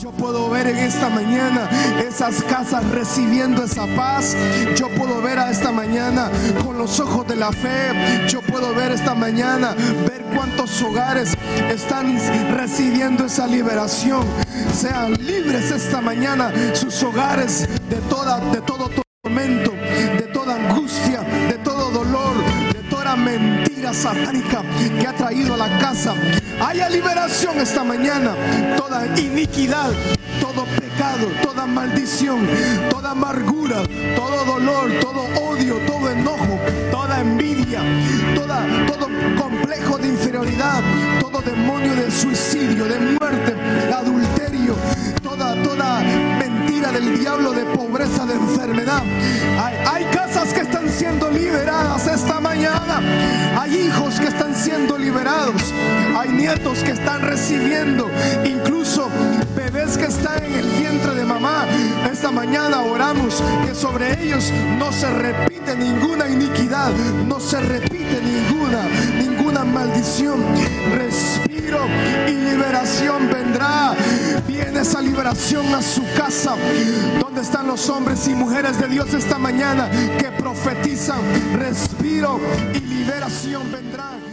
Yo 0.00 0.10
puedo 0.10 0.50
ver 0.50 0.66
en 0.68 0.78
esta 0.78 1.08
mañana 1.08 1.68
esas 2.06 2.42
casas 2.42 2.88
recibiendo 2.90 3.64
esa 3.64 3.86
paz. 3.96 4.36
Yo 4.76 4.88
puedo 4.90 5.20
ver 5.22 5.38
a 5.38 5.50
esta 5.50 5.72
mañana 5.72 6.30
con 6.64 6.78
los 6.78 7.00
ojos 7.00 7.26
de 7.26 7.36
la 7.36 7.52
fe. 7.52 8.26
Yo 8.28 8.40
puedo 8.42 8.74
ver 8.74 8.92
esta 8.92 9.14
mañana, 9.14 9.74
ver 10.06 10.22
cuántos 10.34 10.80
hogares 10.82 11.36
están 11.70 12.18
recibiendo 12.54 13.26
esa 13.26 13.46
liberación. 13.46 14.24
Sean 14.74 15.12
libres 15.24 15.70
esta 15.70 16.00
mañana 16.00 16.52
sus 16.74 17.02
hogares 17.02 17.68
de 17.88 17.96
toda 18.08 18.40
de 18.52 18.60
todo 18.62 18.90
tormento, 19.22 19.71
satánica 23.94 24.62
que 24.98 25.06
ha 25.06 25.12
traído 25.12 25.54
a 25.54 25.56
la 25.56 25.78
casa. 25.78 26.14
Haya 26.60 26.88
liberación 26.88 27.58
esta 27.58 27.84
mañana. 27.84 28.34
Toda 28.76 29.06
iniquidad, 29.18 29.90
todo 30.40 30.64
pecado, 30.64 31.28
toda 31.42 31.66
maldición, 31.66 32.46
toda 32.90 33.10
amargura, 33.10 33.82
todo 34.16 34.44
dolor, 34.44 34.90
todo 35.00 35.22
odio, 35.40 35.76
todo 35.86 36.10
enojo, 36.10 36.58
toda 36.90 37.20
envidia, 37.20 37.80
toda, 38.34 38.66
todo 38.86 39.08
complejo 39.40 39.98
de 39.98 40.08
inferioridad, 40.08 40.82
todo 41.20 41.40
demonio 41.42 41.94
de 41.94 42.10
suicidio, 42.10 42.84
de 42.84 42.98
muerte, 42.98 43.54
adulterio, 43.92 44.74
toda, 45.22 45.54
toda 45.62 46.31
del 46.90 47.18
diablo 47.18 47.52
de 47.52 47.64
pobreza, 47.64 48.26
de 48.26 48.34
enfermedad. 48.34 49.02
Hay, 49.60 49.76
hay 49.86 50.04
casas 50.06 50.52
que 50.52 50.60
están 50.60 50.88
siendo 50.88 51.30
liberadas 51.30 52.06
esta 52.08 52.40
mañana. 52.40 53.00
Hay 53.60 53.86
hijos 53.86 54.18
que 54.18 54.26
están 54.26 54.54
siendo 54.54 54.98
liberados. 54.98 55.62
Hay 56.18 56.30
nietos 56.30 56.80
que 56.82 56.92
están 56.92 57.22
recibiendo. 57.22 58.10
Incluso 58.44 59.08
bebés 59.54 59.96
que 59.96 60.06
están 60.06 60.42
en 60.44 60.54
el 60.54 60.68
vientre 60.70 61.14
de 61.14 61.24
mamá. 61.24 61.66
Esta 62.10 62.30
mañana 62.32 62.80
oramos 62.82 63.42
que 63.64 63.74
sobre 63.74 64.20
ellos 64.20 64.52
no 64.78 64.92
se 64.92 65.08
repite 65.10 65.76
ninguna 65.76 66.28
iniquidad. 66.28 66.90
No 67.28 67.38
se 67.38 67.60
repite 67.60 67.91
ninguna, 68.20 68.84
ninguna 69.18 69.64
maldición. 69.64 70.42
Respiro 70.94 71.86
y 72.28 72.32
liberación 72.32 73.28
vendrá. 73.30 73.94
Viene 74.46 74.80
esa 74.80 75.00
liberación 75.00 75.74
a 75.74 75.82
su 75.82 76.02
casa. 76.16 76.56
¿Dónde 77.20 77.40
están 77.42 77.66
los 77.66 77.88
hombres 77.88 78.26
y 78.28 78.34
mujeres 78.34 78.78
de 78.78 78.88
Dios 78.88 79.12
esta 79.14 79.38
mañana 79.38 79.90
que 80.18 80.30
profetizan? 80.32 81.20
Respiro 81.54 82.40
y 82.74 82.80
liberación 82.80 83.70
vendrá. 83.70 84.31